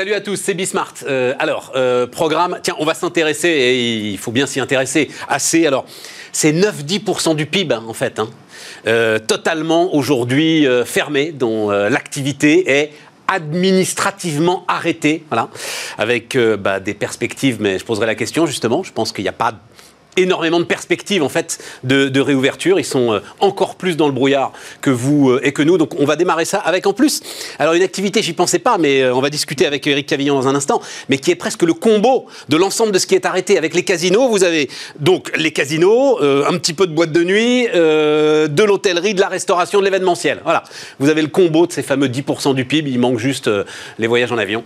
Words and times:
Salut 0.00 0.14
à 0.14 0.22
tous, 0.22 0.36
c'est 0.36 0.54
Bismart. 0.54 0.94
Euh, 1.06 1.34
alors, 1.38 1.72
euh, 1.76 2.06
programme, 2.06 2.58
tiens, 2.62 2.74
on 2.78 2.86
va 2.86 2.94
s'intéresser, 2.94 3.48
et 3.48 4.08
il 4.08 4.16
faut 4.16 4.32
bien 4.32 4.46
s'y 4.46 4.58
intéresser, 4.58 5.10
assez. 5.28 5.66
Alors, 5.66 5.84
c'est 6.32 6.54
9-10% 6.54 7.36
du 7.36 7.44
PIB, 7.44 7.74
hein, 7.74 7.84
en 7.86 7.92
fait. 7.92 8.18
Hein. 8.18 8.30
Euh, 8.86 9.18
totalement 9.18 9.94
aujourd'hui 9.94 10.66
fermé, 10.86 11.32
dont 11.32 11.68
l'activité 11.68 12.80
est 12.80 12.92
administrativement 13.28 14.64
arrêtée, 14.68 15.22
voilà, 15.28 15.50
avec 15.98 16.34
bah, 16.58 16.80
des 16.80 16.94
perspectives, 16.94 17.58
mais 17.60 17.78
je 17.78 17.84
poserai 17.84 18.06
la 18.06 18.14
question 18.14 18.46
justement, 18.46 18.82
je 18.82 18.92
pense 18.92 19.12
qu'il 19.12 19.24
n'y 19.24 19.28
a 19.28 19.32
pas 19.32 19.52
énormément 20.20 20.60
de 20.60 20.64
perspectives 20.64 21.22
en 21.22 21.28
fait 21.28 21.58
de, 21.84 22.20
réouverture. 22.20 22.78
Ils 22.78 22.84
sont 22.84 23.12
euh, 23.12 23.20
encore 23.40 23.76
plus 23.76 23.96
dans 23.96 24.06
le 24.06 24.12
brouillard 24.12 24.52
que 24.80 24.90
vous 24.90 25.30
euh, 25.30 25.40
et 25.42 25.52
que 25.52 25.62
nous. 25.62 25.78
Donc 25.78 25.98
on 25.98 26.04
va 26.04 26.16
démarrer 26.16 26.44
ça 26.44 26.58
avec 26.58 26.86
en 26.86 26.92
plus. 26.92 27.22
Alors 27.58 27.74
une 27.74 27.82
activité, 27.82 28.22
j'y 28.22 28.34
pensais 28.34 28.58
pas, 28.58 28.78
mais 28.78 29.02
euh, 29.02 29.14
on 29.14 29.20
va 29.20 29.30
discuter 29.30 29.66
avec 29.66 29.86
Eric 29.86 30.06
Cavillon 30.06 30.34
dans 30.34 30.48
un 30.48 30.54
instant, 30.54 30.82
mais 31.08 31.18
qui 31.18 31.30
est 31.30 31.36
presque 31.36 31.62
le 31.62 31.72
combo 31.72 32.26
de 32.48 32.56
l'ensemble 32.56 32.92
de 32.92 32.98
ce 32.98 33.06
qui 33.06 33.14
est 33.14 33.24
arrêté 33.24 33.56
avec 33.56 33.74
les 33.74 33.82
casinos. 33.82 34.28
Vous 34.28 34.44
avez 34.44 34.68
donc 34.98 35.32
les 35.36 35.52
casinos, 35.52 36.20
un 36.20 36.56
petit 36.58 36.74
peu 36.74 36.86
de 36.86 36.92
boîte 36.92 37.12
de 37.12 37.24
nuit, 37.24 37.66
de 37.72 38.62
l'hôtellerie, 38.62 39.14
de 39.14 39.20
la 39.20 39.28
restauration, 39.28 39.80
de 39.80 39.84
l'événementiel. 39.84 40.40
Voilà. 40.44 40.62
Vous 40.98 41.08
avez 41.08 41.22
le 41.22 41.28
combo 41.28 41.66
de 41.66 41.72
ces 41.72 41.82
fameux 41.82 42.08
10% 42.08 42.54
du 42.54 42.64
PIB. 42.64 42.90
Il 42.90 42.98
manque 42.98 43.18
juste 43.18 43.50
les 43.98 44.06
voyages 44.06 44.32
en 44.32 44.38
avion. 44.38 44.62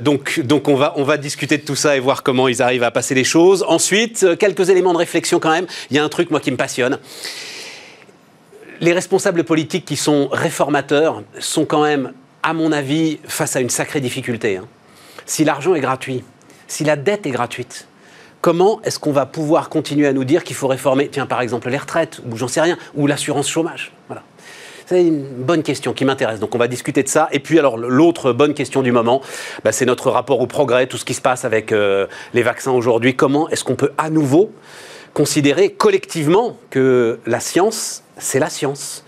donc 0.00 0.40
donc 0.40 0.68
on 0.68 0.76
va 0.76 0.94
on 0.96 1.04
va 1.04 1.16
discuter 1.16 1.58
de 1.58 1.62
tout 1.62 1.76
ça 1.76 1.96
et 1.96 2.00
voir 2.00 2.22
comment 2.22 2.48
ils 2.48 2.62
arrivent 2.62 2.82
à 2.82 2.90
passer 2.90 3.14
les 3.14 3.24
choses. 3.24 3.64
Ensuite 3.68 4.26
quelques 4.46 4.70
éléments 4.70 4.92
de 4.92 4.98
réflexion 4.98 5.40
quand 5.40 5.50
même. 5.50 5.66
Il 5.90 5.96
y 5.96 5.98
a 5.98 6.04
un 6.04 6.08
truc, 6.08 6.30
moi, 6.30 6.40
qui 6.40 6.50
me 6.50 6.56
passionne. 6.56 6.98
Les 8.80 8.92
responsables 8.92 9.42
politiques 9.44 9.84
qui 9.84 9.96
sont 9.96 10.28
réformateurs 10.30 11.22
sont 11.38 11.64
quand 11.64 11.82
même, 11.82 12.12
à 12.42 12.52
mon 12.52 12.70
avis, 12.72 13.18
face 13.24 13.56
à 13.56 13.60
une 13.60 13.70
sacrée 13.70 14.00
difficulté. 14.00 14.58
Hein. 14.58 14.66
Si 15.24 15.44
l'argent 15.44 15.74
est 15.74 15.80
gratuit, 15.80 16.22
si 16.68 16.84
la 16.84 16.94
dette 16.94 17.26
est 17.26 17.30
gratuite, 17.30 17.88
comment 18.40 18.80
est-ce 18.82 18.98
qu'on 18.98 19.12
va 19.12 19.26
pouvoir 19.26 19.68
continuer 19.68 20.06
à 20.06 20.12
nous 20.12 20.24
dire 20.24 20.44
qu'il 20.44 20.54
faut 20.54 20.68
réformer, 20.68 21.08
tiens, 21.08 21.26
par 21.26 21.40
exemple, 21.40 21.68
les 21.70 21.78
retraites, 21.78 22.20
ou 22.30 22.36
j'en 22.36 22.48
sais 22.48 22.60
rien, 22.60 22.78
ou 22.94 23.06
l'assurance 23.06 23.48
chômage? 23.48 23.95
C'est 24.86 25.04
une 25.04 25.24
bonne 25.24 25.64
question 25.64 25.92
qui 25.92 26.04
m'intéresse. 26.04 26.38
Donc 26.38 26.54
on 26.54 26.58
va 26.58 26.68
discuter 26.68 27.02
de 27.02 27.08
ça. 27.08 27.28
Et 27.32 27.40
puis 27.40 27.58
alors 27.58 27.76
l'autre 27.76 28.32
bonne 28.32 28.54
question 28.54 28.82
du 28.82 28.92
moment, 28.92 29.20
bah, 29.64 29.72
c'est 29.72 29.84
notre 29.84 30.10
rapport 30.10 30.40
au 30.40 30.46
progrès, 30.46 30.86
tout 30.86 30.96
ce 30.96 31.04
qui 31.04 31.14
se 31.14 31.20
passe 31.20 31.44
avec 31.44 31.72
euh, 31.72 32.06
les 32.34 32.42
vaccins 32.44 32.70
aujourd'hui. 32.70 33.16
Comment 33.16 33.48
est-ce 33.48 33.64
qu'on 33.64 33.74
peut 33.74 33.90
à 33.98 34.10
nouveau 34.10 34.52
considérer 35.12 35.70
collectivement 35.70 36.56
que 36.70 37.18
la 37.26 37.40
science, 37.40 38.04
c'est 38.16 38.38
la 38.38 38.48
science 38.48 39.04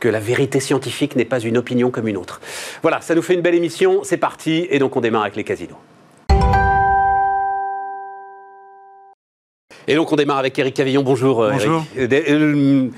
que 0.00 0.08
la 0.08 0.20
vérité 0.20 0.60
scientifique 0.60 1.16
n'est 1.16 1.24
pas 1.24 1.40
une 1.40 1.56
opinion 1.56 1.90
comme 1.90 2.08
une 2.08 2.18
autre? 2.18 2.42
Voilà, 2.82 3.00
ça 3.00 3.14
nous 3.14 3.22
fait 3.22 3.32
une 3.32 3.40
belle 3.40 3.54
émission, 3.54 4.00
c'est 4.04 4.18
parti, 4.18 4.66
et 4.68 4.78
donc 4.78 4.96
on 4.96 5.00
démarre 5.00 5.22
avec 5.22 5.36
les 5.36 5.44
casinos. 5.44 5.78
Et 9.88 9.94
donc 9.94 10.12
on 10.12 10.16
démarre 10.16 10.38
avec 10.38 10.58
Eric 10.58 10.74
Cavillon, 10.74 11.02
bonjour. 11.02 11.42
Euh, 11.42 11.52
bonjour. 11.52 11.84
Euh, 11.96 12.90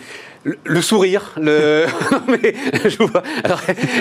le, 0.45 0.83
sourire, 0.83 1.33
le. 1.41 1.87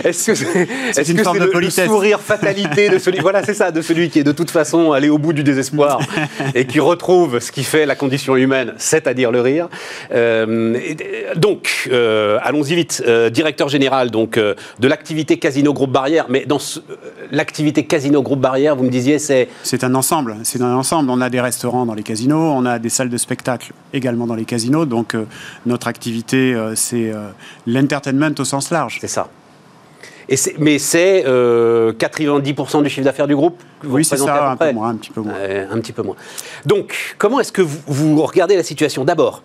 est-ce 0.04 0.26
que 0.26 0.36
c'est 0.36 1.14
le, 1.14 1.70
sourire 1.70 2.20
fatalité 2.20 2.90
de 2.90 3.00
celui, 3.00 3.20
voilà, 3.20 3.44
c'est 3.44 3.54
ça, 3.54 3.72
de 3.72 3.82
celui 3.82 4.10
qui 4.10 4.20
est 4.20 4.24
de 4.24 4.34
toute 4.34 4.52
façon 4.52 4.92
allé 4.92 5.10
au 5.10 5.18
bout 5.18 5.32
du 5.32 5.44
désespoir 5.44 6.02
et 6.56 6.66
qui 6.66 6.82
retrouve 6.82 7.40
ce 7.40 7.52
qui 7.52 7.64
fait 7.64 7.86
la 7.86 7.96
condition 7.96 8.36
humaine, 8.36 8.74
c'est-à-dire 8.78 9.32
le 9.32 9.40
rire. 9.40 9.70
Euh, 10.14 10.78
donc, 11.38 11.90
euh, 11.92 12.40
allons-y 12.42 12.76
vite. 12.76 13.04
Euh, 13.08 13.30
directeur 13.30 13.70
général 13.70 14.12
donc 14.12 14.38
de 14.38 14.88
l'activité 14.88 15.38
Casino 15.38 15.74
Groupe 15.74 15.92
Barrière, 15.92 16.26
mais 16.30 16.46
dans 16.46 16.60
l'activité 17.32 17.86
Casino 17.86 18.22
Groupe 18.22 18.42
Barrière, 18.42 18.76
vous 18.76 18.84
me 18.84 18.90
disiez, 18.90 19.18
c'est. 19.18 19.48
C'est 19.64 19.84
un 19.84 19.96
ensemble. 19.96 20.36
C'est 20.44 20.62
un 20.62 20.76
ensemble. 20.76 21.10
On 21.10 21.22
a 21.22 21.30
des 21.30 21.40
restaurants 21.40 21.86
dans 21.86 21.94
les 21.94 22.04
casinos, 22.04 22.54
on 22.54 22.66
a 22.66 22.80
des 22.80 22.90
salles 22.90 23.10
de 23.10 23.18
spectacle 23.18 23.72
également 23.94 24.28
dans 24.28 24.36
les 24.36 24.46
casinos. 24.46 24.86
Donc, 24.86 25.16
notre 25.66 25.88
activité 25.88 26.33
c'est 26.34 27.12
euh, 27.12 27.16
euh, 27.16 27.30
l'entertainment 27.68 28.34
au 28.40 28.44
sens 28.44 28.72
large. 28.72 28.98
C'est 29.02 29.08
ça. 29.08 29.30
Et 30.30 30.36
mais 30.58 30.80
c'est 30.80 31.24
90% 31.24 31.28
euh, 31.28 32.82
du 32.82 32.90
chiffre 32.90 33.04
d'affaires 33.04 33.28
du 33.28 33.36
groupe 33.36 33.62
Oui, 33.84 34.06
c'est 34.06 34.16
ça, 34.16 34.52
un 34.52 34.56
peu 34.56 34.72
moins, 34.72 34.90
un 34.90 34.96
petit 34.96 35.12
peu 35.12 35.20
moins. 35.22 35.34
un 35.70 35.80
petit 35.80 35.92
peu 35.92 36.02
moins. 36.02 36.16
Donc, 36.66 37.16
comment 37.18 37.42
est-ce 37.42 37.52
que 37.52 37.62
vous, 37.62 38.24
regardez 38.24 38.56
la 38.56 38.64
situation? 38.64 39.04
D'abord, 39.04 39.44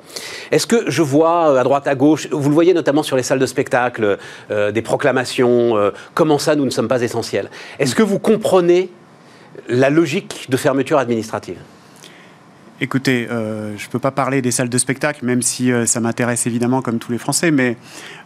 est-ce 0.52 0.68
que 0.68 0.88
je 0.88 1.02
vois 1.02 1.58
à 1.58 1.64
droite, 1.64 1.88
à 1.88 1.96
gauche, 1.96 2.28
vous 2.30 2.48
le 2.48 2.54
voyez 2.54 2.74
notamment 2.74 3.02
sur 3.02 3.16
les 3.16 3.24
salles 3.24 3.40
de 3.40 3.46
spectacle, 3.46 4.18
des 4.48 4.82
proclamations, 4.82 5.92
comment 6.14 6.38
ça, 6.38 6.54
nous 6.54 6.64
ne 6.64 6.70
sommes 6.70 6.88
pas 6.88 7.02
essentiels? 7.02 7.50
Est-ce 7.80 7.96
que 7.96 8.04
vous 8.04 8.20
comprenez 8.20 8.88
la 9.68 9.90
logique 9.90 10.46
de 10.48 10.56
fermeture 10.56 10.98
administrative? 10.98 11.58
Écoutez, 12.80 13.26
euh, 13.28 13.76
je 13.76 13.86
ne 13.86 13.90
peux 13.90 13.98
pas 13.98 14.12
parler 14.12 14.40
des 14.40 14.52
salles 14.52 14.68
de 14.68 14.78
spectacle, 14.78 15.24
même 15.24 15.42
si 15.42 15.72
euh, 15.72 15.84
ça 15.84 15.98
m'intéresse 15.98 16.46
évidemment 16.46 16.80
comme 16.80 17.00
tous 17.00 17.10
les 17.10 17.18
Français, 17.18 17.50
mais 17.50 17.76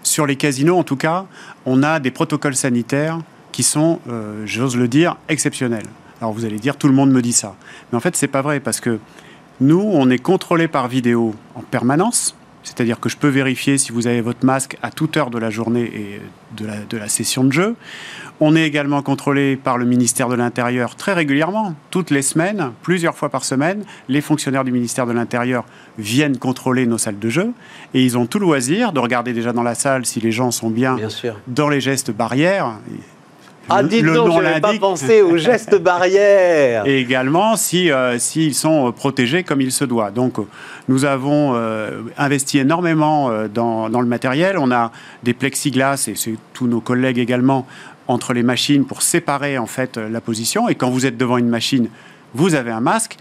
sur 0.03 0.27
les 0.27 0.37
casinos, 0.37 0.77
en 0.77 0.85
tout 0.85 0.97
cas, 0.97 1.25
on 1.65 1.83
a 1.83 2.01
des 2.01 2.11
protocoles 2.11 2.55
sanitaires 2.55 3.19
qui 3.51 3.63
sont, 3.63 4.01
euh, 4.11 4.43
j'ose 4.45 4.77
le 4.77 4.89
dire, 4.89 5.17
exceptionnels. 5.31 5.87
Alors 6.21 6.35
vous 6.35 6.45
allez 6.45 6.59
dire, 6.59 6.77
tout 6.77 6.87
le 6.87 6.93
monde 6.93 7.11
me 7.11 7.23
dit 7.23 7.33
ça. 7.33 7.57
Mais 7.91 7.97
en 7.97 8.01
fait, 8.01 8.15
ce 8.15 8.27
n'est 8.27 8.31
pas 8.31 8.43
vrai, 8.43 8.61
parce 8.61 8.81
que 8.81 8.99
nous, 9.63 9.81
on 9.81 10.11
est 10.11 10.19
contrôlé 10.19 10.69
par 10.69 10.87
vidéo 10.87 11.35
en 11.55 11.63
permanence. 11.63 12.37
C'est-à-dire 12.63 13.01
que 13.01 13.09
je 13.09 13.17
peux 13.17 13.29
vérifier 13.29 13.79
si 13.79 13.91
vous 13.91 14.07
avez 14.07 14.21
votre 14.21 14.45
masque 14.45 14.77
à 14.83 14.91
toute 14.91 15.17
heure 15.17 15.31
de 15.31 15.39
la 15.39 15.49
journée 15.49 15.83
et 15.83 16.21
de 16.57 16.67
la, 16.67 16.77
de 16.79 16.97
la 16.99 17.09
session 17.09 17.43
de 17.43 17.53
jeu. 17.53 17.75
On 18.45 18.57
est 18.57 18.67
également 18.67 19.03
contrôlé 19.03 19.55
par 19.55 19.79
le 19.79 19.85
ministère 19.85 20.29
de 20.29 20.35
l'Intérieur 20.35 20.97
très 20.97 21.13
régulièrement, 21.13 21.77
toutes 21.93 22.11
les 22.11 22.23
semaines, 22.23 22.73
plusieurs 22.83 23.15
fois 23.15 23.29
par 23.29 23.45
semaine. 23.45 23.85
Les 24.09 24.21
fonctionnaires 24.21 24.65
du 24.65 24.73
ministère 24.73 25.07
de 25.07 25.13
l'Intérieur 25.13 25.65
viennent 25.97 26.37
contrôler 26.37 26.85
nos 26.85 26.99
salles 26.99 27.21
de 27.21 27.29
jeu 27.29 27.53
et 27.95 28.03
ils 28.03 28.19
ont 28.19 28.27
tout 28.27 28.41
loisir 28.41 28.93
de 28.93 28.99
regarder 28.99 29.33
déjà 29.33 29.53
dans 29.53 29.63
la 29.63 29.77
salle 29.77 30.07
si 30.07 30.19
les 30.19 30.33
gens 30.33 30.51
sont 30.51 30.71
bien, 30.71 30.97
dans 31.47 31.69
les 31.69 31.81
gestes 31.81 32.11
barrières. 32.11 32.81
Ah, 33.69 33.83
dites 33.83 34.05
donc, 34.05 34.33
je 34.33 34.43
n'avais 34.43 34.61
pas 34.61 34.75
pensé 34.79 35.23
aux 35.23 35.37
gestes 35.37 35.81
barrières. 35.81 36.85
Et 36.87 36.99
également 36.99 37.57
si 37.57 37.91
euh, 37.91 38.19
s'ils 38.19 38.55
sont 38.55 38.89
euh, 38.89 38.93
protégés 38.93 39.45
comme 39.45 39.61
il 39.61 39.73
se 39.73 39.85
doit. 39.85 40.11
Donc, 40.11 40.35
nous 40.89 41.05
avons 41.05 41.55
euh, 41.55 42.03
investi 42.19 42.59
énormément 42.59 43.31
dans, 43.53 43.89
dans, 43.89 44.01
le 44.01 44.07
matériel. 44.07 44.59
On 44.59 44.71
a 44.71 44.91
des 45.23 45.35
plexiglas, 45.35 46.09
et 46.09 46.15
c'est 46.17 46.35
tous 46.53 46.67
nos 46.67 46.81
collègues 46.81 47.19
également, 47.19 47.67
entre 48.09 48.33
les 48.33 48.43
machines 48.43 48.85
pour 48.85 49.03
séparer 49.03 49.59
en 49.59 49.67
fait 49.67 49.97
la 49.97 50.21
position. 50.21 50.69
Et 50.69 50.75
quand 50.75 50.91
vous 50.91 51.07
êtes 51.07 51.17
devant 51.17 51.39
une 51.39 51.49
machine, 51.49 51.89
vous 52.35 52.55
avez 52.55 52.71
un 52.71 52.81
masque 52.81 53.17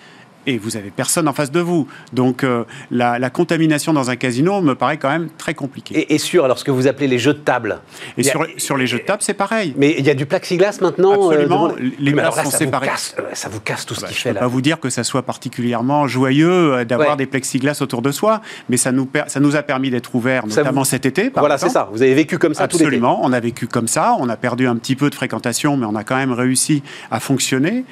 et 0.48 0.58
vous 0.58 0.78
avez 0.78 0.92
personne 0.92 1.28
en 1.28 1.34
face 1.34 1.52
de 1.52 1.60
vous. 1.60 1.88
Donc 2.14 2.44
euh, 2.44 2.64
la, 2.90 3.30
contamination 3.30 3.94
dans 3.94 4.10
un 4.10 4.16
casino 4.16 4.62
me 4.62 4.76
paraît 4.76 4.98
quand 4.98 5.10
même 5.10 5.30
très 5.38 5.54
compliquée. 5.54 6.14
Et, 6.14 6.18
sur 6.18 6.46
alors 6.46 6.60
ce 6.60 6.64
que 6.64 6.72
vous 6.72 6.88
appelez 6.88 7.08
les 7.08 7.20
jeux 7.20 7.34
de 7.34 7.40
table. 7.40 7.80
Et 8.18 8.24
sur, 8.24 8.46
sur, 8.58 8.78
les 8.78 8.88
jeux 8.88 9.00
de 9.00 9.04
table, 9.04 9.22
c'est 9.22 9.34
pareil. 9.34 9.74
Mais 9.78 9.96
il 9.98 10.06
y 10.06 10.10
a 10.10 10.14
du 10.14 10.26
plexiglas 10.26 10.80
maintenant. 10.82 11.32
Euh, 11.32 11.34
Absolument. 11.34 11.72
les 12.00 12.14
masques 12.14 12.44
sont 12.44 12.52
ça 12.52 12.58
séparés. 12.58 12.88
Vous 12.88 12.92
casse, 12.92 13.16
ça 13.34 13.50
vous 13.50 13.60
casse 13.60 13.86
tout 13.86 13.94
ce 13.94 14.02
ah 14.02 14.04
bah, 14.04 14.10
qui 14.10 14.16
fait 14.16 14.30
là. 14.30 14.34
Je 14.34 14.36
ne 14.36 14.40
peux 14.40 14.46
pas 14.46 14.48
vous 14.48 14.62
dire 14.62 14.80
que 14.80 14.90
ça 14.90 15.04
soit 15.04 15.24
particulièrement 15.24 16.08
joyeux 16.08 16.74
euh, 16.74 16.86
d'avoir 16.86 17.18
des 17.18 17.26
plexiglas 17.26 17.78
autour 17.82 18.02
de 18.02 18.12
soi, 18.12 18.42
mais 18.70 18.78
ça 18.78 18.92
nous 18.92 19.10
ça 19.28 19.40
nous 19.40 19.56
a 19.56 19.64
permis 19.64 19.90
d'être 19.90 20.14
ouverts, 20.16 20.48
notamment 20.48 20.84
cet 20.84 21.06
été. 21.06 21.32
voilà, 21.36 21.58
c'est 21.58 21.70
ça. 21.70 21.90
Vous 21.92 22.02
avez 22.02 22.14
vécu 22.14 22.38
comme 22.38 22.54
ça 22.54 22.64
Absolument. 22.64 23.20
on 23.24 23.34
a 23.34 23.40
vécu 23.40 23.68
comme 23.68 23.88
ça. 23.88 24.16
On 24.20 24.30
a 24.30 24.38
perdu 24.38 24.68
un 24.68 24.76
petit 24.76 24.96
peu 24.96 25.10
de 25.10 25.16
fréquentation, 25.16 25.78
mais 25.78 25.86
on 25.86 25.96
a 25.96 26.04
quand 26.04 26.16
même 26.16 26.34
réussi 26.34 26.84
à 27.10 27.20
fonctionner. 27.20 27.86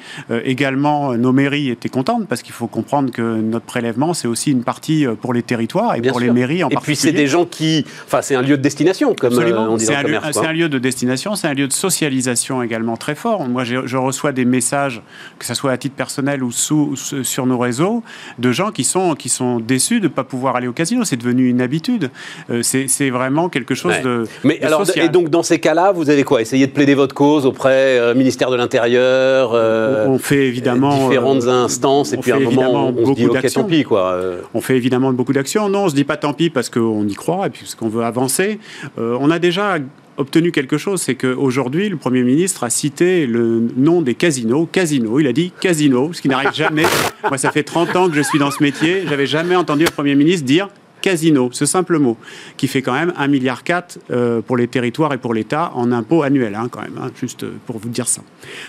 également, 0.44 1.14
nos 1.14 1.32
mairies 1.32 1.70
étaient 1.70 1.88
contentes 1.88 2.26
parce 2.28 2.39
qu'il 2.42 2.52
faut 2.52 2.66
comprendre 2.66 3.10
que 3.10 3.22
notre 3.22 3.66
prélèvement, 3.66 4.14
c'est 4.14 4.28
aussi 4.28 4.50
une 4.50 4.62
partie 4.62 5.06
euh, 5.06 5.14
pour 5.14 5.32
les 5.32 5.42
territoires 5.42 5.94
et 5.96 6.02
pour 6.02 6.20
les 6.20 6.30
mairies 6.30 6.64
en 6.64 6.68
et 6.68 6.74
particulier. 6.74 6.98
Et 6.98 7.02
puis 7.02 7.10
c'est 7.10 7.12
des 7.12 7.26
gens 7.26 7.44
qui... 7.44 7.84
Enfin, 8.06 8.22
c'est 8.22 8.34
un 8.34 8.42
lieu 8.42 8.56
de 8.56 8.62
destination, 8.62 9.14
comme 9.14 9.38
euh, 9.38 9.68
on 9.68 9.76
dit 9.76 9.86
C'est 9.86 9.94
un, 9.94 10.04
un, 10.04 10.52
lieu 10.52 10.68
de 10.68 10.78
destination, 10.78 11.34
c'est 11.34 11.48
un 11.48 11.54
lieu 11.54 11.68
de 11.68 11.72
socialisation 11.72 12.62
également 12.62 12.96
très 12.96 13.14
fort. 13.14 13.46
Moi, 13.48 13.64
je 13.64 13.96
reçois 13.96 14.32
des 14.32 14.44
messages, 14.44 15.02
que 15.38 15.46
ce 15.46 15.54
soit 15.54 15.72
à 15.72 15.76
titre 15.76 15.94
personnel 15.96 16.42
ou 16.42 16.52
sous, 16.52 16.96
sur 16.96 17.46
nos 17.46 17.58
réseaux, 17.58 18.02
de 18.38 18.52
gens 18.52 18.70
qui 18.70 18.84
sont, 18.84 19.14
qui 19.14 19.28
sont 19.28 19.60
déçus 19.60 20.00
de 20.00 20.04
ne 20.04 20.12
pas 20.12 20.24
pouvoir 20.24 20.56
aller 20.56 20.68
au 20.68 20.72
casino. 20.72 21.04
C'est 21.04 21.16
devenu 21.16 21.48
une 21.48 21.60
habitude. 21.60 22.10
Euh, 22.50 22.62
c'est 22.62 23.10
vraiment 23.10 23.48
quelque 23.48 23.74
chose 23.74 23.94
de 24.02 24.24
Mais 24.44 24.60
alors, 24.62 24.84
Et 24.96 25.08
donc, 25.08 25.28
dans 25.28 25.42
ces 25.42 25.58
cas-là, 25.58 25.92
vous 25.92 26.10
avez 26.10 26.24
quoi? 26.24 26.40
Essayer 26.40 26.66
de 26.66 26.72
plaider 26.72 26.94
votre 26.94 27.14
cause 27.14 27.46
auprès 27.46 28.12
du 28.12 28.18
ministère 28.18 28.50
de 28.50 28.56
l'Intérieur 28.56 29.52
On 29.52 30.18
fait 30.18 30.46
évidemment... 30.46 31.08
différentes 31.08 31.44
instances, 31.44 32.12
et 32.12 32.16
puis 32.16 32.29
à 32.30 32.36
un 32.36 32.40
moment, 32.40 32.88
on, 32.88 32.92
beaucoup 32.92 33.28
d'actions. 33.28 33.68
quoi. 33.86 34.12
Euh. 34.12 34.40
On 34.54 34.60
fait 34.60 34.76
évidemment 34.76 35.12
beaucoup 35.12 35.32
d'actions. 35.32 35.68
Non, 35.68 35.84
on 35.84 35.88
se 35.88 35.94
dit 35.94 36.04
pas 36.04 36.16
tant 36.16 36.32
pis 36.32 36.50
parce 36.50 36.68
qu'on 36.68 37.06
y 37.06 37.14
croit 37.14 37.46
et 37.46 37.50
puis 37.50 37.62
parce 37.62 37.74
qu'on 37.74 37.88
veut 37.88 38.04
avancer. 38.04 38.58
Euh, 38.98 39.16
on 39.20 39.30
a 39.30 39.38
déjà 39.38 39.78
obtenu 40.16 40.52
quelque 40.52 40.76
chose, 40.76 41.00
c'est 41.00 41.14
qu'aujourd'hui, 41.14 41.88
le 41.88 41.96
Premier 41.96 42.22
ministre 42.22 42.64
a 42.64 42.70
cité 42.70 43.26
le 43.26 43.62
nom 43.76 44.02
des 44.02 44.14
casinos, 44.14 44.66
casino, 44.70 45.18
il 45.18 45.26
a 45.26 45.32
dit 45.32 45.50
casino, 45.60 46.12
ce 46.12 46.20
qui 46.20 46.28
n'arrive 46.28 46.52
jamais. 46.52 46.84
Moi, 47.28 47.38
ça 47.38 47.50
fait 47.50 47.62
30 47.62 47.96
ans 47.96 48.08
que 48.08 48.14
je 48.14 48.20
suis 48.20 48.38
dans 48.38 48.50
ce 48.50 48.62
métier, 48.62 49.04
j'avais 49.08 49.26
jamais 49.26 49.56
entendu 49.56 49.84
un 49.84 49.90
Premier 49.90 50.14
ministre 50.14 50.44
dire 50.44 50.68
casino, 51.00 51.50
ce 51.52 51.66
simple 51.66 51.98
mot, 51.98 52.16
qui 52.56 52.68
fait 52.68 52.82
quand 52.82 52.92
même 52.92 53.10
1,4 53.18 53.28
milliard 53.28 53.62
euh, 54.10 54.40
pour 54.40 54.56
les 54.56 54.68
territoires 54.68 55.12
et 55.12 55.18
pour 55.18 55.34
l'État 55.34 55.72
en 55.74 55.92
impôts 55.92 56.22
annuels, 56.22 56.54
hein, 56.54 56.68
quand 56.70 56.82
même, 56.82 56.98
hein, 57.00 57.10
juste 57.18 57.44
pour 57.66 57.78
vous 57.78 57.88
dire 57.88 58.08
ça. 58.08 58.22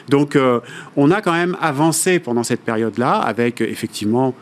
Donc, 0.09 0.35
euh, 0.35 0.59
on 0.95 1.11
a 1.11 1.21
quand 1.21 1.33
même 1.33 1.57
avancé 1.61 2.19
pendant 2.19 2.43
cette 2.43 2.61
période-là 2.61 3.13
avec 3.13 3.61
effectivement 3.61 4.33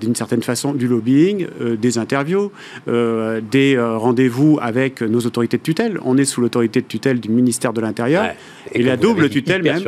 d'une 0.00 0.14
certaine 0.14 0.42
façon 0.42 0.72
du 0.72 0.88
lobbying, 0.88 1.46
euh, 1.60 1.76
des 1.76 1.98
interviews, 1.98 2.52
euh, 2.88 3.40
des 3.40 3.76
euh, 3.76 3.96
rendez-vous 3.96 4.58
avec 4.60 5.02
nos 5.02 5.20
autorités 5.20 5.56
de 5.56 5.62
tutelle. 5.62 5.98
On 6.04 6.16
est 6.16 6.24
sous 6.24 6.40
l'autorité 6.40 6.80
de 6.80 6.86
tutelle 6.86 7.20
du 7.20 7.28
ministère 7.28 7.72
de 7.72 7.80
l'Intérieur. 7.80 8.26
Et, 8.72 8.82
la 8.82 8.96
double 8.96 9.28
tutelle 9.28 9.62
même 9.62 9.82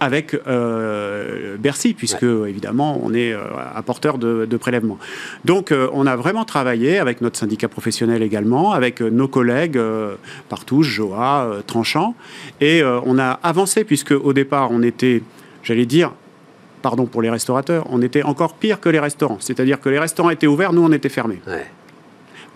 avec 0.00 0.36
Bercy, 1.58 1.94
puisque 1.94 2.24
évidemment 2.24 3.00
on 3.02 3.14
est 3.14 3.34
apporteur 3.74 4.18
de, 4.18 4.46
de 4.46 4.56
prélèvements. 4.56 4.98
Donc 5.44 5.72
on 5.92 6.06
a 6.06 6.16
vraiment 6.16 6.44
travaillé 6.44 6.98
avec 6.98 7.20
notre 7.20 7.38
syndicat 7.38 7.68
professionnel 7.68 8.22
également, 8.22 8.72
avec 8.72 9.00
nos 9.00 9.28
collègues 9.28 9.80
partout, 10.48 10.82
Joa, 10.82 11.62
Tranchant, 11.66 12.14
et 12.60 12.82
on 12.84 13.18
a 13.18 13.30
avancé 13.42 13.84
puisque 13.84 14.12
au 14.12 14.32
départ 14.32 14.70
on 14.70 14.82
était, 14.82 15.22
j'allais 15.62 15.86
dire, 15.86 16.12
pardon 16.86 17.06
pour 17.06 17.20
les 17.20 17.30
restaurateurs, 17.30 17.84
on 17.90 18.00
était 18.00 18.22
encore 18.22 18.54
pire 18.54 18.78
que 18.78 18.88
les 18.88 19.00
restaurants. 19.00 19.38
C'est-à-dire 19.40 19.80
que 19.80 19.88
les 19.88 19.98
restaurants 19.98 20.30
étaient 20.30 20.46
ouverts, 20.46 20.72
nous 20.72 20.84
on 20.84 20.92
était 20.92 21.08
fermés. 21.08 21.40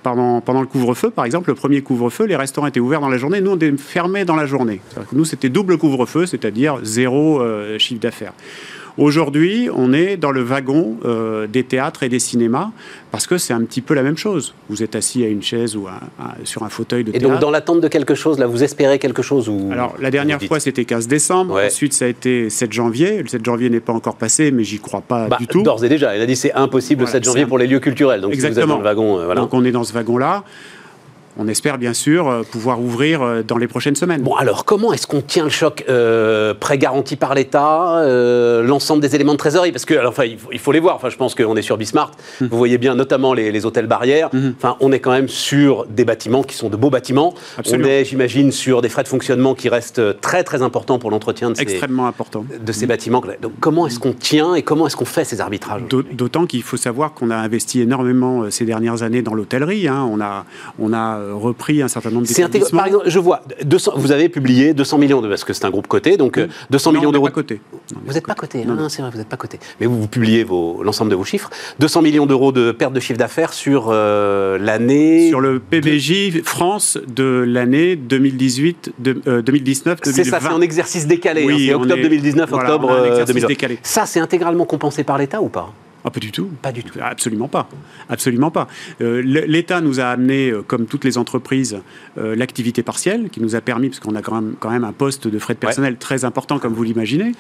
Pendant, 0.05 0.41
pendant, 0.41 0.61
le 0.61 0.69
couvre-feu, 0.69 1.11
par 1.11 1.25
exemple, 1.25 1.51
le 1.51 1.57
premier 1.57 1.83
couvre-feu, 1.83 2.27
les 2.27 2.37
restaurants 2.37 2.69
étaient 2.69 2.79
ouverts 2.79 3.01
dans 3.01 3.09
la 3.09 3.19
journée, 3.19 3.41
nous 3.41 3.51
on 3.51 3.57
était 3.57 3.77
fermés 3.77 4.25
dans 4.25 4.37
la 4.37 4.47
journée. 4.47 4.81
nous 5.13 5.25
c'était 5.25 5.49
double 5.49 5.79
couvre-feu, 5.79 6.27
c'est-à-dire 6.27 6.79
zéro 6.85 7.43
euh, 7.43 7.77
chiffre 7.81 8.01
d'affaires. 8.01 8.33
Aujourd'hui, 8.99 9.69
on 9.75 9.93
est 9.93 10.17
dans 10.17 10.31
le 10.31 10.43
wagon 10.43 10.97
euh, 11.05 11.47
des 11.47 11.65
théâtres 11.65 12.03
et 12.03 12.09
des 12.09 12.19
cinémas 12.19 12.71
parce 13.11 13.27
que 13.27 13.39
c'est 13.39 13.53
un 13.53 13.63
petit 13.63 13.81
peu 13.81 13.95
la 13.95 14.03
même 14.03 14.17
chose. 14.17 14.55
Vous 14.69 14.83
êtes 14.83 14.95
assis 14.95 15.25
à 15.25 15.29
une 15.29 15.43
chaise 15.43 15.77
ou 15.77 15.89
sur 16.45 16.63
un 16.63 16.69
fauteuil 16.69 17.05
de 17.05 17.11
et 17.11 17.13
théâtre. 17.13 17.27
Et 17.27 17.29
donc, 17.29 17.41
dans 17.41 17.51
l'attente 17.51 17.81
de 17.81 17.89
quelque 17.89 18.15
chose, 18.15 18.39
là, 18.39 18.47
vous 18.47 18.63
espérez 18.63 18.99
quelque 18.99 19.23
chose 19.23 19.49
ou 19.49 19.71
Alors, 19.73 19.95
la 20.01 20.11
dernière 20.11 20.41
fois, 20.43 20.61
c'était 20.61 20.85
15 20.85 21.09
décembre. 21.09 21.61
Ensuite, 21.65 21.93
ça 21.93 22.05
a 22.05 22.09
été 22.09 22.51
7 22.51 22.73
janvier. 22.73 23.23
Le 23.23 23.29
7 23.29 23.45
janvier 23.45 23.71
n'est 23.71 23.81
pas 23.81 23.93
encore 23.93 24.17
passé, 24.17 24.51
mais 24.51 24.65
j'y 24.65 24.79
crois 24.79 25.03
pas 25.03 25.29
bah, 25.29 25.37
du 25.39 25.47
tout. 25.47 25.63
D'ores 25.63 25.85
et 25.85 25.89
déjà, 25.89 26.17
il 26.17 26.23
a 26.23 26.27
dit 26.27 26.37
c'est 26.37 26.53
impossible 26.53 27.03
le 27.03 27.07
7 27.07 27.25
janvier 27.25 27.47
pour 27.47 27.59
les 27.59 27.67
lieux 27.67 27.81
culturels. 27.81 28.21
Donc, 28.21 28.33
Exactement. 28.33 28.55
Si 28.55 28.67
vous 28.67 28.73
êtes 28.73 28.77
dans 28.77 28.79
le 28.79 28.85
wagon, 28.85 29.19
euh, 29.19 29.25
voilà. 29.25 29.41
Donc, 29.41 29.55
on 29.55 29.65
est 29.65 29.73
dans 29.73 29.85
ce 29.85 29.93
wagon-là. 29.93 30.45
On 31.39 31.47
espère 31.47 31.79
bien 31.79 31.95
sûr 31.95 32.29
euh, 32.29 32.43
pouvoir 32.43 32.81
ouvrir 32.81 33.23
euh, 33.23 33.43
dans 33.43 33.57
les 33.57 33.69
prochaines 33.69 33.95
semaines. 33.95 34.23
Bon, 34.23 34.35
alors 34.35 34.65
comment 34.65 34.93
est-ce 34.93 35.07
qu'on 35.07 35.21
tient 35.21 35.45
le 35.45 35.51
choc 35.51 35.85
euh, 35.89 36.55
Prêt 36.55 36.77
garanti 36.77 37.15
par 37.15 37.35
l'État, 37.35 37.99
euh, 37.99 38.63
l'ensemble 38.63 39.01
des 39.01 39.15
éléments 39.15 39.33
de 39.33 39.39
trésorerie? 39.39 39.71
Parce 39.71 39.85
que, 39.85 40.07
enfin, 40.07 40.25
il 40.25 40.59
faut, 40.59 40.73
les 40.73 40.81
voir. 40.81 40.97
Enfin, 40.97 41.09
je 41.09 41.17
pense 41.17 41.35
qu'on 41.35 41.57
est 41.57 41.63
sur 41.63 41.77
Bismarck. 41.77 42.15
Mmh. 42.41 42.47
Vous 42.47 42.59
voyez 42.59 42.79
bien, 42.79 42.97
notamment 42.97 43.33
les, 43.33 43.65
hôtels 43.65 43.87
barrières. 43.87 44.31
Mmh. 44.33 44.51
Enfin, 44.57 44.77
on 44.81 44.91
est 44.91 44.99
quand 44.99 45.13
même 45.13 45.29
sur 45.29 45.87
des 45.87 46.05
bâtiments 46.05 46.43
qui 46.43 46.57
sont 46.57 46.69
de 46.69 46.77
beaux 46.77 46.91
bâtiments. 46.91 47.35
Absolument. 47.59 47.87
On 47.87 47.91
est, 47.91 48.05
j'imagine, 48.05 48.51
sur 48.51 48.83
des 48.83 48.89
frais 48.89 49.03
de 49.03 49.09
fonctionnement 49.09 49.55
qui 49.55 49.69
restent 49.69 50.21
très 50.21 50.43
très 50.43 50.63
importants 50.63 50.99
pour 50.99 51.11
l'entretien 51.11 51.51
de 51.51 51.57
ces, 51.57 51.63
extrêmement 51.63 52.07
important 52.07 52.45
de 52.59 52.73
ces 52.73 52.87
mmh. 52.87 52.89
bâtiments. 52.89 53.23
Donc, 53.41 53.53
comment 53.61 53.87
est-ce 53.87 54.01
qu'on 54.01 54.13
tient 54.13 54.55
et 54.55 54.63
comment 54.63 54.87
est-ce 54.87 54.97
qu'on 54.97 55.05
fait 55.05 55.25
ces 55.25 55.41
arbitrages? 55.41 55.83
D'autant 56.13 56.47
qu'il 56.47 56.63
faut 56.63 56.77
savoir 56.77 57.15
qu'on 57.15 57.31
a 57.31 57.37
investi 57.37 57.81
énormément 57.81 58.51
ces 58.51 58.65
dernières 58.65 59.03
années 59.03 59.23
dans 59.23 59.35
l'hôtellerie. 59.35 59.87
Hein. 59.87 60.09
On 60.11 60.21
a 60.21 60.45
on 60.79 60.93
a 60.93 61.20
repris 61.33 61.83
un 61.83 61.89
certain 61.89 62.11
c'est 62.25 62.71
Par 62.71 62.87
exemple, 62.87 63.05
je 63.07 63.19
vois, 63.19 63.43
200, 63.65 63.93
vous 63.97 64.13
avez 64.13 64.29
publié 64.29 64.75
200 64.75 64.99
millions 64.99 65.21
de, 65.21 65.29
parce 65.29 65.45
que 65.45 65.53
c'est 65.53 65.65
un 65.65 65.71
groupe 65.71 65.87
coté, 65.87 66.17
donc 66.17 66.41
200 66.71 66.93
millions 66.93 67.13
d'euros. 67.13 67.27
Pas 67.27 67.33
coté. 67.33 67.61
vous 68.05 68.13
n'êtes 68.13 68.27
pas 68.27 68.35
coté, 68.35 68.65
hein, 68.69 68.89
c'est 68.89 69.03
vrai, 69.03 69.11
vous 69.11 69.19
n'êtes 69.19 69.29
pas 69.29 69.37
coté. 69.37 69.59
Mais 69.81 69.87
vous, 69.87 70.01
vous 70.01 70.09
publiez 70.09 70.47
l'ensemble 70.83 71.11
de 71.11 71.17
vos 71.17 71.25
chiffres. 71.25 71.51
200 71.79 72.03
millions 72.03 72.27
d'euros 72.27 72.53
de 72.53 72.73
perte 72.73 72.93
de 72.93 73.01
chiffre 73.01 73.19
d'affaires 73.19 73.53
sur 73.53 73.89
euh, 73.91 74.59
l'année. 74.59 75.29
Sur 75.29 75.41
le 75.41 75.61
PBJ 75.61 76.43
France 76.43 76.99
de 77.07 77.45
l'année 77.47 77.97
2018, 77.97 78.93
de, 78.99 79.41
2019, 79.41 79.99
euh, 80.07 80.11
C'est 80.13 80.25
ça, 80.25 80.41
c'est 80.41 80.49
en 80.49 80.61
exercice 80.61 81.07
décalé. 81.07 81.45
Oui, 81.45 81.55
hein, 81.55 81.67
c'est 81.69 81.75
octobre 81.75 82.03
2019, 82.03 82.53
octobre 82.53 83.25
2020. 83.27 83.47
Décalé. 83.49 83.79
Ça, 83.83 84.07
c'est 84.07 84.21
intégralement 84.21 84.65
compensé 84.65 85.05
par 85.05 85.19
l'État 85.19 85.41
ou 85.41 85.49
pas? 85.49 85.73
Ah, 86.05 86.11
pas 86.11 86.21
du 86.21 86.33
tout. 86.33 86.51
Pas 86.63 86.73
du 86.73 86.83
tout. 86.83 86.99
Absolument 87.03 87.49
pas. 87.49 87.69
Absolument 88.09 88.51
pas. 88.51 88.69
Euh, 89.03 89.23
L'État 89.23 89.81
nous 89.81 90.01
a 90.01 90.05
amené, 90.05 90.51
euh, 90.51 90.63
comme 90.67 90.87
toutes 90.87 91.05
les 91.05 91.19
entreprises, 91.19 91.79
euh, 92.19 92.35
l'activité 92.35 92.83
partielle, 92.83 93.29
qui 93.31 93.41
nous 93.41 93.55
a 93.55 93.61
permis, 93.61 93.89
parce 93.89 94.01
qu'on 94.01 94.15
a 94.15 94.23
quand 94.23 94.35
même, 94.35 94.55
quand 94.59 94.71
même 94.71 94.85
un 94.85 94.93
poste 94.93 95.29
de 95.29 95.39
frais 95.39 95.55
de 95.55 95.59
personnel 95.59 95.97
très 95.97 96.25
important, 96.25 96.59
comme 96.59 96.73
vous 96.73 96.83
l'imaginez. 96.83 97.33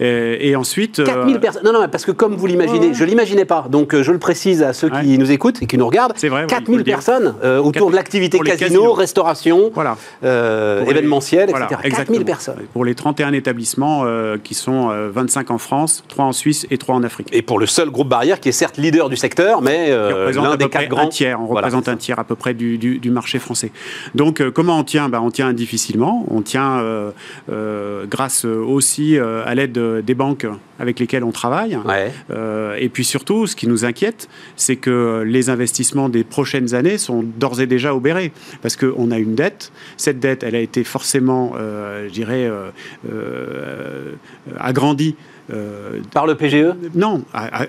et 0.00 0.56
ensuite. 0.56 1.04
4000 1.04 1.40
personnes. 1.40 1.62
Non, 1.64 1.72
non, 1.72 1.86
parce 1.88 2.04
que 2.04 2.12
comme 2.12 2.36
vous 2.36 2.46
l'imaginez, 2.46 2.94
je 2.94 3.04
ne 3.04 3.08
l'imaginais 3.08 3.44
pas. 3.44 3.66
Donc 3.70 3.94
je 4.00 4.12
le 4.12 4.18
précise 4.18 4.62
à 4.62 4.72
ceux 4.72 4.88
qui 4.88 5.18
nous 5.18 5.30
écoutent 5.30 5.62
et 5.62 5.66
qui 5.66 5.76
nous 5.76 5.86
regardent. 5.86 6.14
C'est 6.16 6.28
vrai. 6.28 6.46
4000 6.46 6.84
personnes 6.84 7.34
autour 7.62 7.90
de 7.90 7.96
l'activité 7.96 8.38
casino, 8.38 8.92
restauration, 8.92 9.70
voilà. 9.74 9.96
événementiel, 10.22 11.50
voilà, 11.50 11.66
etc. 11.66 11.90
4000 11.96 12.24
personnes. 12.24 12.56
Pour 12.72 12.84
les 12.84 12.94
31 12.94 13.32
établissements 13.32 14.04
qui 14.42 14.54
sont 14.54 14.88
25 15.10 15.50
en 15.50 15.58
France, 15.58 16.04
3 16.08 16.24
en 16.24 16.32
Suisse 16.32 16.66
et 16.70 16.78
3 16.78 16.94
en 16.94 17.02
Afrique. 17.02 17.28
Et 17.32 17.42
pour 17.42 17.58
le 17.58 17.66
seul 17.66 17.90
groupe 17.90 18.05
Barrière 18.06 18.40
qui 18.40 18.48
est 18.48 18.52
certes 18.52 18.76
leader 18.76 19.08
du 19.08 19.16
secteur, 19.16 19.62
mais 19.62 19.88
euh, 19.90 20.32
l'un 20.32 20.56
des 20.56 20.68
quatre 20.68 20.88
grands. 20.88 21.06
Un 21.06 21.08
tiers, 21.08 21.40
on 21.40 21.46
représente 21.46 21.88
un 21.88 21.96
tiers 21.96 22.18
à 22.18 22.24
peu 22.24 22.34
près 22.34 22.54
du, 22.54 22.78
du, 22.78 23.10
marché 23.10 23.38
français. 23.38 23.70
Donc 24.14 24.40
euh, 24.40 24.50
comment 24.50 24.78
on 24.78 24.84
tient? 24.84 25.08
Ben, 25.08 25.20
On 25.20 25.30
tient 25.30 25.52
difficilement. 25.52 26.26
On 26.30 26.42
tient 26.42 26.78
euh, 26.78 27.10
euh 27.50 28.06
grâce 28.06 28.44
aussi 28.44 29.18
à 29.18 29.54
l'aide 29.54 29.78
des 30.04 30.14
banques 30.14 30.46
avec 30.78 31.00
lesquelles 31.00 31.24
on 31.24 31.32
travaille. 31.32 31.78
Ouais. 31.84 32.12
et 32.80 32.88
puis 32.88 33.04
surtout, 33.04 33.46
ce 33.46 33.56
qui 33.56 33.66
nous 33.66 33.84
inquiète, 33.84 34.28
c'est 34.56 34.76
que 34.76 35.22
les 35.26 35.50
investissements 35.50 36.08
des 36.08 36.24
prochaines 36.24 36.74
années 36.74 36.98
sont 36.98 37.22
d'ores 37.22 37.60
et 37.60 37.66
déjà 37.66 37.94
obérés. 37.94 38.32
Parce 38.62 38.76
qu'on 38.76 39.10
a 39.10 39.18
une 39.18 39.34
dette. 39.34 39.72
Cette 39.96 40.20
dette, 40.20 40.42
elle 40.42 40.54
a 40.54 40.60
été 40.60 40.84
forcément, 40.84 41.54
je 41.56 42.10
dirais, 42.10 42.50
agrandie 44.58 45.16
euh, 45.52 46.00
par 46.12 46.26
le 46.26 46.34
PGE 46.34 46.74
Non, 46.94 47.22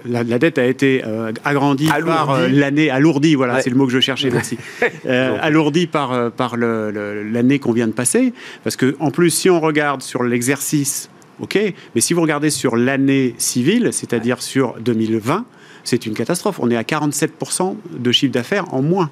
la, 0.05 0.23
dette 0.23 0.57
a 0.57 0.65
été 0.65 1.03
euh, 1.05 1.31
agrandie 1.45 1.87
par 1.87 2.31
euh, 2.31 2.47
l'année, 2.47 2.89
alourdie, 2.89 3.35
voilà, 3.35 3.61
c'est 3.61 3.69
le 3.69 3.75
mot 3.75 3.85
que 3.85 3.91
je 3.91 3.99
cherchais, 3.99 4.29
merci. 4.31 4.57
alourdie 5.05 5.87
par, 5.87 6.31
par 6.31 6.57
l'année 6.57 7.59
qu'on 7.59 7.73
vient 7.73 7.87
de 7.87 7.93
passer. 7.93 8.33
Parce 8.63 8.75
que, 8.75 8.95
en 8.99 9.11
plus, 9.11 9.29
si 9.29 9.49
on 9.49 9.59
regarde 9.59 10.01
sur 10.01 10.23
l'exercice, 10.23 11.09
ok, 11.39 11.59
mais 11.93 12.01
si 12.01 12.13
vous 12.13 12.21
regardez 12.21 12.49
sur 12.49 12.75
l'année 12.75 13.35
civile, 13.37 13.89
c'est-à-dire 13.91 14.41
sur 14.41 14.75
2020, 14.79 15.45
c'est 15.83 16.05
une 16.05 16.13
catastrophe. 16.13 16.59
On 16.59 16.69
est 16.71 16.75
à 16.75 16.83
47% 16.83 17.75
de 17.97 18.11
chiffre 18.11 18.33
d'affaires 18.33 18.73
en 18.73 18.81
moins. 18.81 19.09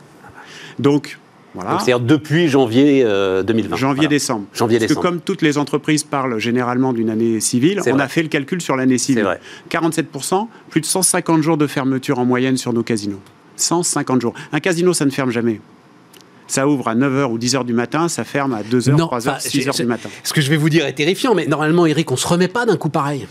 Donc, 0.79 1.19
c'est-à-dire 1.62 2.00
depuis 2.00 2.47
janvier 2.47 3.03
2020. 3.03 3.74
Euh, 3.74 3.77
Janvier-décembre. 3.77 4.45
Janvier 4.53 4.79
Parce 4.79 4.93
que 4.93 5.00
comme 5.00 5.21
toutes 5.21 5.41
les 5.41 5.57
entreprises 5.57 6.03
parlent 6.03 6.39
généralement 6.39 6.93
d'une 6.93 7.09
année 7.09 7.39
civile, 7.39 7.81
on 7.85 8.00
a 8.00 8.07
fait 8.07 8.24
le 8.24 8.29
calcul 8.29 8.62
sur 8.62 8.75
l'année 8.75 8.97
civile. 8.97 9.27
47%, 9.69 10.47
plus 10.69 10.81
de 10.81 10.85
150 10.85 11.41
jours 11.41 11.57
de 11.57 11.67
fermeture 11.67 12.19
en 12.19 12.25
moyenne 12.25 12.57
sur 12.57 12.74
nos 12.74 12.83
casinos. 12.83 13.19
150 13.57 14.21
jours. 14.21 14.33
Un 14.51 14.59
casino, 14.59 14.93
ça 14.93 15.05
ne 15.05 15.12
ferme 15.12 15.31
jamais. 15.31 15.62
Ça 16.47 16.67
ouvre 16.67 16.88
à 16.89 16.95
9h 16.95 17.25
ou 17.25 17.39
10h 17.39 17.65
du 17.65 17.74
matin, 17.74 18.07
ça 18.07 18.24
ferme 18.24 18.53
à 18.53 18.62
2h, 18.62 18.95
3h, 18.95 19.41
6h 19.41 19.77
du 19.77 19.85
matin. 19.85 20.09
Ce 20.24 20.31
que 20.31 20.41
je 20.41 20.50
vais 20.50 20.57
vous 20.57 20.69
dire 20.69 20.85
est 20.85 20.93
terrifiant, 20.93 21.33
mais 21.33 21.47
normalement, 21.47 21.85
Eric, 21.88 22.12
on 22.12 22.15
ne 22.15 22.19
se 22.19 22.27
remet 22.27 22.47
pas 22.47 22.65
d'un 22.65 22.77
coup 22.77 22.89
pareil. 22.89 23.27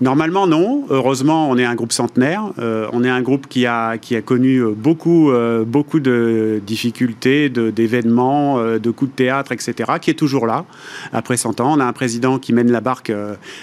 Normalement, 0.00 0.46
non. 0.46 0.84
Heureusement, 0.90 1.48
on 1.48 1.56
est 1.56 1.64
un 1.64 1.74
groupe 1.74 1.92
centenaire. 1.92 2.50
Euh, 2.58 2.86
on 2.92 3.02
est 3.02 3.08
un 3.08 3.22
groupe 3.22 3.46
qui 3.48 3.64
a, 3.64 3.96
qui 3.96 4.14
a 4.14 4.20
connu 4.20 4.58
euh, 4.58 4.72
beaucoup, 4.76 5.30
euh, 5.30 5.64
beaucoup 5.64 6.00
de 6.00 6.60
difficultés, 6.66 7.48
d'événements, 7.48 8.60
de, 8.78 8.90
coups 8.90 9.10
de 9.10 9.16
théâtre, 9.16 9.52
etc., 9.52 9.92
qui 10.00 10.10
est 10.10 10.14
toujours 10.14 10.46
là, 10.46 10.66
après 11.12 11.36
100 11.36 11.60
ans. 11.60 11.74
On 11.76 11.80
a 11.80 11.84
un 11.84 11.92
président 11.94 12.38
qui 12.38 12.52
mène 12.52 12.70
la 12.70 12.80
barque 12.80 13.12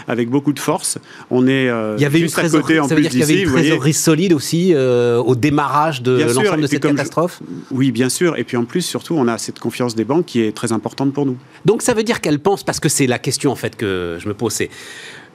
avec 0.07 0.29
beaucoup 0.29 0.53
de 0.53 0.59
force. 0.59 0.97
On 1.29 1.47
est 1.47 1.65
il 1.65 2.01
y 2.01 2.05
avait 2.05 2.19
juste 2.19 2.37
une 2.37 2.45
à 2.45 2.49
côté, 2.49 2.79
en 2.79 2.87
ça 2.87 2.95
plus 2.95 3.03
veut 3.03 3.09
dire 3.09 3.11
qu'il 3.11 3.19
y 3.19 3.23
avait 3.23 3.41
une 3.43 3.51
trésorerie 3.51 3.93
solide 3.93 4.33
aussi 4.33 4.73
au 4.75 5.35
démarrage 5.35 6.01
de 6.01 6.23
l'ensemble 6.23 6.61
de 6.61 6.67
cette 6.67 6.81
catastrophe 6.81 7.41
Oui, 7.71 7.91
bien 7.91 8.09
sûr. 8.09 8.37
Et 8.37 8.43
puis 8.43 8.57
en 8.57 8.65
plus, 8.65 8.81
surtout, 8.81 9.15
on 9.15 9.27
a 9.27 9.37
cette 9.37 9.59
confiance 9.59 9.95
des 9.95 10.03
banques 10.03 10.25
qui 10.25 10.41
est 10.41 10.55
très 10.55 10.71
importante 10.71 11.13
pour 11.13 11.25
nous. 11.25 11.37
Donc 11.65 11.81
ça 11.81 11.93
veut 11.93 12.03
dire 12.03 12.21
qu'elles 12.21 12.39
pensent, 12.39 12.63
parce 12.63 12.79
que 12.79 12.89
c'est 12.89 13.07
la 13.07 13.19
question 13.19 13.51
en 13.51 13.55
fait 13.55 13.75
que 13.75 14.17
je 14.19 14.27
me 14.27 14.33
pose, 14.33 14.53
c'est 14.53 14.69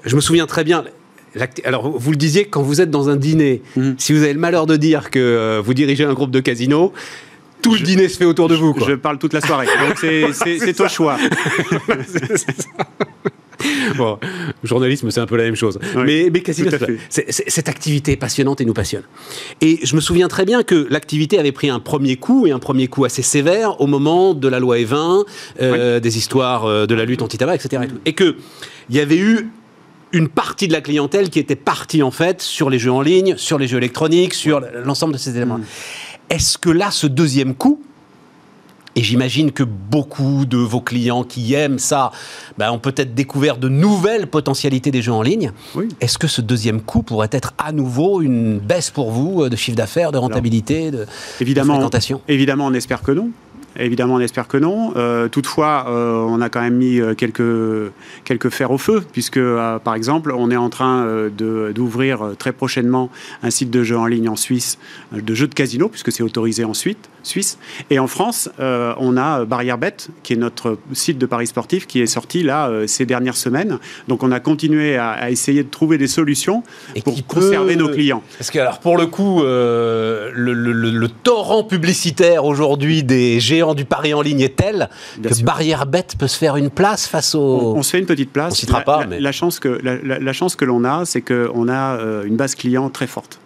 je 0.04 0.16
me 0.16 0.20
souviens 0.20 0.46
très 0.46 0.64
bien. 0.64 0.84
Alors, 1.64 1.98
vous 1.98 2.10
le 2.10 2.16
disiez, 2.16 2.46
quand 2.46 2.62
vous 2.62 2.80
êtes 2.80 2.90
dans 2.90 3.08
un 3.08 3.16
dîner, 3.16 3.62
mhm. 3.76 3.94
si 3.98 4.12
vous 4.12 4.22
avez 4.22 4.32
le 4.32 4.40
malheur 4.40 4.66
de 4.66 4.76
dire 4.76 5.10
que 5.10 5.18
euh, 5.18 5.62
vous 5.64 5.74
dirigez 5.74 6.04
un 6.04 6.14
groupe 6.14 6.30
de 6.30 6.40
casino, 6.40 6.92
tout 7.62 7.74
le 7.74 7.80
dîner 7.80 8.08
se 8.08 8.16
fait 8.16 8.24
autour 8.24 8.48
de 8.48 8.54
vous. 8.54 8.74
Je 8.86 8.94
parle 8.94 9.18
toute 9.18 9.32
la 9.32 9.40
soirée. 9.40 9.66
Donc, 9.86 9.98
c'est 9.98 10.24
au 10.80 10.88
choix. 10.88 11.18
bon, 13.96 14.18
journalisme, 14.62 15.10
c'est 15.10 15.20
un 15.20 15.26
peu 15.26 15.36
la 15.36 15.44
même 15.44 15.56
chose. 15.56 15.78
mais, 15.96 16.30
mais 16.32 16.40
casino, 16.40 16.70
cette 17.08 17.68
activité 17.68 18.12
est 18.12 18.16
passionnante 18.16 18.60
et 18.60 18.64
nous 18.64 18.74
passionne. 18.74 19.02
Et 19.60 19.80
je 19.82 19.96
me 19.96 20.00
souviens 20.00 20.28
très 20.28 20.44
bien 20.44 20.62
que 20.62 20.86
l'activité 20.90 21.38
avait 21.38 21.52
pris 21.52 21.68
un 21.68 21.80
premier 21.80 22.16
coup, 22.16 22.46
et 22.46 22.52
un 22.52 22.58
premier 22.58 22.88
coup 22.88 23.04
assez 23.04 23.22
sévère, 23.22 23.80
au 23.80 23.86
moment 23.86 24.34
de 24.34 24.48
la 24.48 24.60
loi 24.60 24.78
E20, 24.78 25.24
euh, 25.60 26.00
des 26.00 26.16
histoires 26.16 26.64
euh, 26.64 26.86
de 26.86 26.94
la 26.94 27.04
lutte 27.04 27.22
anti-tabac, 27.22 27.56
etc. 27.56 27.82
Et, 28.06 28.10
et 28.10 28.14
qu'il 28.14 28.34
y 28.90 29.00
avait 29.00 29.18
eu 29.18 29.48
une 30.12 30.28
partie 30.28 30.68
de 30.68 30.72
la 30.72 30.80
clientèle 30.80 31.30
qui 31.30 31.38
était 31.38 31.56
partie 31.56 32.02
en 32.02 32.10
fait 32.10 32.40
sur 32.42 32.70
les 32.70 32.78
jeux 32.78 32.92
en 32.92 33.02
ligne, 33.02 33.36
sur 33.36 33.58
les 33.58 33.68
jeux 33.68 33.78
électroniques, 33.78 34.34
sur 34.34 34.60
l'ensemble 34.84 35.12
de 35.12 35.18
ces 35.18 35.36
éléments. 35.36 35.58
Mm. 35.58 35.64
Est-ce 36.30 36.58
que 36.58 36.70
là, 36.70 36.90
ce 36.90 37.06
deuxième 37.06 37.54
coup, 37.54 37.80
et 38.98 39.02
j'imagine 39.02 39.52
que 39.52 39.62
beaucoup 39.62 40.44
de 40.44 40.56
vos 40.56 40.80
clients 40.80 41.22
qui 41.22 41.54
aiment 41.54 41.78
ça 41.78 42.10
ben, 42.58 42.72
ont 42.72 42.80
peut-être 42.80 43.14
découvert 43.14 43.56
de 43.56 43.68
nouvelles 43.68 44.26
potentialités 44.26 44.90
des 44.90 45.02
jeux 45.02 45.12
en 45.12 45.22
ligne. 45.22 45.52
Est-ce 46.00 46.18
que 46.18 46.26
ce 46.26 46.40
deuxième 46.40 46.80
coup 46.80 47.04
pourrait 47.04 47.28
être 47.30 47.54
à 47.58 47.70
nouveau 47.70 48.22
une 48.22 48.58
baisse 48.58 48.90
pour 48.90 49.12
vous 49.12 49.44
euh, 49.44 49.48
de 49.50 49.54
chiffre 49.54 49.76
d'affaires, 49.76 50.10
de 50.10 50.18
rentabilité, 50.18 50.90
de, 50.90 51.06
évidemment, 51.40 51.74
de 51.74 51.78
fréquentation? 51.78 52.20
Évidemment, 52.26 52.66
on 52.66 52.74
espère 52.74 53.02
que 53.02 53.12
non. 53.12 53.30
Évidemment, 53.78 54.14
on 54.14 54.20
espère 54.20 54.48
que 54.48 54.56
non. 54.56 54.92
Euh, 54.96 55.28
toutefois, 55.28 55.86
euh, 55.88 56.14
on 56.28 56.40
a 56.40 56.48
quand 56.48 56.60
même 56.60 56.76
mis 56.76 57.00
euh, 57.00 57.14
quelques, 57.14 57.92
quelques 58.24 58.48
fers 58.48 58.70
au 58.70 58.78
feu, 58.78 59.04
puisque, 59.12 59.40
par 59.84 59.94
exemple, 59.94 60.32
on 60.36 60.50
est 60.50 60.56
en 60.56 60.68
train 60.68 61.28
d'ouvrir 61.30 62.32
très 62.38 62.52
prochainement 62.52 63.10
un 63.42 63.50
site 63.50 63.70
de 63.70 63.82
jeux 63.82 63.96
en 63.96 64.06
ligne 64.06 64.28
en 64.28 64.36
Suisse, 64.36 64.78
de 65.12 65.34
jeux 65.34 65.46
de 65.46 65.54
casino, 65.54 65.88
puisque 65.88 66.12
c'est 66.12 66.22
autorisé 66.22 66.64
en 66.64 66.74
Suisse. 66.74 67.58
Et 67.90 67.98
en 67.98 68.06
France, 68.06 68.50
on 68.58 69.16
a 69.16 69.44
Barrière 69.44 69.78
Bet, 69.78 69.96
qui 70.22 70.32
est 70.32 70.36
notre 70.36 70.78
site 70.92 71.18
de 71.18 71.26
paris 71.26 71.46
sportif, 71.46 71.86
qui 71.86 72.00
est 72.00 72.06
sorti 72.06 72.42
là 72.42 72.70
ces 72.86 73.06
dernières 73.06 73.36
semaines. 73.36 73.78
Donc, 74.08 74.22
on 74.22 74.32
a 74.32 74.40
continué 74.40 74.96
à, 74.96 75.30
essayer 75.30 75.62
de 75.62 75.68
trouver 75.70 75.98
des 75.98 76.08
solutions 76.08 76.62
pour 77.04 77.26
conserver 77.26 77.76
nos 77.76 77.88
clients. 77.88 78.22
Parce 78.38 78.50
que, 78.50 78.58
alors, 78.58 78.80
pour 78.80 78.96
le 78.96 79.06
coup, 79.06 79.42
le, 79.42 80.32
le 80.34 81.08
torrent 81.48 81.64
publicitaire 81.64 82.44
aujourd'hui 82.44 83.02
des 83.02 83.40
géants 83.40 83.74
du 83.74 83.84
pari 83.84 84.12
en 84.12 84.20
ligne 84.20 84.40
est 84.40 84.56
tel 84.56 84.90
que 85.22 85.42
Barrière 85.42 85.86
Bête 85.86 86.14
peut 86.18 86.26
se 86.26 86.36
faire 86.36 86.56
une 86.56 86.70
place 86.70 87.06
face 87.06 87.34
au. 87.34 87.74
On, 87.76 87.82
se 87.82 87.90
fait 87.90 87.98
une 87.98 88.06
petite 88.06 88.32
place. 88.32 88.52
On 88.52 88.54
citera 88.54 88.82
pas, 88.82 89.06
mais... 89.06 89.18
la 89.18 89.32
chance 89.32 89.58
que 89.58 89.68
la, 89.68 90.32
chance 90.32 90.56
que 90.56 90.64
l'on 90.64 90.84
a, 90.84 91.04
c'est 91.04 91.22
qu'on 91.22 91.68
a 91.68 91.96
euh, 91.96 92.24
une 92.24 92.36
base 92.36 92.54
client 92.54 92.90
très 92.90 93.06
forte 93.06 93.40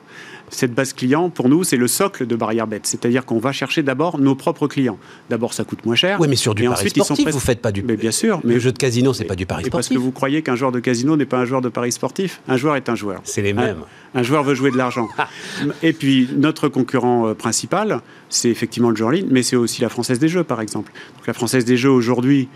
cette 0.55 0.75
base 0.75 0.93
client, 0.93 1.31
pour 1.31 1.49
nous, 1.49 1.65
c'est 1.65 1.77
le 1.77 1.89
socle 1.89 2.27
de 2.27 2.37
Barrière 2.37 2.67
Bête. 2.67 2.87
C'est-à-dire 2.87 3.25
qu'on 3.25 3.39
va 3.39 3.53
chercher 3.53 3.83
d'abord 3.83 4.19
nos 4.19 4.35
propres 4.35 4.69
clients. 4.69 4.99
D'abord, 5.31 5.55
ça 5.55 5.65
coûte 5.65 5.85
moins 5.85 5.97
cher. 5.97 6.21
Oui, 6.21 6.29
mais 6.29 6.37
sur 6.37 6.55
du 6.55 6.65
pari 6.65 6.91
sportif, 6.91 7.29
vous 7.29 7.41
faites 7.41 7.61
pas 7.61 7.73
du. 7.73 7.83
Mais 7.83 7.97
bien 7.97 8.11
sûr. 8.11 8.41
Mais 8.45 8.55
le 8.55 8.61
jeu 8.61 8.73
de 8.73 8.79
casino, 8.79 9.13
c'est 9.15 9.25
pas 9.25 9.35
du 9.35 9.47
pari 9.47 9.65
sportif. 9.65 9.73
Parce 9.73 9.89
que 9.89 9.99
vous 9.99 10.13
croyez 10.13 10.43
qu'un 10.43 10.57
joueur 10.57 10.73
de 10.73 10.81
casino 10.81 11.17
n'est 11.17 11.27
pas 11.27 11.39
un 11.39 11.45
joueur 11.45 11.61
de 11.61 11.69
pari 11.69 11.93
sportif. 11.93 12.41
Un 12.49 12.57
joueur 12.57 12.77
est 12.77 12.89
un 12.89 12.95
joueur. 12.95 13.21
C'est 13.25 13.43
les 13.43 13.53
mêmes. 13.53 13.79
Un, 14.15 14.23
joueur 14.23 14.45
veut 14.45 14.55
jouer 14.55 14.71
de 14.71 14.77
l'argent. 14.77 15.09
Et 15.83 15.93
puis 15.93 16.29
notre 16.37 16.69
concurrent 16.69 17.29
euh, 17.29 17.35
principal, 17.35 18.01
c'est 18.29 18.51
effectivement 18.51 18.91
le 18.91 18.97
jeu 18.97 19.07
en 19.07 19.11
ligne, 19.11 19.29
mais 19.31 19.43
c'est 19.43 19.57
aussi 19.57 19.81
la 19.81 19.89
Française 19.89 20.19
des 20.19 20.29
Jeux, 20.29 20.45
par 20.45 20.61
exemple. 20.61 20.93
Donc 21.17 21.27
la 21.27 21.33
Française 21.33 21.65
des 21.65 21.77
Jeux 21.77 21.91
aujourd'hui 21.91 22.49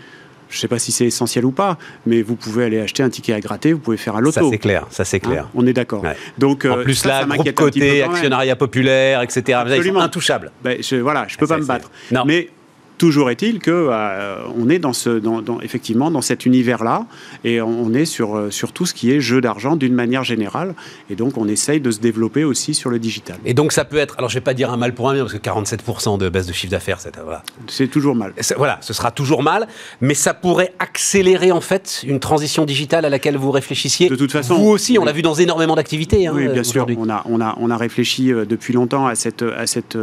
je 0.49 0.57
ne 0.57 0.59
sais 0.59 0.67
pas 0.67 0.79
si 0.79 0.91
c'est 0.91 1.05
essentiel 1.05 1.45
ou 1.45 1.51
pas, 1.51 1.77
mais 2.05 2.21
vous 2.21 2.35
pouvez 2.35 2.65
aller 2.65 2.79
acheter 2.79 3.03
un 3.03 3.09
ticket 3.09 3.33
à 3.33 3.39
gratter, 3.39 3.73
vous 3.73 3.79
pouvez 3.79 3.97
faire 3.97 4.15
un 4.15 4.21
loto. 4.21 4.39
Ça 4.39 4.49
c'est 4.49 4.57
clair, 4.57 4.85
ça 4.89 5.05
c'est 5.05 5.19
clair. 5.19 5.45
Hein, 5.45 5.51
on 5.55 5.65
est 5.65 5.73
d'accord. 5.73 6.03
Donc 6.37 6.65
en 6.65 6.77
euh, 6.77 6.83
plus 6.83 7.05
là, 7.05 7.25
groupe 7.25 7.51
côté, 7.53 8.03
actionnariat 8.03 8.55
populaire, 8.55 9.21
etc. 9.21 9.59
Absolument. 9.61 10.01
intouchable. 10.01 10.51
Ben, 10.63 10.77
je, 10.81 10.97
voilà, 10.97 11.25
je 11.27 11.37
peux 11.37 11.45
ah, 11.49 11.55
pas 11.55 11.57
me 11.57 11.65
battre. 11.65 11.91
Non. 12.11 12.23
Mais 12.25 12.49
Toujours 12.97 13.29
est-il 13.29 13.59
que 13.59 13.71
euh, 13.71 14.37
on 14.57 14.69
est 14.69 14.79
dans 14.79 14.93
ce, 14.93 15.09
dans, 15.09 15.61
effectivement 15.61 16.09
dans 16.09 16.21
cet 16.21 16.45
univers-là, 16.45 17.05
et 17.43 17.61
on 17.61 17.93
est 17.93 18.05
sur, 18.05 18.35
euh, 18.35 18.49
sur 18.49 18.71
tout 18.71 18.87
ce 18.87 18.93
qui 18.93 19.11
est 19.11 19.19
jeu 19.19 19.39
d'argent 19.39 19.75
d'une 19.75 19.93
manière 19.93 20.23
générale, 20.23 20.73
et 21.09 21.15
donc 21.15 21.37
on 21.37 21.47
essaye 21.47 21.79
de 21.79 21.91
se 21.91 21.99
développer 21.99 22.43
aussi 22.43 22.73
sur 22.73 22.89
le 22.89 22.97
digital. 22.97 23.37
Et 23.45 23.53
donc 23.53 23.71
ça 23.71 23.85
peut 23.85 23.97
être, 23.97 24.15
alors 24.17 24.29
je 24.29 24.35
vais 24.35 24.41
pas 24.41 24.55
dire 24.55 24.71
un 24.71 24.77
mal 24.77 24.93
pour 24.95 25.09
un 25.09 25.13
bien, 25.13 25.23
parce 25.23 25.33
que 25.33 25.37
47% 25.37 26.17
de 26.17 26.29
baisse 26.29 26.47
de 26.47 26.53
chiffre 26.53 26.71
d'affaires, 26.71 26.99
c'est 26.99 27.17
voilà. 27.23 27.43
C'est 27.67 27.87
toujours 27.87 28.15
mal. 28.15 28.33
Voilà, 28.57 28.77
ce 28.81 28.93
sera 28.93 29.11
toujours 29.11 29.43
mal, 29.43 29.67
mais 30.01 30.13
ça 30.13 30.33
pourrait 30.33 30.73
accélérer 30.79 31.51
en 31.51 31.61
fait 31.61 32.03
une 32.07 32.19
transition 32.19 32.65
digitale 32.65 33.05
à 33.05 33.09
laquelle 33.09 33.37
vous 33.37 33.51
réfléchissiez. 33.51 34.09
De 34.09 34.15
toute 34.15 34.31
façon, 34.31 34.55
vous 34.55 34.69
aussi, 34.69 34.97
on 34.99 35.05
l'a 35.05 35.11
vu 35.11 35.21
dans 35.21 35.35
énormément 35.35 35.75
d'activités. 35.75 36.27
Hein, 36.27 36.33
oui, 36.35 36.47
bien 36.47 36.63
sûr. 36.63 36.87
On 36.97 37.09
a, 37.09 37.21
on 37.25 37.41
a, 37.41 37.55
on 37.59 37.69
a 37.69 37.77
réfléchi 37.77 38.31
euh, 38.31 38.45
depuis 38.45 38.73
longtemps 38.73 39.05
à 39.07 39.15
cette, 39.15 39.43
à 39.43 39.67
cette 39.67 39.97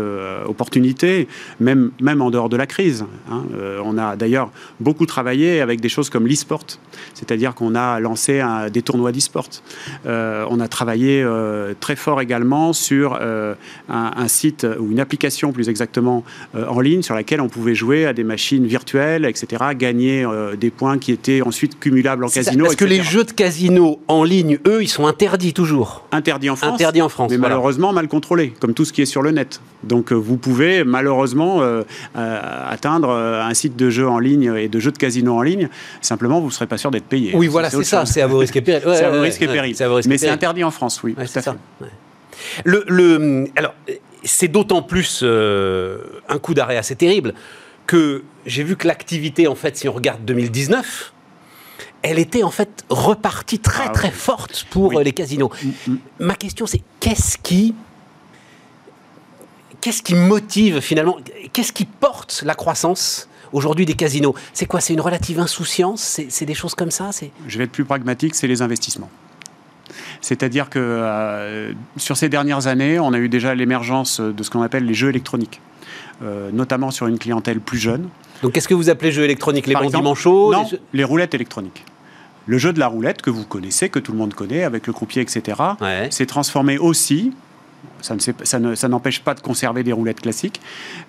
opportunité, 0.46 1.28
même, 1.60 1.90
même 2.00 2.22
en 2.22 2.30
dehors 2.30 2.48
de 2.48 2.56
la 2.56 2.66
crise. 2.66 2.83
Hein. 3.30 3.44
Euh, 3.54 3.80
on 3.84 3.98
a 3.98 4.16
d'ailleurs 4.16 4.50
beaucoup 4.80 5.06
travaillé 5.06 5.60
avec 5.60 5.80
des 5.80 5.88
choses 5.88 6.10
comme 6.10 6.26
l'e-sport, 6.26 6.64
c'est-à-dire 7.14 7.54
qu'on 7.54 7.74
a 7.74 8.00
lancé 8.00 8.42
des 8.72 8.82
tournois 8.82 9.12
d'e-sport. 9.12 9.48
Euh, 10.06 10.44
on 10.50 10.60
a 10.60 10.68
travaillé 10.68 11.22
euh, 11.22 11.74
très 11.78 11.96
fort 11.96 12.20
également 12.20 12.72
sur 12.72 13.18
un, 13.88 14.28
site 14.28 14.66
ou 14.80 14.90
une 14.90 15.00
application 15.00 15.52
plus 15.52 15.68
exactement 15.68 16.24
en 16.54 16.80
ligne 16.80 17.02
sur 17.02 17.14
laquelle 17.14 17.40
on 17.40 17.48
pouvait 17.48 17.74
jouer 17.74 18.06
à 18.06 18.12
des 18.12 18.24
machines 18.24 18.66
virtuelles, 18.66 19.24
etc., 19.24 19.62
gagner 19.76 20.26
des 20.58 20.70
points 20.70 20.98
qui 20.98 21.12
étaient 21.12 21.42
ensuite 21.42 21.78
cumulables 21.78 22.24
en 22.24 22.28
casino. 22.28 22.66
Est-ce 22.66 22.76
que 22.76 22.84
les 22.84 23.02
jeux 23.02 23.24
de 23.24 23.32
casino 23.32 24.00
en 24.08 24.24
ligne, 24.24 24.58
eux, 24.66 24.82
ils 24.82 24.88
sont 24.88 25.06
interdits 25.06 25.52
toujours 25.52 26.06
Interdits 26.12 26.50
en 26.50 26.56
France. 26.56 26.74
Interdits 26.74 27.02
en 27.02 27.08
France. 27.08 27.30
Mais 27.30 27.38
malheureusement 27.38 27.92
mal 27.92 28.08
contrôlés, 28.08 28.52
comme 28.60 28.74
tout 28.74 28.84
ce 28.84 28.92
qui 28.92 29.02
est 29.02 29.06
sur 29.06 29.22
le 29.22 29.30
net. 29.30 29.60
Donc 29.82 30.12
vous 30.12 30.36
pouvez 30.36 30.84
malheureusement 30.84 31.62
euh, 31.62 31.82
un 32.82 33.54
site 33.54 33.76
de 33.76 33.90
jeux 33.90 34.08
en 34.08 34.18
ligne 34.18 34.54
et 34.56 34.68
de 34.68 34.80
jeux 34.80 34.92
de 34.92 34.98
casino 34.98 35.36
en 35.36 35.42
ligne, 35.42 35.68
simplement 36.00 36.40
vous 36.40 36.48
ne 36.48 36.52
serez 36.52 36.66
pas 36.66 36.78
sûr 36.78 36.90
d'être 36.90 37.06
payé. 37.06 37.32
Oui, 37.34 37.46
voilà, 37.46 37.70
c'est 37.70 37.84
ça, 37.84 38.06
c'est 38.06 38.22
à 38.22 38.26
vos 38.26 38.38
risques 38.38 38.56
et 38.56 38.60
périls. 38.62 38.82
c'est 38.94 39.04
à 39.04 39.10
vos 39.10 39.20
risques 39.20 39.42
et 39.42 39.46
périls. 39.46 39.76
Mais 40.06 40.18
c'est 40.18 40.28
interdit 40.28 40.64
en 40.64 40.70
France, 40.70 41.02
oui. 41.02 41.14
tout 41.14 41.20
à 41.20 41.42
fait. 41.42 41.50
Le, 42.64 42.84
le, 42.88 43.46
alors, 43.56 43.74
c'est 44.24 44.48
d'autant 44.48 44.82
plus 44.82 45.20
euh, 45.22 45.98
un 46.28 46.38
coup 46.38 46.54
d'arrêt 46.54 46.76
assez 46.76 46.96
terrible 46.96 47.34
que 47.86 48.24
j'ai 48.46 48.64
vu 48.64 48.76
que 48.76 48.86
l'activité, 48.88 49.46
en 49.46 49.54
fait, 49.54 49.76
si 49.76 49.88
on 49.88 49.92
regarde 49.92 50.24
2019, 50.24 51.12
elle 52.02 52.18
était 52.18 52.42
en 52.42 52.50
fait 52.50 52.84
repartie 52.88 53.58
très 53.58 53.84
ah 53.86 53.90
très 53.90 54.10
forte 54.10 54.66
pour 54.70 55.00
les 55.00 55.12
casinos. 55.12 55.50
Mm, 55.62 55.92
mm. 55.92 55.98
Ma 56.20 56.34
question, 56.34 56.66
c'est 56.66 56.82
qu'est-ce 57.00 57.38
qui 57.38 57.74
qu'est-ce 59.84 60.02
qui 60.02 60.14
motive 60.14 60.80
finalement, 60.80 61.18
qu'est-ce 61.52 61.72
qui 61.72 61.84
porte 61.84 62.42
la 62.46 62.54
croissance 62.54 63.28
aujourd'hui 63.52 63.84
des 63.84 63.92
casinos? 63.92 64.34
C'est 64.54 64.64
quoi? 64.64 64.80
C'est 64.80 64.94
une 64.94 65.02
relative 65.02 65.38
insouciance? 65.38 66.22
C'est 66.26 66.46
des 66.46 66.54
choses 66.54 66.74
comme 66.74 66.90
ça? 66.90 67.10
Je 67.46 67.58
vais 67.58 67.64
être 67.64 67.70
plus 67.70 67.84
pragmatique, 67.84 68.34
c'est 68.34 68.46
les 68.46 68.62
investissements. 68.62 69.10
C'est-à-dire 70.22 70.70
que 70.70 70.78
euh, 70.78 71.72
sur 71.98 72.16
ces 72.16 72.30
dernières 72.30 72.66
années, 72.66 72.98
on 72.98 73.12
a 73.12 73.18
eu 73.18 73.28
déjà 73.28 73.54
l'émergence 73.54 74.20
de 74.20 74.42
ce 74.42 74.48
qu'on 74.48 74.62
appelle 74.62 74.86
les 74.86 74.94
jeux 74.94 75.10
électroniques, 75.10 75.60
euh, 76.22 76.50
notamment 76.50 76.90
sur 76.90 77.06
une 77.06 77.18
clientèle 77.18 77.60
plus 77.60 77.76
jeune. 77.76 78.08
Donc 78.42 78.52
qu'est-ce 78.52 78.68
que 78.68 78.74
vous 78.74 78.88
appelez 78.88 79.12
jeux 79.12 79.24
électroniques? 79.24 79.66
Les 79.66 79.74
bons 79.74 79.90
dimanches 79.90 80.24
Non, 80.24 80.66
les 80.94 81.04
roulettes 81.04 81.34
électroniques. 81.34 81.84
Le 82.46 82.56
jeu 82.56 82.72
de 82.72 82.78
la 82.78 82.86
roulette 82.86 83.20
que 83.20 83.28
vous 83.28 83.44
connaissez, 83.44 83.90
que 83.90 83.98
tout 83.98 84.12
le 84.12 84.18
monde 84.18 84.32
connaît, 84.32 84.64
avec 84.64 84.86
le 84.86 84.94
croupier, 84.94 85.20
etc., 85.20 85.58
s'est 86.08 86.26
transformé 86.26 86.78
aussi 86.78 87.34
ça, 88.00 88.88
n'empêche 88.88 89.20
pas 89.20 89.34
de 89.34 89.40
conserver 89.40 89.82
des 89.82 89.92
roulettes 89.92 90.20
classiques. 90.20 90.60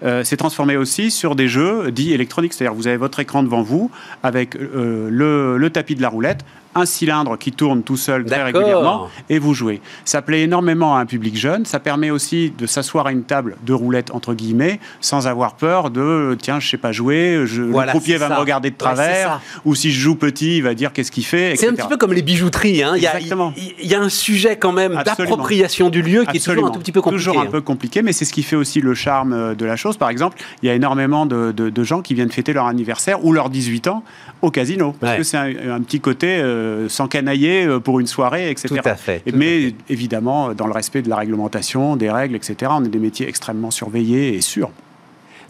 Euh, 0.04 0.24
c'est 0.24 0.38
transformé 0.38 0.78
aussi 0.78 1.12
sur 1.12 1.36
des 1.36 1.48
jeux 1.48 1.92
dits 1.92 2.14
électroniques, 2.14 2.54
c'est-à-dire 2.54 2.76
vous 2.76 2.88
avez 2.88 2.98
votre 2.98 3.20
écran 3.20 3.44
devant 3.44 3.62
vous 3.62 3.92
avec 4.24 4.56
euh, 4.56 5.10
le, 5.12 5.70
tapis 5.70 5.96
de 5.96 6.02
la 6.02 6.10
roulette, 6.10 6.46
un 6.76 6.86
cylindre 6.86 7.38
qui 7.38 7.52
tourne 7.52 7.84
tout 7.84 7.98
seul 7.98 8.26
très 8.26 8.44
régulièrement 8.44 9.10
et 9.30 9.40
vous 9.40 9.54
jouez. 9.54 9.82
Ça 10.04 10.22
plaît 10.22 10.42
énormément 10.42 10.96
à 10.96 11.00
un 11.00 11.06
public 11.06 11.38
jeune. 11.38 11.66
Ça 11.66 11.80
permet 11.80 12.12
aussi 12.12 12.54
de 12.58 12.66
s'asseoir 12.66 13.08
à 13.08 13.12
une 13.12 13.24
table 13.24 13.56
de 13.66 13.74
roulette 13.74 14.12
entre 14.12 14.34
guillemets 14.34 14.80
sans 15.02 15.28
avoir 15.28 15.56
peur 15.56 15.90
de 15.90 16.38
tiens 16.42 16.60
je 16.60 16.70
sais 16.70 16.78
pas 16.78 16.92
jouer, 16.92 17.44
je, 17.46 17.62
le 17.64 17.88
croupier 17.88 18.18
va 18.18 18.30
me 18.30 18.36
regarder 18.36 18.70
de 18.70 18.76
travers 18.76 19.42
ou 19.64 19.76
si 19.76 19.92
je 19.92 20.00
joue 20.00 20.16
petit 20.16 20.58
il 20.58 20.64
va 20.64 20.74
dire 20.74 20.94
qu'est-ce 20.94 21.12
qu'il 21.12 21.26
fait. 21.26 21.56
C'est 21.56 21.68
un 21.68 21.74
petit 21.74 21.88
peu 21.88 21.98
comme 21.98 22.14
les 22.14 22.22
bijouteries. 22.22 22.84
Hein. 22.84 22.94
Il, 22.96 23.04
y 23.04 23.08
a, 23.08 23.20
il, 23.20 23.88
y 23.88 23.96
a, 23.96 24.02
un 24.02 24.10
sujet 24.10 24.58
quand 24.58 24.72
même 24.72 25.02
d'appropriation 25.06 25.90
du 25.90 26.02
lieu 26.02 26.26
qui 26.26 26.38
est 26.38 26.46
toujours 26.46 26.68
un 26.68 26.72
tout 26.72 26.80
petit 26.80 26.92
peu 26.92 27.02
compliqué. 27.02 27.26
Toujours 27.26 27.42
un 27.42 27.46
peu 27.46 27.62
compliqué, 27.62 28.02
mais 28.02 28.12
c'est 28.12 28.26
ce 28.26 28.34
qui 28.34 28.44
fait 28.44 28.56
aussi 28.56 28.82
le 28.82 28.94
charme 28.94 29.34
euh, 29.34 29.56
de 29.56 29.66
la 29.66 29.76
chose. 29.76 29.98
Par 29.98 30.10
exemple, 30.10 30.38
il 30.62 30.68
y 30.68 30.70
a 30.70 30.76
énormément 30.76 31.26
de, 31.26 31.52
de, 31.52 31.84
gens 31.84 32.02
qui 32.02 32.14
viennent 32.14 32.32
fêter 32.32 32.54
leur 32.54 32.66
anniversaire 32.66 33.24
ou 33.24 33.32
leurs 33.32 33.50
18 33.50 33.88
ans 33.88 34.04
au 34.42 34.52
casino 34.52 34.96
parce 35.00 35.18
que 35.18 35.24
c'est 35.24 35.38
un, 35.38 35.82
petit 35.82 36.00
côté 36.00 36.38
euh, 36.40 36.65
euh, 36.66 36.90
sans 36.90 37.08
canailler 37.08 37.66
euh, 37.66 37.80
pour 37.80 38.00
une 38.00 38.08
soirée, 38.08 38.50
etc. 38.50 38.68
Tout 38.70 38.90
à 38.90 38.96
fait. 38.96 39.24
mais 39.34 39.74
évidemment, 39.90 40.54
dans 40.54 40.68
le 40.68 40.74
respect 40.74 41.02
de 41.02 41.10
la 41.10 41.18
réglementation, 41.18 41.96
des 41.96 42.10
règles, 42.10 42.36
etc. 42.36 42.72
On 42.76 42.84
est 42.84 42.90
des 42.90 43.00
métiers 43.00 43.28
extrêmement 43.28 43.72
surveillés 43.72 44.36
et 44.36 44.42
sûrs. 44.42 44.72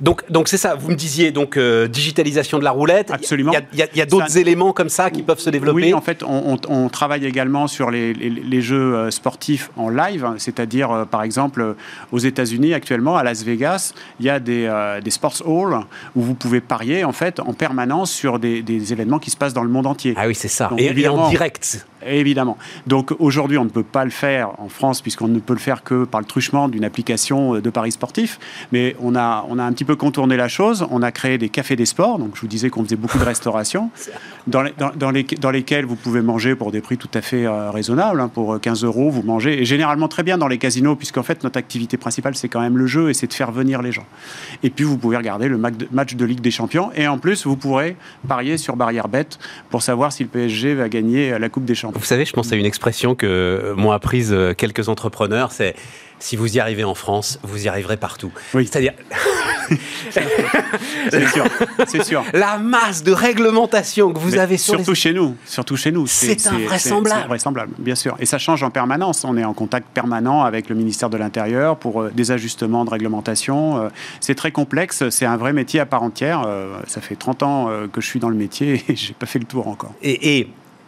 Donc, 0.01 0.29
donc 0.29 0.47
c'est 0.47 0.57
ça. 0.57 0.75
Vous 0.75 0.89
me 0.89 0.95
disiez 0.95 1.31
donc 1.31 1.57
euh, 1.57 1.87
digitalisation 1.87 2.59
de 2.59 2.63
la 2.63 2.71
roulette. 2.71 3.11
Absolument. 3.11 3.53
Il 3.73 3.79
y 3.79 4.01
a, 4.01 4.05
d'autres 4.05 4.37
éléments 4.37 4.73
comme 4.73 4.89
ça 4.89 5.09
qui 5.09 5.23
peuvent 5.23 5.39
se 5.39 5.49
développer. 5.49 5.83
Oui, 5.83 5.93
en 5.93 6.01
fait, 6.01 6.23
on, 6.23 6.89
travaille 6.89 7.25
également 7.25 7.67
sur 7.67 7.91
les, 7.91 8.61
jeux 8.61 8.95
euh, 8.95 9.11
sportifs 9.11 9.69
en 9.75 9.89
live, 9.89 10.27
c'est-à-dire 10.37 10.91
euh, 10.91 11.05
par 11.05 11.23
exemple 11.23 11.75
aux 12.11 12.19
États-Unis 12.19 12.73
actuellement, 12.73 13.17
à 13.17 13.23
Las 13.23 13.43
Vegas, 13.43 13.93
il 14.19 14.25
y 14.25 14.29
a 14.29 14.39
des, 14.39 14.69
sports 15.09 15.41
halls 15.45 15.85
où 16.15 16.21
vous 16.21 16.35
pouvez 16.35 16.61
parier 16.61 17.03
en 17.03 17.11
fait 17.11 17.39
en 17.39 17.53
permanence 17.53 18.11
sur 18.11 18.39
des, 18.39 18.63
événements 18.93 19.19
qui 19.19 19.31
se 19.31 19.37
passent 19.37 19.53
dans 19.53 19.63
le 19.63 19.69
monde 19.69 19.87
entier. 19.87 20.13
Ah 20.17 20.27
oui, 20.27 20.35
c'est 20.35 20.47
ça. 20.47 20.69
et, 20.77 21.07
en 21.07 21.29
direct. 21.29 21.85
Évidemment. 22.05 22.57
Donc 22.87 23.13
aujourd'hui, 23.19 23.57
on 23.57 23.63
ne 23.63 23.69
peut 23.69 23.83
pas 23.83 24.05
le 24.05 24.11
faire 24.11 24.51
en 24.59 24.69
France 24.69 25.01
puisqu'on 25.01 25.27
ne 25.27 25.39
peut 25.39 25.53
le 25.53 25.59
faire 25.59 25.83
que 25.83 26.03
par 26.03 26.19
le 26.19 26.25
truchement 26.25 26.67
d'une 26.67 26.83
application 26.83 27.59
de 27.59 27.69
paris 27.69 27.91
sportifs. 27.91 28.39
Mais 28.71 28.95
on 28.99 29.15
a, 29.15 29.45
on 29.49 29.57
a 29.59 29.63
un 29.63 29.71
petit 29.71 29.85
peu 29.85 29.95
contourné 29.95 30.37
la 30.37 30.47
chose. 30.47 30.85
On 30.91 31.01
a 31.01 31.11
créé 31.11 31.37
des 31.37 31.49
cafés 31.49 31.75
des 31.75 31.85
sports. 31.85 32.19
Donc 32.19 32.35
je 32.35 32.41
vous 32.41 32.47
disais 32.47 32.69
qu'on 32.69 32.83
faisait 32.83 32.95
beaucoup 32.95 33.17
de 33.17 33.23
restauration 33.23 33.89
dans, 34.47 34.61
les, 34.61 34.73
dans, 34.97 35.11
les, 35.11 35.23
dans, 35.23 35.51
lesquels 35.51 35.85
vous 35.85 35.95
pouvez 35.95 36.21
manger 36.21 36.55
pour 36.55 36.71
des 36.71 36.81
prix 36.81 36.97
tout 36.97 37.09
à 37.13 37.21
fait 37.21 37.45
euh, 37.45 37.71
raisonnables. 37.71 38.19
Hein. 38.19 38.27
pour 38.27 38.59
15 38.59 38.83
euros, 38.83 39.09
vous 39.09 39.23
mangez. 39.23 39.61
Et 39.61 39.65
généralement 39.65 40.07
très 40.07 40.23
bien 40.23 40.37
dans 40.37 40.47
les 40.47 40.57
casinos 40.57 40.95
puisqu'en 40.95 41.23
fait 41.23 41.43
notre 41.43 41.57
activité 41.57 41.97
principale 41.97 42.35
c'est 42.35 42.49
quand 42.49 42.61
même 42.61 42.77
le 42.77 42.87
jeu 42.87 43.09
et 43.09 43.13
c'est 43.13 43.27
de 43.27 43.33
faire 43.33 43.51
venir 43.51 43.81
les 43.81 43.91
gens. 43.91 44.05
Et 44.63 44.69
puis 44.69 44.83
vous 44.83 44.97
pouvez 44.97 45.17
regarder 45.17 45.47
le 45.47 45.57
match 45.57 46.15
de 46.15 46.25
Ligue 46.25 46.41
des 46.41 46.51
Champions. 46.51 46.91
Et 46.95 47.07
en 47.07 47.17
plus, 47.17 47.45
vous 47.45 47.55
pourrez 47.55 47.95
parier 48.27 48.57
sur 48.57 48.75
barrière 48.75 49.07
bête 49.07 49.39
pour 49.69 49.81
savoir 49.81 50.11
si 50.11 50.23
le 50.23 50.29
PSG 50.29 50.73
va 50.73 50.89
gagner 50.89 51.37
la 51.39 51.49
Coupe 51.49 51.65
des 51.65 51.75
Champions. 51.75 51.84
Vous 51.93 52.05
savez, 52.05 52.25
je 52.25 52.33
pense 52.33 52.51
à 52.51 52.55
une 52.55 52.65
expression 52.65 53.15
que 53.15 53.73
m'ont 53.77 53.91
apprise 53.91 54.31
euh, 54.31 54.53
quelques 54.53 54.89
entrepreneurs, 54.89 55.51
c'est 55.51 55.75
si 56.19 56.35
vous 56.35 56.55
y 56.55 56.59
arrivez 56.59 56.83
en 56.83 56.95
France, 56.95 57.39
vous 57.43 57.65
y 57.65 57.67
arriverez 57.67 57.97
partout. 57.97 58.31
Oui. 58.53 58.65
C'est-à-dire. 58.65 58.93
c'est 60.09 61.27
sûr, 61.27 61.45
c'est 61.87 62.03
sûr. 62.03 62.23
La 62.33 62.57
masse 62.57 63.03
de 63.03 63.11
réglementation 63.11 64.13
que 64.13 64.19
vous 64.19 64.37
avez 64.37 64.57
sur 64.57 64.75
surtout 64.75 64.95
chez 64.95 65.13
nous, 65.13 65.35
surtout 65.45 65.75
chez 65.75 65.91
nous, 65.91 66.07
c'est 66.07 66.47
invraisemblable. 66.47 67.21
C'est 67.21 67.27
vraisemblable, 67.27 67.73
bien 67.77 67.95
sûr. 67.95 68.15
Et 68.19 68.25
ça 68.25 68.37
change 68.37 68.63
en 68.63 68.69
permanence. 68.69 69.23
On 69.25 69.37
est 69.37 69.43
en 69.43 69.53
contact 69.53 69.87
permanent 69.93 70.43
avec 70.43 70.69
le 70.69 70.75
ministère 70.75 71.09
de 71.09 71.17
l'Intérieur 71.17 71.77
pour 71.77 72.01
euh, 72.01 72.11
des 72.13 72.31
ajustements 72.31 72.85
de 72.85 72.89
réglementation. 72.89 73.77
Euh, 73.77 73.89
c'est 74.19 74.35
très 74.35 74.51
complexe. 74.51 75.09
C'est 75.09 75.25
un 75.25 75.37
vrai 75.37 75.51
métier 75.51 75.79
à 75.79 75.85
part 75.85 76.03
entière. 76.03 76.47
ça 76.87 77.01
fait 77.01 77.15
30 77.15 77.43
ans 77.43 77.69
que 77.91 78.01
je 78.01 78.07
suis 78.07 78.19
dans 78.19 78.29
le 78.29 78.35
métier 78.35 78.83
et 78.87 78.95
j'ai 78.95 79.13
pas 79.13 79.25
fait 79.25 79.39
le 79.39 79.45
tour 79.45 79.67
encore. 79.67 79.93
Et, 80.01 80.39
et 80.39 80.47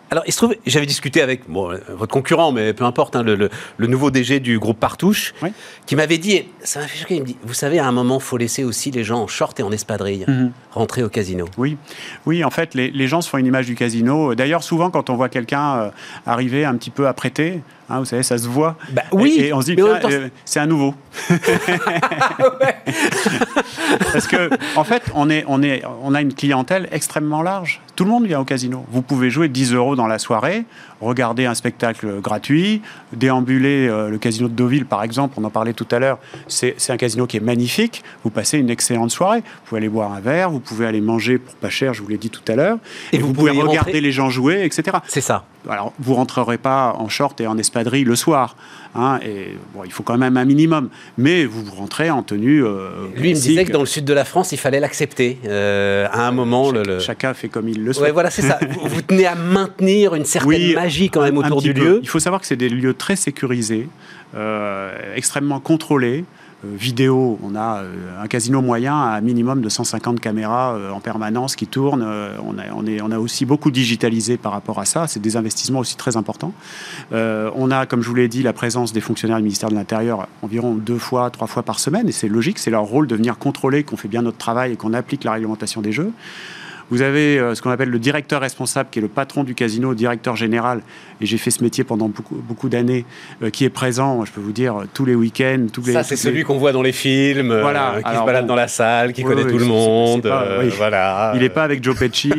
alors, 0.09 0.23
il 0.25 0.31
se 0.31 0.37
trouve, 0.37 0.55
j'avais 0.65 0.85
discuté 0.85 1.21
avec 1.21 1.43
votre 1.49 2.07
concurrent, 2.07 2.51
mais 2.51 2.73
peu 2.73 2.85
importe, 2.85 3.15
hein, 3.15 3.23
le, 3.23 3.49
nouveau 3.79 4.09
DG 4.09 4.39
du 4.39 4.57
groupe 4.57 4.79
Partouche, 4.79 5.33
qui 5.85 5.95
m'avait 5.95 6.17
dit, 6.17 6.43
ça 6.61 6.79
m'a 6.79 6.87
fait 6.87 6.97
choquer, 6.97 7.15
il 7.15 7.21
me 7.21 7.25
dit, 7.25 7.37
vous 7.43 7.53
savez, 7.53 7.79
à 7.79 7.85
un 7.85 7.91
moment, 7.91 8.17
il 8.17 8.23
faut 8.23 8.37
laisser 8.37 8.63
aussi 8.63 8.91
les 8.91 9.03
gens 9.03 9.21
en 9.23 9.27
short 9.27 9.59
et 9.59 9.63
en 9.63 9.71
espadrille 9.71 10.25
mhm. 10.27 10.51
rentrer 10.71 11.03
au 11.03 11.09
casino. 11.09 11.45
Oui, 11.57 11.77
oui 12.25 12.43
en 12.43 12.51
fait, 12.51 12.73
les, 12.73 13.07
gens 13.07 13.21
se 13.21 13.29
font 13.29 13.37
une 13.37 13.45
image 13.45 13.65
du 13.65 13.75
casino. 13.75 14.35
D'ailleurs, 14.35 14.63
souvent, 14.63 14.89
quand 14.91 15.09
on 15.09 15.15
voit 15.15 15.29
quelqu'un 15.29 15.77
euh, 15.77 15.89
arriver 16.25 16.65
un 16.65 16.75
petit 16.75 16.89
peu 16.89 17.07
apprêté, 17.07 17.61
Hein, 17.89 17.99
vous 17.99 18.05
savez, 18.05 18.23
ça 18.23 18.37
se 18.37 18.47
voit. 18.47 18.75
Bah 18.91 19.03
oui. 19.13 19.37
Et, 19.39 19.53
on 19.53 19.61
se 19.61 19.71
dit, 19.71 19.81
euh, 19.81 20.27
c'est 20.43 20.59
un 20.59 20.65
nouveau. 20.65 20.93
Parce 24.11 24.27
que, 24.27 24.49
en 24.75 24.83
fait, 24.83 25.03
on, 25.15 25.29
est, 25.29 25.45
on, 25.47 25.63
est, 25.63 25.83
on 26.03 26.13
a 26.13 26.21
une 26.21 26.33
clientèle 26.33 26.89
extrêmement 26.91 27.41
large. 27.41 27.79
Tout 27.95 28.03
le 28.03 28.09
monde 28.09 28.27
vient 28.27 28.41
au 28.41 28.43
casino. 28.43 28.85
Vous 28.91 29.01
pouvez 29.01 29.29
jouer 29.29 29.47
10 29.47 29.73
euros 29.73 29.95
dans 29.95 30.07
la 30.07 30.19
soirée, 30.19 30.65
regarder 30.99 31.45
un 31.45 31.53
spectacle 31.53 32.19
gratuit, 32.19 32.81
déambuler 33.13 33.87
euh, 33.87 34.09
le 34.09 34.17
casino 34.17 34.49
de 34.49 34.53
Deauville, 34.53 34.85
par 34.85 35.01
exemple, 35.03 35.35
on 35.37 35.43
en 35.45 35.49
parlait 35.49 35.73
tout 35.73 35.87
à 35.91 35.99
l'heure. 35.99 36.19
C'est 36.47 36.89
un 36.89 36.97
casino 36.97 37.25
qui 37.25 37.37
est 37.37 37.41
magnifique. 37.41 38.03
Vous 38.23 38.29
passez 38.29 38.57
une 38.57 38.69
excellente 38.69 39.11
soirée. 39.11 39.39
Vous 39.39 39.69
pouvez 39.69 39.79
aller 39.79 39.89
boire 39.89 40.11
un 40.11 40.19
verre, 40.19 40.49
vous 40.49 40.59
pouvez 40.59 40.85
aller 40.85 41.01
manger 41.01 41.37
pour 41.37 41.55
pas 41.55 41.69
cher, 41.69 41.93
je 41.93 42.01
vous 42.01 42.09
l'ai 42.09 42.17
dit 42.17 42.29
tout 42.29 42.41
à 42.51 42.55
l'heure. 42.55 42.77
Et, 43.13 43.19
vous, 43.19 43.31
pouvez 43.31 43.51
regarder 43.51 44.01
les 44.01 44.11
gens 44.11 44.29
jouer, 44.29 44.65
etc. 44.65 44.97
C'est 45.07 45.21
ça. 45.21 45.45
Alors, 45.69 45.93
vous 45.99 46.13
rentrerez 46.13 46.57
pas 46.57 46.95
en 46.97 47.09
short 47.09 47.39
et 47.41 47.47
en 47.47 47.57
espadrille 47.57 48.03
le 48.03 48.15
soir. 48.15 48.55
Hein, 48.95 49.19
et 49.25 49.57
bon, 49.73 49.83
il 49.85 49.91
faut 49.91 50.03
quand 50.03 50.17
même 50.17 50.37
un 50.37 50.45
minimum. 50.45 50.89
Mais 51.17 51.45
vous 51.45 51.63
rentrez 51.71 52.09
en 52.09 52.23
tenue. 52.23 52.63
Euh, 52.63 52.89
Lui, 53.15 53.31
il 53.31 53.35
me 53.35 53.41
disait 53.41 53.65
que 53.65 53.71
dans 53.71 53.81
le 53.81 53.85
sud 53.85 54.05
de 54.05 54.13
la 54.13 54.25
France, 54.25 54.51
il 54.51 54.57
fallait 54.57 54.79
l'accepter. 54.79 55.39
Euh, 55.45 56.07
à 56.11 56.27
un 56.27 56.31
moment, 56.31 56.71
le, 56.71 56.99
chacun 56.99 57.33
fait 57.33 57.49
comme 57.49 57.69
il 57.69 57.83
le 57.83 57.93
souhaite. 57.93 58.07
Ouais, 58.07 58.11
voilà, 58.11 58.31
c'est 58.31 58.41
ça. 58.41 58.59
vous, 58.83 59.01
tenez 59.01 59.25
à 59.25 59.35
maintenir 59.35 60.15
une 60.15 60.25
certaine 60.25 60.73
magie 60.73 61.09
quand 61.09 61.21
même 61.21 61.37
autour 61.37 61.61
du 61.61 61.73
lieu. 61.73 61.99
Il 62.01 62.09
faut 62.09 62.19
savoir 62.19 62.41
que 62.41 62.47
c'est 62.47 62.55
des 62.55 62.69
lieux 62.69 62.93
très 62.93 63.15
sécurisés, 63.15 63.87
euh, 64.35 64.91
extrêmement 65.15 65.59
contrôlés. 65.59 66.25
Euh, 66.65 66.75
vidéo, 66.75 67.37
on 67.43 67.55
a 67.55 67.83
euh, 67.83 68.23
un 68.23 68.27
casino 68.27 68.61
moyen 68.61 68.95
à 68.95 69.17
un 69.17 69.21
minimum 69.21 69.61
de 69.61 69.69
150 69.69 70.19
caméras 70.19 70.73
euh, 70.73 70.89
en 70.89 70.99
permanence 70.99 71.55
qui 71.55 71.67
tournent. 71.67 72.01
on, 72.01 72.57
a, 72.57 72.63
on, 72.75 72.87
est, 72.87 72.99
on 73.01 73.11
a 73.11 73.19
aussi 73.19 73.45
beaucoup 73.45 73.69
digitalisé 73.69 74.37
par 74.37 74.53
rapport 74.53 74.79
à 74.79 74.85
ça. 74.85 75.07
C'est 75.07 75.19
des 75.19 75.37
investissements 75.37 75.79
aussi 75.79 75.97
très 75.97 76.17
importants. 76.17 76.53
on 77.11 77.71
a, 77.71 77.85
comme 77.85 78.01
je 78.01 78.09
vous 78.09 78.15
l'ai 78.15 78.27
dit, 78.27 78.41
la 78.41 78.53
présence 78.53 78.91
des 78.91 79.01
fonctionnaires 79.01 79.37
du 79.37 79.43
ministère 79.43 79.69
de 79.69 79.75
l'Intérieur 79.75 80.27
environ 80.41 80.73
deux 80.73 80.97
fois, 80.97 81.29
trois 81.29 81.47
fois 81.47 81.63
par 81.63 81.79
semaine. 81.79 82.09
Et 82.09 82.11
c'est 82.11 82.27
logique, 82.27 82.57
c'est 82.57 82.71
leur 82.71 82.83
rôle 82.83 83.07
de 83.07 83.15
venir 83.15 83.37
contrôler 83.37 83.83
qu'on 83.83 83.97
fait 83.97 84.07
bien 84.07 84.23
notre 84.23 84.37
travail 84.37 84.73
et 84.73 84.75
qu'on 84.75 84.93
applique 84.93 85.23
la 85.23 85.33
réglementation 85.33 85.81
des 85.81 85.91
jeux. 85.91 86.11
Vous 86.89 87.01
avez 87.01 87.37
ce 87.53 87.61
qu'on 87.61 87.69
appelle 87.69 87.89
le 87.89 87.99
directeur 87.99 88.39
responsable, 88.41 88.89
qui 88.89 88.99
est 88.99 89.01
le 89.01 89.09
patron 89.09 89.43
du 89.43 89.55
casino, 89.55 89.93
directeur 89.93 90.37
général, 90.37 90.81
et 91.21 91.25
j'ai 91.25 91.37
fait 91.37 91.51
ce 91.51 91.63
métier 91.63 91.83
pendant 91.83 92.09
beaucoup, 92.09 92.35
beaucoup 92.35 92.69
d'années, 92.69 93.05
euh, 93.41 93.49
qui 93.49 93.65
est 93.65 93.69
présent, 93.69 94.23
je 94.25 94.31
peux 94.31 94.41
vous 94.41 94.51
dire, 94.51 94.83
tous 94.93 95.05
les 95.05 95.15
week-ends. 95.15 95.67
Tous 95.71 95.83
ça, 95.83 96.03
c'est 96.03 96.15
celui 96.15 96.43
qu'on 96.43 96.57
voit 96.57 96.71
dans 96.71 96.81
les 96.81 96.91
films, 96.91 97.51
euh, 97.51 98.01
qui 98.01 98.15
se 98.15 98.25
balade 98.25 98.47
dans 98.47 98.55
la 98.55 98.67
salle, 98.67 99.13
qui 99.13 99.23
connaît 99.23 99.45
tout 99.45 99.57
le 99.57 99.65
monde. 99.65 100.25
Euh, 100.25 100.69
voilà. 100.77 101.31
Il 101.35 101.41
n'est 101.41 101.49
pas 101.49 101.63
avec 101.63 101.83
Joe 101.83 101.97
Pesci. 101.97 102.31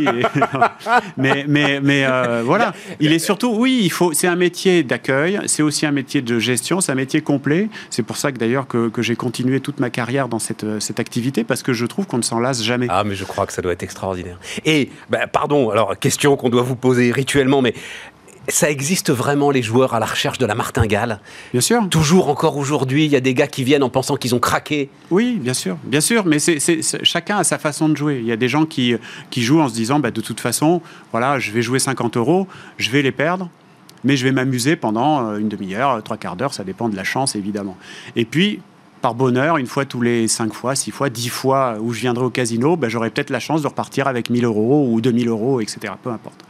mais 1.17 1.45
mais, 1.49 1.81
mais 1.81 2.07
voilà. 2.45 2.73
Il 3.01 3.12
est 3.12 3.19
surtout, 3.19 3.55
oui, 3.55 3.81
il 3.83 3.91
faut. 3.91 4.12
C'est 4.12 4.29
un 4.29 4.37
métier 4.37 4.83
d'accueil, 4.83 5.41
c'est 5.47 5.62
aussi 5.62 5.87
un 5.87 5.93
métier 5.93 6.23
de 6.23 6.38
gestion, 6.38 6.81
c'est 6.81 6.93
un 6.93 6.97
métier 6.97 7.21
complet. 7.21 7.69
C'est 7.91 8.03
pour 8.03 8.17
ça 8.17 8.33
que 8.33 8.38
d'ailleurs 8.38 8.67
que, 8.67 8.88
que 8.88 9.03
j'ai 9.03 9.17
continué 9.17 9.61
toute 9.61 9.81
ma 9.81 9.91
carrière 9.91 10.29
dans 10.29 10.38
cette, 10.38 10.81
cette 10.81 11.01
activité, 11.01 11.45
parce 11.45 11.62
que 11.62 11.73
je 11.73 11.87
trouve 11.87 12.07
qu'on 12.07 12.19
ne 12.19 12.23
s'en 12.23 12.41
lasse 12.41 12.62
jamais. 12.62 12.87
Ah, 12.88 13.05
mais 13.05 13.14
je 13.14 13.25
crois 13.25 13.47
que 13.47 13.53
ça 13.53 13.62
doit 13.62 13.73
être 13.73 13.83
extraordinaire. 13.83 14.38
Et, 14.64 14.91
bah, 15.11 15.27
pardon, 15.27 15.71
alors, 15.71 15.99
question 15.99 16.37
qu'on 16.37 16.49
doit 16.49 16.62
vous 16.62 16.77
poser 16.77 17.12
rituellement, 17.12 17.62
mais 17.62 17.75
ça 18.49 18.71
existe 18.71 19.11
vraiment 19.11 19.51
les 19.51 19.63
joueurs 19.63 19.95
à 19.95 20.01
la 20.01 20.07
recherche 20.07 20.39
de 20.39 20.47
la 20.47 20.55
martingale? 20.55 21.21
Bien 21.53 21.61
sûr. 21.61 21.89
Toujours 21.91 22.29
encore 22.29 22.57
aujourd'hui, 22.57 23.05
il 23.05 23.11
y 23.11 23.17
a 23.17 23.21
des 23.21 23.35
gars 23.35 23.47
qui 23.47 23.65
viennent 23.65 23.83
en 23.83 23.91
pensant 23.91 24.17
qu'ils 24.17 24.35
ont 24.35 24.39
craqué. 24.39 24.89
Oui, 25.11 25.39
bien 25.41 25.55
sûr, 25.55 25.77
bien 25.85 26.01
sûr, 26.01 26.25
mais 26.25 26.39
c'est, 26.39 26.59
chacun 27.05 27.39
a 27.39 27.45
sa 27.45 27.59
façon 27.59 27.89
de 27.89 27.97
jouer. 27.97 28.19
Il 28.21 28.27
y 28.27 28.33
a 28.33 28.37
des 28.37 28.49
gens 28.49 28.65
qui, 28.65 28.95
qui 29.31 29.43
jouent 29.43 29.61
en 29.61 29.69
se 29.69 29.75
disant, 29.75 30.01
bah, 30.01 30.11
de 30.11 30.21
toute 30.21 30.41
façon, 30.41 30.81
voilà, 31.13 31.39
je 31.39 31.53
vais 31.53 31.63
jouer 31.63 31.79
50 31.79 32.17
euros, 32.17 32.47
je 32.79 32.91
vais 32.91 33.03
les 33.03 33.13
perdre, 33.13 33.51
mais 34.05 34.17
je 34.17 34.25
vais 34.25 34.33
m'amuser 34.33 34.77
pendant 34.77 35.29
euh, 35.29 35.39
une 35.39 35.49
demi-heure, 35.49 36.03
trois 36.03 36.17
quarts 36.17 36.37
d'heure, 36.37 36.55
ça 36.55 36.65
dépend 36.65 36.89
de 36.89 36.97
la 36.97 37.05
chance 37.05 37.37
évidemment. 37.37 37.77
Et 38.17 38.25
puis, 38.25 38.61
par 39.03 39.15
bonheur, 39.15 39.59
une 39.59 39.67
fois 39.67 39.85
tous 39.85 40.01
les 40.01 40.27
cinq 40.27 40.53
fois, 40.55 40.75
six 40.75 40.91
fois, 40.91 41.11
dix 41.11 41.29
fois 41.29 41.77
où 41.81 41.93
je 41.93 42.01
viendrai 42.01 42.25
au 42.25 42.31
casino, 42.31 42.77
bah, 42.77 42.89
j'aurai 42.89 43.11
peut-être 43.11 43.31
la 43.31 43.41
chance 43.41 43.63
de 43.63 43.67
repartir 43.67 44.09
avec 44.09 44.31
1000 44.31 44.45
euros 44.45 44.89
ou 44.91 45.01
2000 45.01 45.29
euros, 45.29 45.61
etc. 45.61 45.93
Peu 46.03 46.11
importe. 46.11 46.45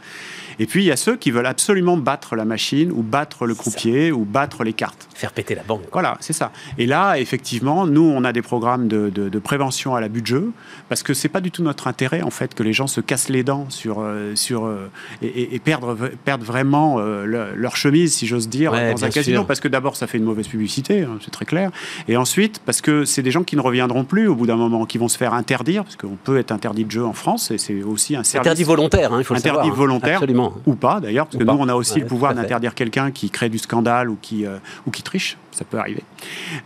Et 0.59 0.65
puis, 0.65 0.83
il 0.83 0.85
y 0.85 0.91
a 0.91 0.97
ceux 0.97 1.15
qui 1.15 1.31
veulent 1.31 1.45
absolument 1.45 1.95
battre 1.95 2.35
la 2.35 2.43
machine 2.43 2.91
ou 2.91 3.01
battre 3.01 3.45
le 3.45 3.55
croupier 3.55 4.11
ou 4.11 4.25
battre 4.25 4.65
les 4.65 4.73
cartes. 4.73 5.07
Faire 5.15 5.31
péter 5.31 5.55
la 5.55 5.63
banque. 5.63 5.83
Voilà, 5.93 6.17
c'est 6.19 6.33
ça. 6.33 6.51
Et 6.77 6.85
là, 6.85 7.17
effectivement, 7.17 7.87
nous, 7.87 8.03
on 8.03 8.25
a 8.25 8.33
des 8.33 8.41
programmes 8.41 8.89
de, 8.89 9.09
de, 9.09 9.39
prévention 9.39 9.95
à 9.95 10.01
l'abus 10.01 10.21
de 10.21 10.27
jeu 10.27 10.51
parce 10.89 11.01
que 11.01 11.13
c'est 11.13 11.29
pas 11.29 11.39
du 11.39 11.49
tout 11.49 11.63
notre 11.63 11.87
intérêt, 11.87 12.21
en 12.21 12.29
fait, 12.29 12.53
que 12.53 12.63
les 12.63 12.73
gens 12.73 12.87
se 12.87 12.99
cassent 12.99 13.29
les 13.29 13.43
dents 13.43 13.67
sur, 13.69 13.99
euh, 14.01 14.35
sur, 14.35 14.65
euh, 14.65 14.89
et, 15.21 15.55
et, 15.55 15.59
perdre, 15.59 15.95
perdent 16.25 16.43
vraiment 16.43 16.97
euh, 16.99 17.53
leur 17.55 17.77
chemise, 17.77 18.13
si 18.13 18.27
j'ose 18.27 18.49
dire, 18.49 18.73
dans 18.73 19.05
un 19.05 19.09
casino. 19.09 19.45
Parce 19.45 19.61
que 19.61 19.69
d'abord, 19.69 19.95
ça 19.95 20.07
fait 20.07 20.17
une 20.17 20.25
mauvaise 20.25 20.47
publicité, 20.47 21.03
hein, 21.03 21.19
c'est 21.23 21.31
très 21.31 21.45
clair. 21.45 21.71
Et 22.09 22.17
ensuite, 22.17 22.59
parce 22.65 22.81
que 22.81 23.05
c'est 23.05 23.21
des 23.21 23.31
gens 23.31 23.43
qui 23.43 23.55
ne 23.55 23.61
reviendront 23.61 24.03
plus 24.03 24.27
au 24.27 24.35
bout 24.35 24.45
d'un 24.45 24.57
moment, 24.57 24.85
qui 24.85 24.97
vont 24.97 25.07
se 25.07 25.17
faire 25.17 25.33
interdire, 25.33 25.83
parce 25.83 25.95
qu'on 25.95 26.17
peut 26.21 26.37
être 26.37 26.51
interdit 26.51 26.83
de 26.83 26.91
jeu 26.91 27.05
en 27.05 27.13
France, 27.13 27.51
et 27.51 27.57
c'est 27.57 27.81
aussi 27.83 28.17
un 28.17 28.23
service. 28.23 28.47
Interdit 28.47 28.63
volontaire, 28.65 29.13
hein, 29.13 29.19
il 29.19 29.23
faut 29.23 29.33
le 29.33 29.39
savoir. 29.39 29.63
Interdit 29.63 29.71
hein. 29.73 29.79
volontaire. 29.79 30.17
Absolument 30.17 30.48
ou 30.65 30.75
pas 30.75 30.99
d'ailleurs, 30.99 31.25
parce 31.27 31.37
que 31.37 31.43
nous, 31.43 31.57
on 31.57 31.67
a 31.67 31.75
aussi 31.75 31.99
le 31.99 32.05
pouvoir 32.05 32.33
d'interdire 32.33 32.73
quelqu'un 32.73 33.11
qui 33.11 33.29
crée 33.29 33.49
du 33.49 33.57
scandale 33.57 34.09
ou 34.09 34.17
qui, 34.21 34.45
euh, 34.45 34.57
ou 34.85 34.91
qui 34.91 35.03
triche, 35.03 35.37
ça 35.51 35.65
peut 35.65 35.79
arriver. 35.79 36.03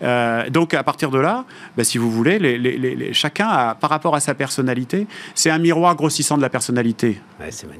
Euh, 0.01 0.49
donc 0.49 0.73
à 0.73 0.83
partir 0.83 1.09
de 1.11 1.19
là, 1.19 1.45
bah, 1.77 1.83
si 1.83 1.97
vous 1.97 2.11
voulez, 2.11 2.39
les, 2.39 3.13
chacun, 3.13 3.47
a, 3.47 3.75
par 3.75 3.89
rapport 3.89 4.15
à 4.15 4.19
sa 4.19 4.33
personnalité, 4.33 5.07
c'est 5.35 5.49
un 5.49 5.59
miroir 5.59 5.95
grossissant 5.95 6.37
de 6.37 6.41
la 6.41 6.49
personnalité, 6.49 7.19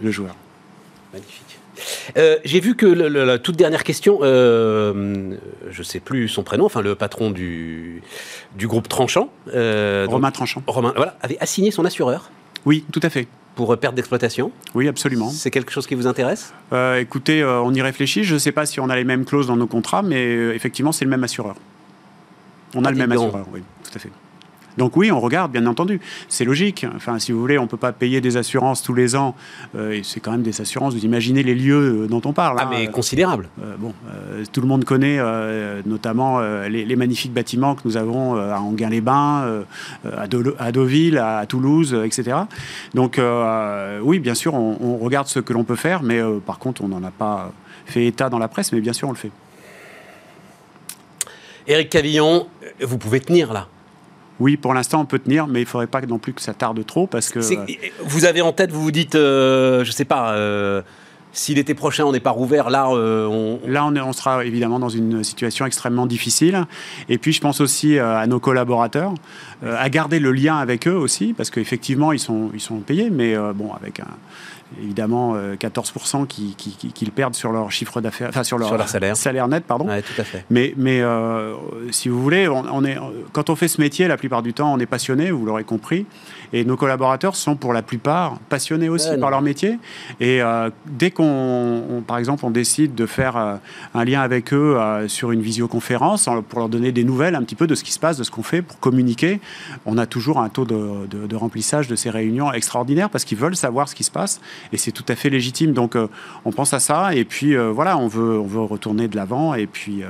le 0.02 0.12
joueur. 0.12 0.36
Magnifique. 1.14 1.60
Euh, 2.18 2.38
j'ai 2.46 2.60
vu 2.60 2.76
que 2.76 2.86
la 2.86 3.40
toute 3.40 3.56
dernière 3.56 3.84
question, 3.84 4.20
je 4.22 5.34
ne 5.78 5.84
sais 5.84 6.00
plus 6.00 6.28
son 6.28 6.44
prénom, 6.44 6.66
enfin 6.66 6.82
le 6.82 6.96
patron 6.96 7.32
du, 7.32 8.02
du 8.56 8.68
groupe 8.68 8.88
Tranchant, 8.88 9.30
Romain 9.48 10.32
Tranchant, 10.32 10.64
Romain, 10.68 10.94
voilà, 10.96 11.18
avait 11.22 11.38
assigné 11.40 11.72
son 11.72 11.86
assureur. 11.86 12.30
Oui, 12.66 12.86
tout 12.92 13.02
à 13.04 13.10
fait 13.10 13.28
pour 13.56 13.78
perte 13.78 13.96
d'exploitation? 13.96 14.52
Oui, 14.74 14.88
absolument. 14.88 15.30
C'est 15.30 15.52
quelque 15.52 15.72
chose 15.72 15.88
qui 15.88 15.96
vous 15.96 16.08
intéresse? 16.08 16.54
Euh, 16.72 17.00
Écoutez, 17.00 17.42
euh, 17.42 17.62
on 17.62 17.74
y 17.74 17.82
réfléchit. 17.82 18.24
Je 18.24 18.34
ne 18.34 18.40
sais 18.40 18.52
pas 18.52 18.66
si 18.66 18.80
on 18.80 18.90
a 18.90 18.96
les 18.96 19.04
mêmes 19.04 19.26
clauses 19.26 19.48
dans 19.48 19.56
nos 19.56 19.68
contrats, 19.68 20.02
mais 20.02 20.26
euh, 20.26 20.56
effectivement, 20.56 20.92
c'est 20.92 21.06
le 21.06 21.12
même 21.12 21.24
assureur. 21.24 21.56
On 22.76 22.84
a 22.86 22.92
le 22.92 22.98
même 22.98 23.12
assureur, 23.12 23.46
oui, 23.54 23.62
tout 23.84 23.92
à 23.96 24.00
fait. 24.00 24.10
Donc 24.78 24.98
oui, 24.98 25.12
on 25.12 25.20
regarde, 25.20 25.52
bien 25.52 25.66
entendu. 25.66 26.00
C'est 26.30 26.46
logique. 26.46 26.86
Enfin, 26.96 27.20
si 27.20 27.32
vous 27.32 27.40
voulez, 27.40 27.58
on 27.58 27.64
ne 27.64 27.68
peut 27.68 27.78
pas 27.78 27.92
payer 27.92 28.22
des 28.22 28.38
assurances 28.38 28.82
tous 28.82 28.94
les 28.94 29.16
ans. 29.16 29.36
Euh, 29.76 29.92
et 29.92 30.02
c'est 30.04 30.20
quand 30.20 30.32
même 30.32 30.42
des 30.42 30.62
assurances. 30.62 30.94
Vous 30.94 31.06
imaginez 31.06 31.44
les 31.44 31.56
lieux 31.56 32.04
euh, 32.04 32.08
dont 32.08 32.22
on 32.26 32.34
parle. 32.34 32.58
Ah, 32.60 32.68
mais 32.70 32.88
considérable. 32.88 33.50
Euh, 33.62 33.76
bon, 33.78 33.94
tout 34.52 34.62
le 34.62 34.68
monde 34.68 34.86
connaît 34.86 35.20
notamment 35.86 36.40
les, 36.68 36.96
magnifiques 36.96 37.34
bâtiments 37.34 37.76
que 37.76 37.82
nous 37.86 37.98
avons 37.98 38.36
à 38.36 38.60
Anguin-les-Bains, 38.60 39.64
à, 40.06 40.22
à, 40.22 40.72
Deauville, 40.72 41.18
à, 41.18 41.46
Toulouse, 41.46 41.98
etc. 42.04 42.38
Donc 42.94 43.20
oui, 44.02 44.20
bien 44.20 44.34
sûr, 44.34 44.54
on, 44.54 44.78
on, 44.82 44.98
regarde 44.98 45.28
ce 45.28 45.40
que 45.40 45.54
l'on 45.54 45.64
peut 45.64 45.76
faire, 45.76 46.04
mais 46.04 46.22
par 46.46 46.60
contre, 46.60 46.84
on 46.84 46.88
n'en 46.88 47.04
a 47.04 47.12
pas 47.12 47.52
fait 47.86 48.06
état 48.06 48.30
dans 48.30 48.40
la 48.40 48.48
presse, 48.48 48.72
mais 48.72 48.82
bien 48.82 48.94
sûr, 48.94 49.08
on 49.08 49.12
le 49.12 49.18
fait. 49.18 49.32
Éric 51.68 51.90
Cavillon, 51.90 52.48
vous 52.82 52.98
pouvez 52.98 53.20
tenir 53.20 53.54
là 53.54 53.68
oui, 54.40 54.58
pour 54.58 54.74
l'instant, 54.74 55.02
on 55.02 55.06
peut 55.06 55.20
tenir, 55.20 55.48
mais 55.48 55.62
il 55.62 55.64
ne 55.64 55.68
faudrait 55.68 55.88
pas 55.88 56.02
non 56.02 56.20
plus 56.20 56.34
que 56.34 56.42
ça 56.42 56.54
tarde 56.54 56.84
trop 56.86 57.08
parce 57.08 57.30
que. 57.30 57.40
Vous 58.04 58.26
avez 58.26 58.42
en 58.42 58.52
tête, 58.52 58.72
vous 58.72 58.82
vous 58.82 58.92
dites, 58.92 59.16
euh, 59.16 59.84
je 59.84 59.90
ne 59.90 59.94
sais 59.94 60.06
pas, 60.06 60.34
euh, 60.34 60.82
si 61.32 61.54
l'été 61.54 61.74
prochain 61.74 62.06
on 62.06 62.12
n'est 62.12 62.20
pas 62.20 62.32
rouvert, 62.32 62.70
là, 62.70 62.90
euh, 62.90 63.28
on... 63.28 63.60
Là, 63.68 63.86
on, 63.86 63.96
on, 63.96 64.14
sera 64.14 64.44
évidemment 64.46 64.80
dans 64.80 64.90
une 64.90 65.24
situation 65.24 65.66
extrêmement 65.66 66.08
difficile. 66.08 66.66
Et 67.10 67.18
puis, 67.18 67.32
je 67.32 67.42
pense 67.42 67.62
aussi 67.62 68.00
à 68.00 68.26
nos 68.28 68.40
collaborateurs, 68.40 69.14
à 69.66 69.90
garder 69.90 70.20
le 70.20 70.32
lien 70.32 70.58
avec 70.58 70.88
eux 70.88 70.96
aussi, 70.96 71.34
parce 71.34 71.50
qu'effectivement, 71.50 72.12
ils 72.12 72.20
sont, 72.20 72.50
ils 72.54 72.62
sont 72.62 72.78
payés, 72.80 73.10
mais 73.10 73.36
bon, 73.54 73.72
avec 73.74 74.00
un 74.00 74.08
évidemment 74.82 75.36
14% 75.36 76.28
qui, 76.28 76.56
qui, 76.56 77.06
perdent 77.14 77.36
sur 77.36 77.52
leur 77.52 77.72
chiffre 77.72 78.02
d'affaires, 78.02 78.30
enfin 78.30 78.44
sur 78.44 78.58
leur, 78.58 78.70
salaire. 78.88 79.16
salaire. 79.16 79.48
net, 79.48 79.64
pardon. 79.66 79.86
tout 79.86 80.22
à 80.22 80.24
fait. 80.24 80.46
Mais, 80.50 80.74
mais 80.78 81.02
euh, 81.02 81.56
si 81.92 82.10
vous 82.10 82.22
voulez, 82.22 82.48
on, 82.48 82.84
est, 82.84 82.98
quand 83.32 83.50
on 83.50 83.56
fait 83.56 83.68
ce 83.68 83.80
métier, 83.80 84.08
la 84.08 84.18
plupart 84.18 84.42
du 84.42 84.54
temps, 84.54 84.74
on 84.74 84.80
est 84.80 84.86
passionné, 84.86 85.32
vous 85.32 85.46
l'aurez 85.46 85.64
compris, 85.64 86.06
et 86.54 86.64
nos 86.64 86.78
collaborateurs 86.78 87.36
sont 87.36 87.56
pour 87.56 87.74
la 87.74 87.82
plupart 87.82 88.40
passionnés 88.50 88.90
aussi 88.90 89.10
par 89.20 89.30
leur 89.30 89.42
métier. 89.42 89.80
Et 90.20 90.42
euh, 90.42 90.70
dès 90.86 91.12
qu'on, 91.12 92.04
par 92.06 92.18
exemple, 92.18 92.46
on 92.46 92.52
décide 92.52 92.96
de 92.96 93.06
faire 93.06 93.36
euh, 93.36 93.56
un 93.94 94.06
lien 94.06 94.22
avec 94.22 94.54
eux 94.54 94.78
sur 95.08 95.32
une 95.32 95.42
visioconférence 95.42 96.30
pour 96.50 96.60
leur 96.60 96.70
donner 96.70 96.92
des 96.92 97.04
nouvelles 97.04 97.36
un 97.36 97.44
petit 97.44 97.56
peu 97.56 97.68
de 97.68 97.76
ce 97.76 97.84
qui 97.84 97.92
se 97.92 98.00
passe, 98.00 98.18
de 98.18 98.24
ce 98.24 98.32
qu'on 98.32 98.44
fait, 98.44 98.62
pour 98.62 98.80
communiquer, 98.80 99.42
on 99.86 99.98
a 99.98 100.06
toujours 100.06 100.40
un 100.40 100.50
taux 100.50 100.66
de, 100.66 101.08
de 101.08 101.36
remplissage 101.36 101.88
de 101.88 101.96
ces 101.96 102.10
réunions 102.10 102.54
extraordinaire 102.54 103.10
parce 103.10 103.26
qu'ils 103.26 103.38
veulent 103.38 103.56
savoir 103.56 103.90
ce 103.90 103.96
qui 103.96 104.04
se 104.04 104.12
passe 104.12 104.42
et 104.72 104.78
c'est 104.78 104.92
tout 104.92 105.06
à 105.08 105.16
fait 105.16 105.30
légitime. 105.30 105.74
Donc 105.74 105.96
euh, 105.96 106.08
on 106.46 106.52
pense 106.52 106.74
à 106.74 106.80
ça 106.80 107.16
et 107.16 107.26
puis 107.26 107.56
euh, 107.56 107.72
voilà, 107.72 107.98
on 107.98 108.08
veut, 108.08 108.40
on 108.40 108.48
veut 108.48 108.62
retourner 108.62 109.08
de 109.08 109.16
l'avant 109.16 109.54
et 109.54 109.68
puis, 109.68 110.04
euh, 110.04 110.08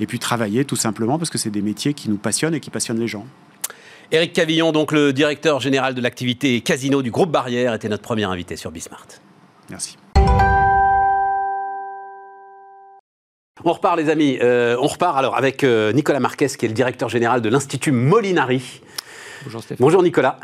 et 0.00 0.06
puis 0.06 0.18
travailler 0.18 0.64
tout 0.64 0.76
simplement 0.76 1.18
parce 1.18 1.30
que 1.30 1.38
c'est 1.38 1.50
des 1.50 1.62
métiers 1.62 1.94
qui 1.94 2.10
nous 2.10 2.16
passionnent 2.16 2.54
et 2.54 2.60
qui 2.60 2.70
passionnent 2.70 3.00
les 3.00 3.08
gens. 3.08 3.26
Éric 4.10 4.32
Cavillon, 4.32 4.72
donc 4.72 4.92
le 4.92 5.12
directeur 5.12 5.60
général 5.60 5.94
de 5.94 6.00
l'activité 6.00 6.62
casino 6.62 7.02
du 7.02 7.10
groupe 7.10 7.30
Barrière, 7.30 7.74
était 7.74 7.90
notre 7.90 8.02
premier 8.02 8.24
invité 8.24 8.56
sur 8.56 8.70
Bismart. 8.70 9.06
Merci. 9.68 9.98
On 13.64 13.72
repart 13.72 13.98
les 13.98 14.08
amis, 14.08 14.38
on 14.40 14.86
repart 14.86 15.18
alors 15.18 15.36
avec 15.36 15.62
Nicolas 15.62 16.20
Marquez 16.20 16.48
qui 16.48 16.64
est 16.64 16.68
le 16.68 16.74
directeur 16.74 17.10
général 17.10 17.42
de 17.42 17.50
l'Institut 17.50 17.92
Molinari. 17.92 18.80
Bonjour 19.48 19.62
Stéphane. 19.62 19.82
Bonjour 19.82 20.02
Nicolas, 20.02 20.38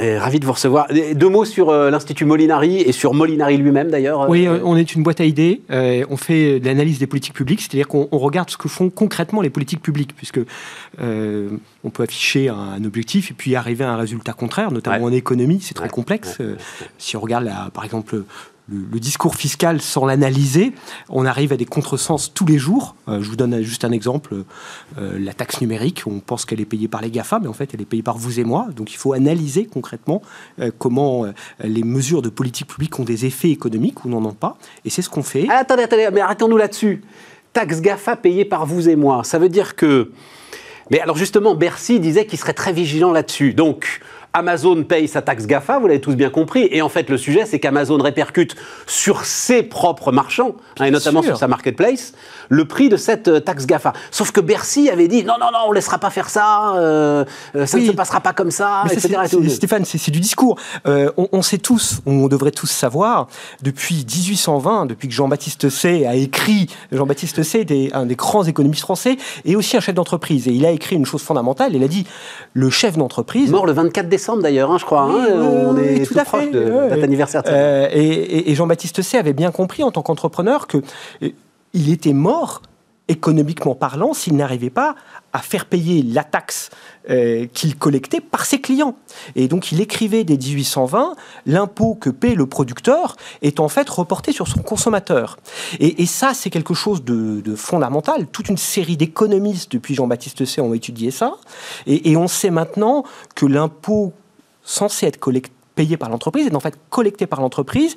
ravi 0.00 0.40
de 0.40 0.44
vous 0.44 0.52
recevoir. 0.52 0.88
Deux 1.14 1.28
mots 1.28 1.44
sur 1.44 1.70
euh, 1.70 1.90
l'Institut 1.90 2.24
Molinari 2.24 2.80
et 2.80 2.90
sur 2.90 3.14
Molinari 3.14 3.56
lui-même 3.56 3.88
d'ailleurs. 3.88 4.28
Oui, 4.28 4.48
euh, 4.48 4.58
on 4.64 4.76
est 4.76 4.96
une 4.96 5.04
boîte 5.04 5.20
à 5.20 5.24
idées, 5.24 5.62
euh, 5.70 6.04
on 6.10 6.16
fait 6.16 6.58
de 6.58 6.66
l'analyse 6.66 6.98
des 6.98 7.06
politiques 7.06 7.34
publiques, 7.34 7.60
c'est-à-dire 7.60 7.86
qu'on 7.86 8.08
regarde 8.10 8.50
ce 8.50 8.56
que 8.56 8.66
font 8.66 8.90
concrètement 8.90 9.42
les 9.42 9.50
politiques 9.50 9.80
publiques, 9.80 10.12
puisque 10.16 10.40
on 10.98 11.90
peut 11.90 12.02
afficher 12.02 12.48
un, 12.48 12.84
objectif 12.84 13.30
et 13.30 13.34
puis 13.34 13.54
arriver 13.54 13.84
à 13.84 13.92
un 13.92 13.96
résultat 13.96 14.32
contraire, 14.32 14.72
notamment 14.72 15.04
en 15.04 15.12
économie, 15.12 15.60
c'est 15.62 15.74
très 15.74 15.88
complexe. 15.88 16.38
si 16.98 17.16
on 17.16 17.20
regarde 17.20 17.48
par 17.72 17.84
exemple 17.84 18.24
le, 18.68 19.00
discours 19.00 19.34
fiscal 19.34 19.80
sans 19.80 20.06
l'analyser, 20.06 20.72
on 21.08 21.24
arrive 21.24 21.52
à 21.52 21.56
des 21.56 21.64
contresens 21.64 22.32
tous 22.32 22.46
les 22.46 22.58
jours. 22.58 22.94
Euh, 23.08 23.22
je 23.22 23.28
vous 23.28 23.36
donne 23.36 23.62
juste 23.62 23.84
un 23.84 23.92
exemple, 23.92 24.44
euh, 24.98 25.18
la 25.18 25.32
taxe 25.32 25.60
numérique, 25.60 26.02
on 26.06 26.20
pense 26.20 26.44
qu'elle 26.44 26.60
est 26.60 26.66
payée 26.66 26.88
par 26.88 27.00
les 27.00 27.10
GAFA, 27.10 27.38
mais 27.40 27.48
en 27.48 27.52
fait 27.52 27.70
elle 27.74 27.80
est 27.80 27.86
payée 27.86 28.02
par 28.02 28.18
vous 28.18 28.40
et 28.40 28.44
moi. 28.44 28.68
Donc 28.74 28.92
il 28.92 28.96
faut 28.96 29.12
analyser 29.12 29.66
concrètement 29.66 30.22
euh, 30.60 30.70
comment 30.76 31.26
les 31.62 31.82
mesures 31.82 32.22
de 32.22 32.28
politique 32.28 32.66
publique 32.66 32.98
ont 32.98 33.04
des 33.04 33.26
effets 33.26 33.50
économiques 33.50 34.04
ou 34.04 34.08
n'en 34.08 34.24
ont 34.24 34.32
pas. 34.32 34.58
Et 34.84 34.90
c'est 34.90 35.02
ce 35.02 35.08
qu'on 35.08 35.22
fait. 35.22 35.46
Ah, 35.48 35.58
attendez, 35.58 35.84
attendez, 35.84 36.08
mais 36.12 36.20
arrêtons-nous 36.20 36.56
là-dessus. 36.56 37.02
Taxe 37.52 37.80
GAFA 37.80 38.16
payée 38.16 38.44
par 38.44 38.66
vous 38.66 38.88
et 38.88 38.96
moi, 38.96 39.24
ça 39.24 39.38
veut 39.38 39.48
dire 39.48 39.76
que... 39.76 40.12
Mais 40.90 41.00
alors 41.00 41.16
justement, 41.16 41.54
Bercy 41.54 42.00
disait 42.00 42.26
qu'il 42.26 42.38
serait 42.38 42.54
très 42.54 42.72
vigilant 42.72 43.12
là-dessus. 43.12 43.52
Donc, 43.52 44.00
Amazon 44.32 44.84
paye 44.84 45.08
sa 45.08 45.22
taxe 45.22 45.46
GAFA, 45.46 45.78
vous 45.78 45.86
l'avez 45.86 46.00
tous 46.00 46.14
bien 46.14 46.30
compris. 46.30 46.68
Et 46.70 46.82
en 46.82 46.88
fait, 46.88 47.08
le 47.08 47.16
sujet, 47.16 47.46
c'est 47.46 47.58
qu'Amazon 47.58 47.98
répercute 47.98 48.56
sur 48.86 49.24
ses 49.24 49.62
propres 49.62 50.12
marchands, 50.12 50.54
hein, 50.78 50.84
et 50.84 50.90
notamment 50.90 51.22
sur 51.22 51.36
sa 51.36 51.48
marketplace, 51.48 52.12
le 52.50 52.66
prix 52.66 52.88
de 52.88 52.96
cette 52.96 53.28
euh, 53.28 53.40
taxe 53.40 53.66
GAFA. 53.66 53.92
Sauf 54.10 54.30
que 54.30 54.40
Bercy 54.40 54.90
avait 54.90 55.08
dit 55.08 55.24
non, 55.24 55.34
non, 55.40 55.46
non, 55.52 55.60
on 55.66 55.70
ne 55.70 55.74
laissera 55.74 55.98
pas 55.98 56.10
faire 56.10 56.28
ça, 56.28 56.74
euh, 56.76 57.24
euh, 57.56 57.66
ça 57.66 57.78
ne 57.78 57.86
se 57.86 57.92
passera 57.92 58.20
pas 58.20 58.32
comme 58.32 58.50
ça, 58.50 58.84
etc. 58.90 59.16
Stéphane, 59.48 59.84
c'est 59.84 60.10
du 60.10 60.20
discours. 60.20 60.58
on, 60.84 61.42
sait 61.42 61.58
tous, 61.58 62.00
on 62.06 62.28
devrait 62.28 62.50
tous 62.50 62.70
savoir, 62.70 63.28
depuis 63.62 64.04
1820, 64.04 64.86
depuis 64.86 65.08
que 65.08 65.14
Jean-Baptiste 65.14 65.68
Say 65.70 66.06
a 66.06 66.14
écrit, 66.14 66.68
Jean-Baptiste 66.92 67.42
Say 67.42 67.60
était 67.60 67.90
un 67.94 68.06
des 68.06 68.16
grands 68.16 68.44
économistes 68.44 68.82
français 68.82 69.16
et 69.44 69.56
aussi 69.56 69.76
un 69.76 69.80
chef 69.80 69.94
d'entreprise. 69.94 70.48
Et 70.48 70.52
il 70.52 70.66
a 70.66 70.70
écrit 70.70 70.96
une 70.96 71.06
chose 71.06 71.22
fondamentale, 71.22 71.74
il 71.74 71.82
a 71.82 71.88
dit 71.88 72.06
le 72.52 72.70
chef 72.70 72.96
d'entreprise. 72.96 73.50
Mort 73.50 73.66
le 73.66 73.72
24 73.72 74.08
décembre 74.08 74.17
d'ailleurs, 74.42 74.70
hein, 74.70 74.78
je 74.78 74.84
crois. 74.84 75.02
Hein, 75.02 75.26
on 75.34 75.76
est 75.76 76.06
tout, 76.06 76.14
proche 76.14 76.50
de 76.50 76.72
cet 76.90 77.02
anniversaire. 77.02 77.42
et, 77.46 78.50
et 78.50 78.54
Jean-Baptiste 78.54 79.02
Say 79.02 79.18
avait 79.18 79.32
bien 79.32 79.50
compris 79.50 79.82
en 79.82 79.90
tant 79.90 80.02
qu'entrepreneur 80.02 80.66
que 80.66 80.78
il 81.74 81.92
était 81.92 82.12
mort 82.12 82.62
économiquement 83.08 83.74
parlant 83.74 84.12
s'il 84.12 84.36
n'arrivait 84.36 84.70
pas 84.70 84.94
à 85.32 85.40
faire 85.40 85.66
payer 85.66 86.02
la 86.02 86.24
taxe 86.24 86.70
euh, 87.10 87.46
qu'il 87.52 87.76
collectait 87.76 88.20
par 88.20 88.44
ses 88.44 88.60
clients. 88.60 88.96
Et 89.34 89.48
donc 89.48 89.72
il 89.72 89.80
écrivait 89.80 90.24
dès 90.24 90.36
1820, 90.36 91.16
l'impôt 91.46 91.94
que 91.94 92.10
paie 92.10 92.34
le 92.34 92.46
producteur 92.46 93.16
est 93.42 93.60
en 93.60 93.68
fait 93.68 93.88
reporté 93.88 94.32
sur 94.32 94.46
son 94.46 94.60
consommateur. 94.60 95.38
Et, 95.80 96.06
ça, 96.06 96.32
c'est 96.34 96.50
quelque 96.50 96.74
chose 96.74 97.04
de, 97.04 97.54
fondamental. 97.56 98.26
Toute 98.26 98.48
une 98.48 98.56
série 98.56 98.96
d'économistes 98.96 99.72
depuis 99.72 99.94
Jean-Baptiste 99.94 100.44
Say 100.44 100.60
ont 100.60 100.74
étudié 100.74 101.10
ça. 101.10 101.34
Et, 101.86 102.16
on 102.16 102.28
sait 102.28 102.50
maintenant 102.50 103.04
que 103.34 103.46
l'impôt 103.46 104.12
censé 104.62 105.06
être 105.06 105.18
payé 105.74 105.96
par 105.96 106.10
l'entreprise 106.10 106.46
est 106.46 106.54
en 106.54 106.60
fait 106.60 106.78
collecté 106.90 107.26
par 107.26 107.40
l'entreprise 107.40 107.94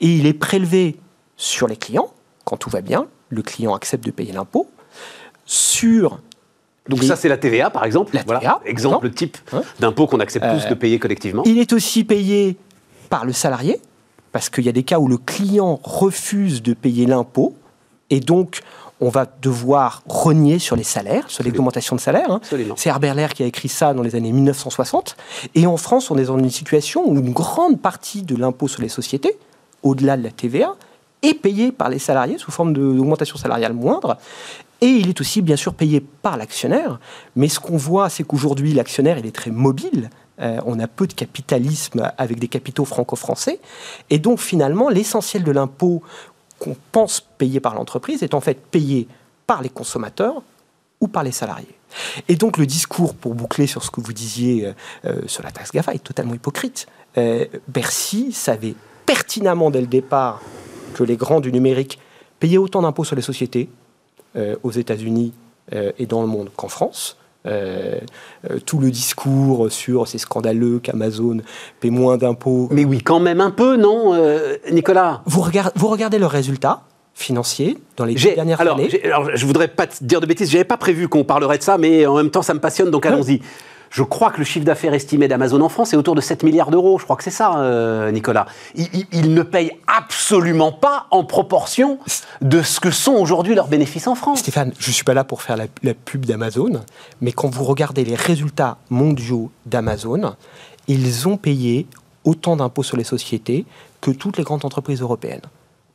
et 0.00 0.16
il 0.16 0.26
est 0.26 0.34
prélevé 0.34 0.96
sur 1.36 1.66
les 1.66 1.76
clients 1.76 2.12
quand 2.44 2.56
tout 2.56 2.70
va 2.70 2.80
bien, 2.80 3.06
le 3.32 3.42
client 3.42 3.74
accepte 3.74 4.04
de 4.04 4.10
payer 4.10 4.32
l'impôt. 4.32 4.68
Sur 5.44 6.20
donc 6.88 7.04
ça, 7.04 7.14
c'est 7.14 7.28
la 7.28 7.36
TVA, 7.36 7.70
par 7.70 7.84
exemple. 7.84 8.14
La 8.14 8.24
TVA, 8.24 8.60
exemple 8.64 9.08
type 9.10 9.38
d'impôt 9.78 10.08
qu'on 10.08 10.18
accepte 10.18 10.44
tous 10.44 10.66
de 10.66 10.72
euh, 10.72 10.76
payer 10.76 10.98
collectivement. 10.98 11.42
Il 11.46 11.58
est 11.58 11.72
aussi 11.72 12.02
payé 12.02 12.56
par 13.08 13.24
le 13.24 13.32
salarié, 13.32 13.80
parce 14.32 14.50
qu'il 14.50 14.64
y 14.64 14.68
a 14.68 14.72
des 14.72 14.82
cas 14.82 14.98
où 14.98 15.06
le 15.06 15.16
client 15.16 15.78
refuse 15.84 16.60
de 16.60 16.74
payer 16.74 17.06
l'impôt, 17.06 17.54
et 18.10 18.18
donc 18.18 18.62
on 19.00 19.10
va 19.10 19.26
devoir 19.42 20.02
renier 20.06 20.58
sur 20.58 20.74
les 20.74 20.82
salaires, 20.82 21.28
sur 21.28 21.44
l'augmentation 21.44 21.94
de 21.94 22.00
salaire. 22.00 22.30
Hein. 22.30 22.40
C'est 22.76 22.88
Herbert 22.88 23.14
Lair 23.14 23.34
qui 23.34 23.42
a 23.42 23.46
écrit 23.46 23.68
ça 23.68 23.94
dans 23.94 24.02
les 24.02 24.14
années 24.14 24.32
1960. 24.32 25.16
Et 25.54 25.66
en 25.66 25.76
France, 25.76 26.10
on 26.10 26.18
est 26.18 26.26
dans 26.26 26.38
une 26.38 26.50
situation 26.50 27.08
où 27.08 27.16
une 27.16 27.32
grande 27.32 27.80
partie 27.80 28.22
de 28.22 28.36
l'impôt 28.36 28.68
sur 28.68 28.80
les 28.80 28.88
sociétés, 28.88 29.36
au-delà 29.82 30.16
de 30.16 30.22
la 30.22 30.30
TVA, 30.30 30.74
est 31.22 31.34
payé 31.34 31.72
par 31.72 31.88
les 31.88 31.98
salariés 31.98 32.38
sous 32.38 32.50
forme 32.50 32.72
d'augmentation 32.72 33.36
salariale 33.36 33.72
moindre. 33.72 34.18
Et 34.80 34.88
il 34.88 35.08
est 35.08 35.20
aussi 35.20 35.42
bien 35.42 35.56
sûr 35.56 35.74
payé 35.74 36.00
par 36.00 36.36
l'actionnaire. 36.36 36.98
Mais 37.36 37.48
ce 37.48 37.60
qu'on 37.60 37.76
voit, 37.76 38.10
c'est 38.10 38.24
qu'aujourd'hui, 38.24 38.74
l'actionnaire, 38.74 39.16
il 39.16 39.26
est 39.26 39.34
très 39.34 39.52
mobile. 39.52 40.10
Euh, 40.40 40.60
on 40.66 40.80
a 40.80 40.88
peu 40.88 41.06
de 41.06 41.12
capitalisme 41.12 42.10
avec 42.18 42.40
des 42.40 42.48
capitaux 42.48 42.84
franco-français. 42.84 43.60
Et 44.10 44.18
donc 44.18 44.40
finalement, 44.40 44.88
l'essentiel 44.88 45.44
de 45.44 45.52
l'impôt 45.52 46.02
qu'on 46.58 46.76
pense 46.90 47.20
payer 47.20 47.60
par 47.60 47.76
l'entreprise 47.76 48.24
est 48.24 48.34
en 48.34 48.40
fait 48.40 48.58
payé 48.60 49.06
par 49.46 49.62
les 49.62 49.68
consommateurs 49.68 50.42
ou 51.00 51.06
par 51.06 51.22
les 51.22 51.32
salariés. 51.32 51.78
Et 52.28 52.34
donc 52.34 52.58
le 52.58 52.66
discours, 52.66 53.14
pour 53.14 53.34
boucler 53.34 53.68
sur 53.68 53.84
ce 53.84 53.90
que 53.90 54.00
vous 54.00 54.12
disiez 54.12 54.66
euh, 54.66 54.72
euh, 55.04 55.22
sur 55.26 55.44
la 55.44 55.52
taxe 55.52 55.70
GAFA, 55.70 55.94
est 55.94 56.02
totalement 56.02 56.34
hypocrite. 56.34 56.86
Bercy 57.68 58.32
savait 58.32 58.74
pertinemment 59.04 59.70
dès 59.70 59.82
le 59.82 59.86
départ 59.86 60.40
que 60.92 61.02
les 61.02 61.16
grands 61.16 61.40
du 61.40 61.52
numérique 61.52 61.98
payaient 62.38 62.58
autant 62.58 62.82
d'impôts 62.82 63.04
sur 63.04 63.16
les 63.16 63.22
sociétés 63.22 63.68
euh, 64.36 64.56
aux 64.62 64.70
États-Unis 64.70 65.32
euh, 65.74 65.92
et 65.98 66.06
dans 66.06 66.22
le 66.22 66.26
monde 66.26 66.50
qu'en 66.56 66.68
France. 66.68 67.16
Euh, 67.44 67.98
tout 68.66 68.78
le 68.78 68.90
discours 68.90 69.70
sur 69.70 70.06
c'est 70.06 70.18
scandaleux 70.18 70.78
qu'Amazon 70.78 71.38
paie 71.80 71.90
moins 71.90 72.16
d'impôts. 72.16 72.68
Mais 72.70 72.84
oui, 72.84 73.02
quand 73.02 73.18
même 73.18 73.40
un 73.40 73.50
peu, 73.50 73.76
non, 73.76 74.14
Nicolas? 74.70 75.22
Vous, 75.26 75.40
regardez, 75.40 75.72
vous 75.74 75.88
regardez 75.88 76.18
leurs 76.18 76.30
résultats 76.30 76.82
financiers 77.14 77.78
dans 77.96 78.04
les 78.04 78.14
dernières 78.14 78.60
années? 78.60 78.88
Alors, 79.04 79.28
je 79.34 79.44
voudrais 79.44 79.68
pas 79.68 79.86
dire 80.00 80.20
de 80.20 80.26
bêtises, 80.26 80.50
j'avais 80.50 80.64
pas 80.64 80.76
prévu 80.76 81.08
qu'on 81.08 81.24
parlerait 81.24 81.58
de 81.58 81.62
ça, 81.62 81.78
mais 81.78 82.06
en 82.06 82.16
même 82.16 82.30
temps, 82.30 82.42
ça 82.42 82.54
me 82.54 82.60
passionne, 82.60 82.90
donc 82.90 83.06
allons-y. 83.06 83.40
Je 83.92 84.02
crois 84.02 84.30
que 84.30 84.38
le 84.38 84.44
chiffre 84.44 84.64
d'affaires 84.64 84.94
estimé 84.94 85.28
d'Amazon 85.28 85.60
en 85.60 85.68
France 85.68 85.92
est 85.92 85.96
autour 85.96 86.14
de 86.14 86.22
7 86.22 86.42
milliards 86.42 86.70
d'euros. 86.70 86.98
Je 86.98 87.04
crois 87.04 87.16
que 87.16 87.22
c'est 87.22 87.30
ça, 87.30 87.58
euh, 87.58 88.10
Nicolas. 88.10 88.46
Il, 88.74 89.34
ne 89.34 89.42
paye 89.42 89.72
absolument 89.86 90.72
pas 90.72 91.06
en 91.10 91.24
proportion 91.24 91.98
de 92.40 92.62
ce 92.62 92.80
que 92.80 92.90
sont 92.90 93.12
aujourd'hui 93.12 93.54
leurs 93.54 93.68
bénéfices 93.68 94.06
en 94.06 94.14
France. 94.14 94.40
Stéphane, 94.40 94.72
je 94.78 94.88
ne 94.88 94.92
suis 94.94 95.04
pas 95.04 95.14
là 95.14 95.24
pour 95.24 95.42
faire 95.42 95.58
la, 95.58 95.66
la 95.82 95.92
pub 95.92 96.24
d'Amazon, 96.24 96.80
mais 97.20 97.32
quand 97.32 97.48
vous 97.54 97.64
regardez 97.64 98.04
les 98.04 98.14
résultats 98.14 98.78
mondiaux 98.88 99.50
d'Amazon, 99.66 100.34
ils 100.88 101.28
ont 101.28 101.36
payé 101.36 101.86
autant 102.24 102.56
d'impôts 102.56 102.82
sur 102.82 102.96
les 102.96 103.04
sociétés 103.04 103.66
que 104.00 104.10
toutes 104.10 104.38
les 104.38 104.44
grandes 104.44 104.64
entreprises 104.64 105.02
européennes 105.02 105.42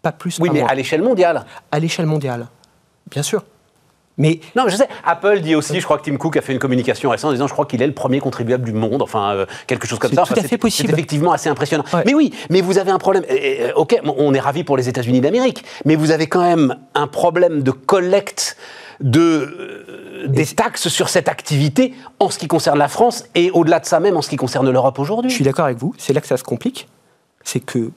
pas 0.01 0.11
plus. 0.11 0.39
Oui, 0.39 0.49
pas 0.49 0.53
mais 0.53 0.59
moins. 0.61 0.69
à 0.69 0.75
l'échelle 0.75 1.01
mondiale. 1.01 1.45
à 1.71 1.79
l'échelle 1.79 2.05
mondiale, 2.05 2.47
bien 3.09 3.23
sûr. 3.23 3.43
Mais 4.17 4.39
Non, 4.55 4.63
mais 4.65 4.71
je 4.71 4.77
sais. 4.77 4.87
Apple 5.05 5.41
dit 5.41 5.53
aussi, 5.55 5.79
je 5.79 5.85
crois 5.85 5.97
que 5.99 6.03
Tim 6.09 6.17
Cook 6.17 6.37
a 6.37 6.41
fait 6.41 6.51
une 6.53 6.59
communication 6.59 7.09
récente 7.11 7.29
en 7.29 7.33
disant, 7.33 7.47
je 7.47 7.53
crois 7.53 7.65
qu'il 7.65 7.81
est 7.81 7.87
le 7.87 7.93
premier 7.93 8.19
contribuable 8.19 8.63
du 8.65 8.71
monde, 8.73 9.01
enfin 9.03 9.33
euh, 9.35 9.45
quelque 9.67 9.87
chose 9.87 9.99
comme 9.99 10.09
C'est 10.09 10.15
ça. 10.15 10.23
tout 10.23 10.33
Enfin, 10.33 10.41
à 10.41 10.47
fait 10.47 10.57
possible. 10.57 10.89
C'est 10.89 10.93
effectivement 10.93 11.31
assez 11.31 11.49
impressionnant. 11.49 11.83
Ouais. 11.93 12.03
Mais 12.05 12.13
oui, 12.15 12.33
mais 12.49 12.61
vous 12.61 12.77
avez 12.79 12.89
un 12.91 12.97
problème. 12.97 13.23
Et, 13.29 13.71
ok, 13.75 13.99
on 14.05 14.33
est 14.33 14.39
ravi 14.39 14.63
pour 14.63 14.75
les 14.77 14.89
États-Unis 14.89 15.21
d'Amérique, 15.21 15.63
mais 15.85 15.95
vous 15.95 16.11
avez 16.11 16.27
quand 16.27 16.41
même 16.41 16.77
un 16.95 17.07
problème 17.07 17.61
de 17.61 17.71
collecte 17.71 18.57
de 18.99 19.19
euh, 19.19 20.27
des 20.27 20.45
taxes 20.47 20.87
sur 20.87 21.09
cette 21.09 21.29
activité 21.29 21.93
en 22.19 22.31
ce 22.31 22.39
qui 22.39 22.47
concerne 22.47 22.79
la 22.79 22.87
France 22.87 23.25
et 23.35 23.51
au-delà 23.51 23.79
de 23.79 23.85
ça 23.85 23.99
même 23.99 24.17
en 24.17 24.23
ce 24.23 24.29
qui 24.29 24.35
concerne 24.35 24.67
l'Europe 24.71 24.97
aujourd'hui. 24.97 25.29
je 25.29 25.35
suis 25.35 25.43
d'accord 25.45 25.65
avec 25.65 25.77
vous, 25.77 25.93
c'est 25.99 26.13
là 26.13 26.21
que 26.21 26.27
ça 26.27 26.37
se 26.37 26.43
complique. 26.43 26.87
C'est 27.43 27.59
que 27.59 27.91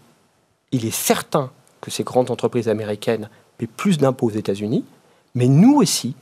il 0.72 0.84
est 0.86 0.94
certain 0.94 1.50
que 1.80 1.90
ces 1.90 2.04
grandes 2.04 2.30
entreprises 2.30 2.68
américaines 2.68 3.30
paient 3.56 3.66
plus 3.66 3.96
d'impôts 3.96 4.26
aux 4.26 4.30
États-Unis, 4.30 4.84
mais 5.34 5.46
nous 5.48 5.76
aussi, 5.76 6.14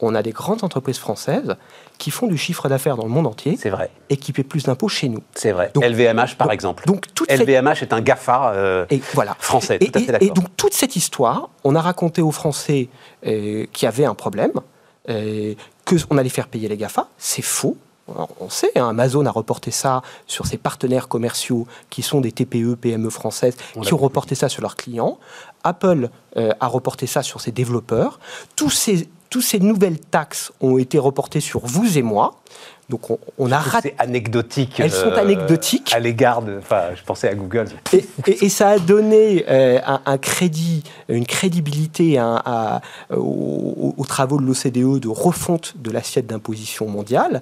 on 0.00 0.14
a 0.14 0.22
des 0.22 0.32
grandes 0.32 0.64
entreprises 0.64 0.98
françaises 0.98 1.56
qui 1.98 2.10
font 2.10 2.26
du 2.26 2.36
chiffre 2.36 2.68
d'affaires 2.68 2.96
dans 2.96 3.04
le 3.04 3.10
monde 3.10 3.26
entier 3.26 3.56
C'est 3.56 3.70
vrai, 3.70 3.90
et 4.10 4.16
qui 4.16 4.32
paient 4.32 4.42
plus 4.42 4.64
d'impôts 4.64 4.88
chez 4.88 5.08
nous. 5.08 5.22
c'est 5.34 5.52
vrai. 5.52 5.70
Donc- 5.74 5.84
LVMH 5.84 6.36
par 6.36 6.48
donc- 6.48 6.54
exemple. 6.54 6.84
donc 6.86 7.06
toute 7.14 7.30
cette- 7.30 7.40
LVMH 7.40 7.82
est 7.82 7.92
un 7.92 8.00
GAFA 8.00 8.52
euh, 8.52 8.86
Et 8.90 9.00
voilà. 9.14 9.36
français, 9.38 9.78
Et, 9.80 9.86
tout 9.90 9.92
à 9.98 9.98
fait 10.00 10.04
et- 10.08 10.12
d'accord. 10.12 10.28
et 10.28 10.30
donc 10.32 10.56
toute 10.56 10.74
cette 10.74 10.96
histoire, 10.96 11.48
on 11.62 11.74
a 11.76 11.80
raconté 11.80 12.20
aux 12.22 12.32
Français 12.32 12.88
euh, 13.26 13.66
qu'il 13.72 13.86
y 13.86 13.88
avait 13.88 14.04
un 14.04 14.14
problème, 14.14 14.52
euh, 15.08 15.54
qu'on 15.86 16.18
allait 16.18 16.28
faire 16.28 16.48
payer 16.48 16.68
les 16.68 16.76
GAFA. 16.76 17.08
C'est 17.16 17.42
faux. 17.42 17.76
On 18.06 18.50
sait, 18.50 18.70
hein, 18.76 18.88
Amazon 18.90 19.24
a 19.24 19.30
reporté 19.30 19.70
ça 19.70 20.02
sur 20.26 20.46
ses 20.46 20.58
partenaires 20.58 21.08
commerciaux 21.08 21.66
qui 21.88 22.02
sont 22.02 22.20
des 22.20 22.32
TPE, 22.32 22.74
PME 22.74 23.08
françaises, 23.08 23.56
On 23.76 23.80
qui 23.80 23.94
ont 23.94 23.98
reporté 23.98 24.34
ça 24.34 24.48
sur 24.50 24.60
leurs 24.60 24.76
clients. 24.76 25.18
Apple 25.62 26.10
euh, 26.36 26.50
a 26.60 26.66
reporté 26.66 27.06
ça 27.06 27.22
sur 27.22 27.40
ses 27.40 27.50
développeurs. 27.50 28.20
Tous 28.56 28.68
ces, 28.68 29.08
tous 29.30 29.40
ces 29.40 29.58
nouvelles 29.58 29.98
taxes 29.98 30.52
ont 30.60 30.76
été 30.76 30.98
reportées 30.98 31.40
sur 31.40 31.60
vous 31.64 31.96
et 31.96 32.02
moi. 32.02 32.34
Donc 32.90 33.08
on, 33.10 33.18
on 33.38 33.50
a 33.50 33.58
raté. 33.58 33.94
C'est 33.96 34.04
anecdotique. 34.04 34.78
Elles 34.78 34.92
sont 34.92 35.06
euh, 35.06 35.16
anecdotiques. 35.16 35.90
À 35.94 35.98
l'égard 36.00 36.42
de. 36.42 36.58
Enfin, 36.58 36.88
je 36.94 37.02
pensais 37.02 37.30
à 37.30 37.34
Google. 37.34 37.68
Et, 37.94 38.04
et- 38.26 38.44
et 38.44 38.48
ça 38.50 38.68
a 38.68 38.78
donné 38.78 39.46
euh, 39.48 39.80
un, 39.86 40.02
un 40.04 40.18
crédit, 40.18 40.82
une 41.08 41.24
crédibilité 41.24 42.18
à- 42.18 42.34
à- 42.44 42.80
aux, 43.16 43.94
aux 43.96 44.04
travaux 44.04 44.38
de 44.38 44.44
l'OCDE 44.44 45.00
de 45.00 45.08
refonte 45.08 45.72
de 45.78 45.90
l'assiette 45.90 46.26
d'imposition 46.26 46.86
mondiale. 46.86 47.40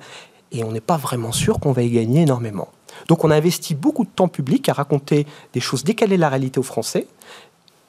Et 0.53 0.65
on 0.65 0.73
n'est 0.73 0.81
pas 0.81 0.97
vraiment 0.97 1.33
sûr 1.33 1.59
qu'on 1.59 1.73
va 1.73 1.83
y 1.83 1.91
gagner 1.91 2.23
énormément. 2.23 2.69
Donc 3.09 3.25
on 3.25 3.31
a 3.31 3.37
investi 3.37 3.75
beaucoup 3.75 4.05
de 4.05 4.11
temps 4.11 4.29
public 4.29 4.69
à 4.69 4.75
raconter 4.75 5.27
des 5.55 5.61
choses 5.61 5.83
décalées 5.83 6.17
de 6.17 6.21
la 6.21 6.29
réalité 6.29 6.61
aux 6.61 6.63
Français 6.65 7.07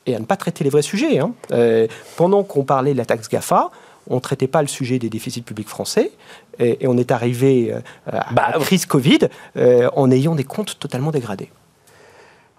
et 0.06 0.16
à 0.16 0.20
ne 0.20 0.26
pas 0.26 0.38
traiter 0.38 0.64
les 0.64 0.70
vrais 0.70 0.82
sujets. 0.82 1.20
hein. 1.20 1.34
Euh, 1.52 1.88
pendant 2.16 2.44
qu'on 2.44 2.64
parlait 2.64 2.94
de 2.94 2.98
la 2.98 3.06
taxe 3.06 3.30
GAFA, 3.30 3.70
on 4.08 4.16
ne 4.16 4.20
traitait 4.20 4.48
pas 4.48 4.62
le 4.62 4.68
sujet 4.68 5.00
des 5.00 5.10
déficits 5.10 5.42
publics 5.42 5.70
français 5.70 6.12
et, 6.60 6.84
et 6.84 6.88
on 6.88 6.98
est 6.98 7.12
arrivé 7.12 7.72
euh, 7.74 7.80
à 8.12 8.34
Bah, 8.34 8.52
la 8.54 8.60
crise 8.60 8.86
Covid 8.86 9.20
euh, 9.58 9.90
en 9.96 10.10
ayant 10.12 10.36
des 10.36 10.44
comptes 10.44 10.78
totalement 10.80 11.12
dégradés. 11.12 11.50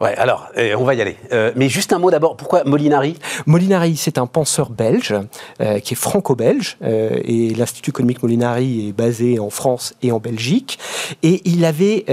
Ouais, 0.01 0.15
alors, 0.17 0.49
euh, 0.59 0.75
on 0.77 0.85
va 0.85 0.95
y 0.95 1.01
aller. 1.01 1.17
Euh, 1.33 1.53
mais 1.55 1.69
juste 1.69 1.93
un 1.93 1.99
mot 1.99 2.11
d'abord. 2.11 2.37
Pourquoi 2.37 2.65
Molinari? 2.65 3.17
Molinari, 3.47 3.97
c'est 3.97 4.19
un 4.19 4.27
penseur 4.27 4.71
belge 4.71 5.15
euh, 5.61 5.79
qui 5.79 5.95
est 5.95 5.97
franco-belge 5.97 6.77
et 6.83 7.55
l'Institut 7.55 7.91
économique 7.91 8.23
Molinari 8.23 8.89
est 8.89 8.93
basé 8.93 9.39
en 9.39 9.51
France 9.51 9.95
et 10.03 10.11
en 10.11 10.19
Belgique 10.19 10.79
et 11.23 11.43
il 11.45 11.65
avait 11.65 12.05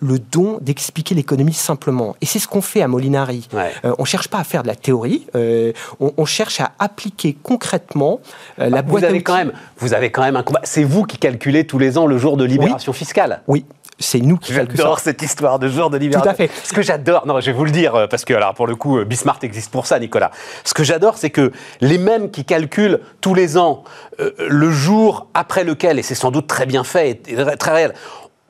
le 0.00 0.18
don 0.18 0.58
d'expliquer 0.60 1.14
l'économie 1.14 1.54
simplement 1.54 2.16
et 2.20 2.26
c'est 2.26 2.38
ce 2.38 2.46
qu'on 2.46 2.60
fait 2.60 2.82
à 2.82 2.88
Molinari. 2.88 3.48
Ouais. 3.52 3.72
On 3.98 4.04
cherche 4.04 4.28
pas 4.28 4.38
à 4.38 4.44
faire 4.44 4.62
de 4.62 4.68
la 4.68 4.74
théorie, 4.74 5.26
on, 5.34 6.12
on 6.16 6.24
cherche 6.24 6.60
à 6.60 6.72
appliquer 6.78 7.36
concrètement 7.42 8.20
la 8.58 8.82
vous 8.82 8.90
boîte 8.90 9.04
à 9.04 9.08
avez 9.08 9.22
quand 9.22 9.36
même, 9.36 9.52
vous 9.78 9.94
avez 9.94 10.10
quand 10.10 10.22
même 10.22 10.36
un 10.36 10.42
combat. 10.42 10.60
C'est 10.64 10.84
vous 10.84 11.04
qui 11.04 11.18
calculez 11.18 11.66
tous 11.66 11.78
les 11.78 11.98
ans 11.98 12.06
le 12.06 12.18
jour 12.18 12.36
de 12.36 12.44
libération 12.44 12.92
fiscale. 12.92 13.42
Oui, 13.46 13.64
c'est 13.98 14.20
nous 14.20 14.36
qui. 14.36 14.52
J'adore 14.52 15.00
cette 15.00 15.22
histoire 15.22 15.58
de 15.58 15.68
jour 15.68 15.90
de 15.90 15.96
libération. 15.96 16.24
Tout 16.24 16.28
à 16.28 16.34
fait. 16.34 16.50
Ce 16.64 16.72
que 16.72 16.82
j'adore, 16.82 17.26
non, 17.26 17.40
je 17.40 17.46
vais 17.46 17.52
vous 17.52 17.64
le 17.64 17.70
dire, 17.70 17.94
euh, 17.94 18.06
parce 18.06 18.24
que 18.24 18.34
alors, 18.34 18.54
pour 18.54 18.66
le 18.66 18.74
coup, 18.74 18.98
euh, 18.98 19.04
Bismarck 19.04 19.44
existe 19.44 19.70
pour 19.70 19.86
ça, 19.86 19.98
Nicolas. 19.98 20.30
Ce 20.64 20.74
que 20.74 20.84
j'adore, 20.84 21.16
c'est 21.16 21.30
que 21.30 21.52
les 21.80 21.98
mêmes 21.98 22.30
qui 22.30 22.44
calculent 22.44 23.00
tous 23.20 23.34
les 23.34 23.58
ans 23.58 23.84
euh, 24.20 24.32
le 24.38 24.70
jour 24.70 25.26
après 25.34 25.64
lequel, 25.64 25.98
et 25.98 26.02
c'est 26.02 26.14
sans 26.14 26.30
doute 26.30 26.46
très 26.46 26.66
bien 26.66 26.84
fait 26.84 27.22
et 27.28 27.56
très 27.56 27.72
réel, 27.72 27.94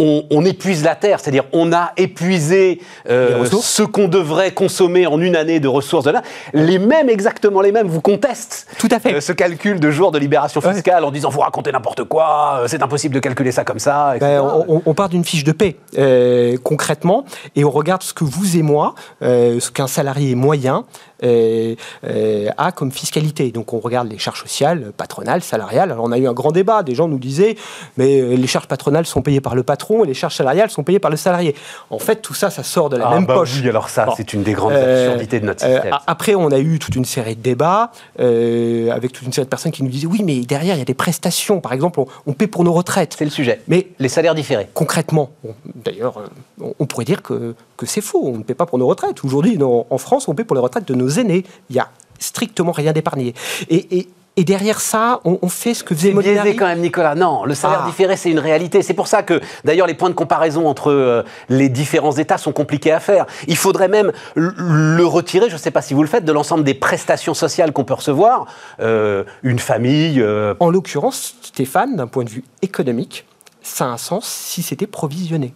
on, 0.02 0.24
on 0.30 0.44
épuise 0.44 0.82
la 0.84 0.96
terre, 0.96 1.20
c'est-à-dire 1.20 1.44
on 1.52 1.72
a 1.72 1.92
épuisé 1.96 2.80
euh, 3.08 3.44
ce 3.44 3.82
qu'on 3.82 4.08
devrait 4.08 4.50
consommer 4.52 5.06
en 5.06 5.20
une 5.20 5.36
année 5.36 5.60
de 5.60 5.68
ressources 5.68 6.04
de 6.04 6.10
là. 6.10 6.22
Les 6.52 6.78
mêmes, 6.78 7.08
exactement 7.08 7.60
les 7.60 7.70
mêmes, 7.72 7.86
vous 7.86 8.00
contestent 8.00 8.66
Tout 8.78 8.88
à 8.90 8.98
fait. 8.98 9.14
euh, 9.14 9.20
ce 9.20 9.32
calcul 9.32 9.78
de 9.80 9.90
jour 9.90 10.10
de 10.10 10.18
libération 10.18 10.60
Ouais. 10.60 10.72
fiscale 10.74 11.04
en 11.04 11.10
disant 11.10 11.28
vous 11.30 11.40
racontez 11.40 11.70
n'importe 11.72 12.04
quoi, 12.04 12.60
euh, 12.62 12.68
c'est 12.68 12.82
impossible 12.82 13.14
de 13.14 13.20
calculer 13.20 13.52
ça 13.52 13.64
comme 13.64 13.78
ça. 13.78 14.16
etc. 14.16 14.32
Ben, 14.32 14.64
on, 14.68 14.82
on- 14.84 14.94
part 14.94 15.08
d'une 15.08 15.24
fiche 15.24 15.44
de 15.44 15.52
euh, 15.98 16.56
concrètement, 16.64 17.24
et 17.54 17.64
on 17.64 17.70
regarde 17.70 18.02
ce 18.02 18.12
que 18.12 18.24
vous 18.24 18.56
et 18.56 18.62
moi, 18.62 18.94
ce 19.20 19.70
qu'un 19.70 19.86
salarié 19.86 20.34
moyen 20.34 20.84
a 21.22 22.72
comme 22.72 22.92
fiscalité. 22.92 23.50
Donc 23.50 23.72
on 23.72 23.78
regarde 23.78 24.11
les 24.11 24.18
charges 24.18 24.42
sociales, 24.42 24.92
patronales, 24.96 25.42
salariales. 25.42 25.90
Alors 25.92 26.04
on 26.04 26.12
a 26.12 26.18
eu 26.18 26.26
un 26.26 26.32
grand 26.32 26.52
débat. 26.52 26.82
Des 26.82 26.94
gens 26.94 27.08
nous 27.08 27.18
disaient, 27.18 27.56
mais 27.96 28.20
euh, 28.20 28.35
les 28.37 28.46
charges 28.46 28.66
patronales 28.66 29.06
sont 29.06 29.22
payées 29.22 29.40
par 29.40 29.54
le 29.54 29.62
patron 29.62 30.04
et 30.04 30.06
les 30.06 30.14
charges 30.14 30.37
salariales 30.37 30.70
sont 30.70 30.82
payées 30.82 30.98
par 30.98 31.11
le 31.11 31.16
salarié. 31.16 31.54
En 31.90 31.98
fait, 31.98 32.16
tout 32.22 32.35
ça, 32.35 32.50
ça 32.50 32.62
sort 32.62 32.88
de 32.90 32.96
la 32.96 33.08
Ah, 33.08 33.14
même 33.14 33.26
bah 33.26 33.35
poche. 33.35 33.61
oui, 33.62 33.68
alors 33.68 33.88
ça, 33.88 34.06
Bon. 34.06 34.12
c'est 34.16 34.32
une 34.32 34.42
des 34.42 34.52
grandes 34.52 34.72
Euh, 34.72 35.06
absurdités 35.06 35.40
de 35.40 35.46
notre 35.46 35.64
euh, 35.64 35.74
système. 35.74 35.94
après, 36.06 36.35
on 36.35 36.50
a 36.50 36.58
eu 36.58 36.78
toute 36.78 36.94
une 36.96 37.04
série 37.04 37.37
de 37.37 37.42
débats 37.42 37.92
euh, 38.20 38.90
avec 38.90 39.12
toute 39.12 39.24
une 39.26 39.32
série 39.32 39.44
de 39.46 39.50
personnes 39.50 39.72
qui 39.72 39.82
nous 39.82 39.90
disaient 39.90 40.06
oui, 40.06 40.22
mais 40.24 40.40
derrière, 40.40 40.74
il 40.74 40.78
y 40.78 40.82
a 40.82 40.87
des 40.87 40.94
prestations. 40.94 41.61
Par 41.61 41.72
exemple, 41.72 42.00
on, 42.00 42.06
on 42.26 42.32
paie 42.32 42.46
pour 42.46 42.64
nos 42.64 42.72
retraites. 42.72 43.14
c'est 43.18 43.24
le 43.24 43.30
sujet. 43.30 43.61
Mais 43.68 43.88
Les 43.98 44.08
salaires 44.08 44.35
différés. 44.35 44.68
concrètement, 44.74 45.30
d'ailleurs, 45.74 46.18
euh, 46.18 46.64
on- 46.78 46.87
pourrait 46.87 47.04
dire 47.06 47.22
que, 47.22 47.54
que 47.78 47.87
c'est 47.87 48.00
faux. 48.02 48.22
On 48.24 48.38
ne 48.38 48.42
paie 48.42 48.54
pas 48.54 48.66
pour 48.66 48.78
nos 48.78 48.87
retraites. 48.87 49.24
Aujourd'hui, 49.24 49.58
en 49.62 49.98
France, 49.98 50.28
on 50.28 50.35
paie 50.35 50.44
pour 50.44 50.54
les 50.56 50.61
retraites 50.62 50.87
de 50.87 50.94
nos 50.94 51.08
aînés. 51.18 51.44
Il 51.70 51.75
n'y 51.75 51.81
a 51.81 51.88
strictement 52.18 52.72
rien 52.72 52.92
d'épargné. 52.92 53.35
Et, 53.68 53.98
et- 53.98 54.09
et 54.38 54.44
derrière 54.44 54.81
ça, 54.81 55.20
on, 55.27 55.38
on 55.42 55.48
fait 55.51 55.75
ce 55.75 55.85
que 55.85 55.94
faisait 55.94 56.09
C'est 56.09 56.14
biaisé 56.14 56.29
Molinari. 56.31 56.57
quand 56.57 56.64
même, 56.64 56.81
Nicolas. 56.81 57.14
Non, 57.14 57.44
le 57.44 57.55
salaire 57.55 57.81
Ah. 57.83 57.87
différé, 57.87 58.16
c'est 58.16 58.31
une 58.31 58.38
réalité. 58.38 58.81
C'est 58.81 58.94
pour 58.94 59.07
ça 59.07 59.22
que, 59.22 59.42
d'ailleurs, 59.66 59.87
les 59.87 59.92
points 59.92 60.09
de 60.09 60.14
comparaison 60.14 60.66
entre 60.66 60.90
euh, 60.90 61.22
les 61.51 61.68
différents 61.68 62.12
États 62.16 62.38
sont 62.38 62.53
compliqués 62.55 62.92
à 62.92 62.98
faire. 62.98 63.27
Il 63.46 63.59
faudrait 63.59 63.88
même 63.88 64.11
le 64.35 65.03
retirer, 65.05 65.51
je 65.51 65.55
ne 65.57 65.59
sais 65.59 65.70
pas 65.70 65.83
si 65.83 65.92
vous 65.92 66.01
le 66.01 66.09
faites, 66.09 66.25
de 66.25 66.33
l'ensemble 66.33 66.64
des 66.64 66.72
prestations 66.72 67.35
sociales 67.35 67.75
qu'on 67.75 67.85
peut 67.85 67.92
recevoir. 67.92 68.46
Euh, 68.81 69.25
une 69.42 69.59
famille. 69.59 70.18
euh, 70.22 70.55
En 70.61 70.70
l'occurrence, 70.70 71.35
Stéphane, 71.42 71.96
d'un 71.96 72.07
point 72.07 72.25
de 72.25 72.31
vue 72.31 72.44
économique, 72.62 73.27
ça 73.61 73.85
a 73.85 73.88
un 73.88 73.98
sens 73.98 74.25
si 74.27 74.62
c'était 74.62 74.87
provisionné. 74.87 75.53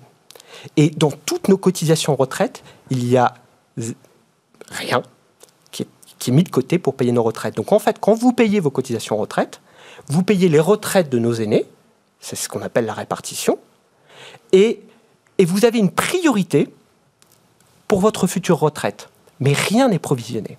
Et 0.77 0.91
dans 0.91 1.13
toutes 1.25 1.49
nos 1.49 1.57
cotisations 1.57 2.15
retraite, 2.15 2.63
il 2.91 3.09
y 3.09 3.17
a 3.17 3.33
rien 4.71 5.01
qui 6.27 6.31
est, 6.31 6.35
mis 6.35 6.43
de 6.43 6.49
côté 6.51 6.79
pour 6.79 6.95
payer 6.95 7.13
nos 7.13 7.23
retraites. 7.23 7.55
Donc 7.57 7.73
en 7.73 7.79
fait, 7.79 7.99
quand 8.01 8.15
vous 8.15 8.33
payez 8.33 8.59
vos 8.59 8.71
cotisations 8.71 9.17
retraite, 9.17 9.61
vous 10.09 10.23
payez 10.23 10.49
les 10.49 10.61
retraites 10.61 11.09
de 11.09 11.19
nos 11.19 11.33
aînés, 11.35 11.67
c'est 12.21 12.37
ce 12.37 12.49
qu'on 12.49 12.63
appelle 12.63 12.87
la 12.87 12.95
répartition, 12.95 13.59
et, 14.53 14.81
et 15.39 15.45
vous 15.45 15.65
avez 15.65 15.79
une 15.79 15.91
priorité 15.91 16.69
pour 17.87 18.01
votre 18.01 18.27
future 18.27 18.59
retraite. 18.59 19.09
Mais 19.39 19.53
rien 19.53 19.89
n'est 19.89 19.99
provisionné. 20.01 20.59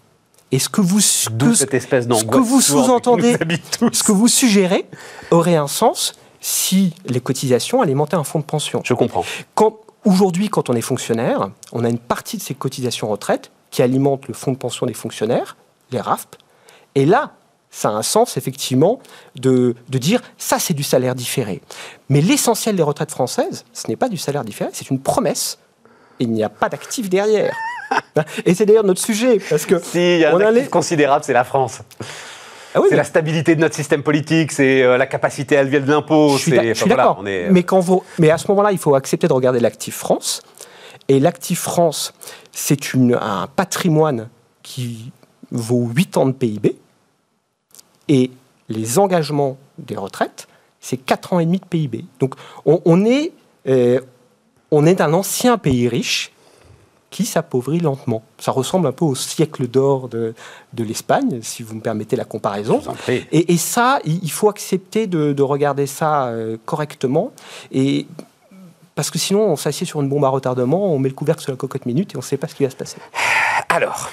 Et 0.52 0.60
ce 0.60 0.70
que 0.70 0.80
vous, 0.80 1.00
D'où 1.32 1.50
que- 1.50 1.54
cette 1.56 1.74
espèce 1.74 2.06
ce 2.06 2.10
d'angoisse 2.10 2.30
que 2.38 2.38
vous 2.38 2.62
sous-entendez, 2.62 3.36
ce 3.92 4.04
que 4.04 4.12
vous 4.14 4.30
suggérez 4.30 4.86
aurait 5.32 5.56
un 5.58 5.68
sens 5.68 6.14
si 6.40 6.94
les 7.06 7.20
cotisations 7.20 7.82
alimentaient 7.82 8.16
un 8.16 8.24
fonds 8.24 8.40
de 8.40 8.46
pension. 8.46 8.82
Je 8.86 8.94
comprends. 8.94 9.26
Quand, 9.56 9.80
aujourd'hui, 10.06 10.48
quand 10.48 10.70
on 10.70 10.74
est 10.74 10.82
fonctionnaire, 10.82 11.50
on 11.74 11.84
a 11.84 11.90
une 11.90 11.98
partie 12.00 12.38
de 12.38 12.42
ces 12.42 12.54
cotisations 12.54 13.10
retraite 13.10 13.52
qui 13.78 13.84
alimente 13.84 14.28
le 14.28 14.34
fonds 14.34 14.54
de 14.54 14.58
pension 14.58 14.88
des 14.88 14.96
fonctionnaires, 14.96 15.56
les 15.92 16.02
RAFP. 16.02 16.36
Et 16.96 17.06
là, 17.06 17.34
ça 17.70 17.90
a 17.90 17.92
un 17.92 18.02
sens, 18.02 18.36
effectivement, 18.36 18.98
de, 19.36 19.76
de 19.88 19.98
dire 20.00 20.20
ça, 20.40 20.58
c'est 20.58 20.74
du 20.74 20.82
salaire 20.82 21.14
différé. 21.14 21.62
Mais 22.10 22.22
l'essentiel 22.22 22.76
des 22.76 22.82
retraites 22.82 23.12
françaises, 23.12 23.66
ce 23.74 23.88
n'est 23.88 23.96
pas 23.96 24.10
du 24.10 24.18
salaire 24.18 24.44
différé, 24.44 24.72
c'est 24.74 24.90
une 24.90 25.00
promesse. 25.00 25.60
Il 26.18 26.32
n'y 26.32 26.44
a 26.44 26.50
pas 26.50 26.70
d'actif 26.70 27.08
derrière. 27.08 27.54
Et 28.48 28.56
c'est 28.56 28.66
d'ailleurs 28.66 28.84
notre 28.84 29.00
sujet, 29.00 29.38
parce 29.48 29.68
que 29.68 29.78
Si, 29.78 30.16
il 30.16 30.20
y 30.22 30.26
a 30.26 30.32
un 30.32 30.34
on 30.34 30.40
a 30.40 30.46
actif 30.48 30.64
les- 30.64 30.70
considérable, 30.70 31.24
c'est 31.24 31.34
la 31.34 31.44
France. 31.44 31.82
Ah 32.74 32.80
oui, 32.82 32.88
C'est 32.90 32.96
mais- 32.96 32.98
la 32.98 33.04
stabilité 33.04 33.56
de 33.56 33.62
notre 33.62 33.76
système 33.76 34.02
politique, 34.02 34.52
c'est 34.52 34.82
euh, 34.82 34.98
la 34.98 35.06
capacité 35.06 35.56
à 35.56 35.62
lever 35.64 35.82
de 35.82 35.90
l'impôt. 35.90 36.32
Je 36.32 36.38
suis 36.42 36.52
voilà, 36.52 36.74
d'accord. 36.96 37.28
est, 37.28 37.46
euh, 37.46 37.50
mais, 37.52 37.62
quand 37.62 37.80
vous- 37.80 38.04
mais 38.18 38.32
à 38.32 38.40
ce 38.40 38.48
moment-là, 38.50 38.72
il 38.72 38.80
faut 38.80 38.96
accepter 38.96 39.28
de 39.28 39.34
regarder 39.34 39.60
l'actif 39.60 39.96
France. 39.96 40.42
Et 41.08 41.20
l'actif 41.20 41.60
France, 41.62 42.14
c'est 42.52 42.96
un 42.96 43.48
patrimoine 43.56 44.30
qui 44.64 45.12
vaut 45.52 45.88
8 45.88 46.18
ans 46.18 46.26
de 46.26 46.32
PIB. 46.34 46.76
Et 48.10 48.32
les 48.70 49.00
engagements 49.00 49.58
des 49.78 49.96
retraites, 49.96 50.48
c'est 50.80 50.98
4 50.98 51.34
ans 51.34 51.40
et 51.40 51.46
demi 51.46 51.60
de 51.60 51.66
PIB. 51.66 52.06
Donc 52.20 52.36
on, 52.66 52.82
on 52.86 53.06
est, 53.06 53.32
euh, 53.68 54.00
on 54.72 54.86
est 54.86 55.02
un 55.02 55.14
ancien 55.14 55.58
pays 55.58 55.88
riche 55.88 56.32
qui 57.10 57.26
s'appauvrit 57.26 57.80
lentement. 57.80 58.22
Ça 58.38 58.52
ressemble 58.52 58.88
un 58.88 58.92
peu 58.92 59.06
au 59.06 59.16
siècle 59.16 59.68
d'or 59.68 60.10
de, 60.10 60.34
de 60.74 60.84
l'Espagne, 60.84 61.40
si 61.42 61.64
vous 61.64 61.76
me 61.76 61.82
permettez 61.82 62.18
la 62.18 62.26
comparaison. 62.26 62.82
Et, 63.08 63.54
et, 63.54 63.58
ça, 63.58 64.00
il 64.04 64.30
faut 64.30 64.50
accepter 64.50 65.08
de, 65.08 65.32
de 65.32 65.44
regarder 65.44 65.88
ça 65.88 66.28
euh, 66.28 66.58
correctement. 66.66 67.32
Et 67.72 68.08
parce 68.98 69.10
que 69.12 69.18
sinon, 69.18 69.44
on 69.44 69.56
s'assied 69.56 69.86
sur 69.86 70.02
une 70.02 70.10
bombe 70.10 70.26
à 70.26 70.28
retardement, 70.28 70.94
on 70.94 71.00
met 71.00 71.08
le 71.08 71.16
couvercle 71.16 71.42
sur 71.42 71.52
la 71.54 71.58
cocotte 71.58 71.86
minute 71.86 72.14
et 72.14 72.18
on 72.18 72.20
ne 72.20 72.26
sait 72.26 72.36
pas 72.36 72.48
ce 72.50 72.56
qui 72.56 72.64
va 72.66 72.70
se 72.70 72.76
passer. 72.76 72.98
Alors, 73.70 74.10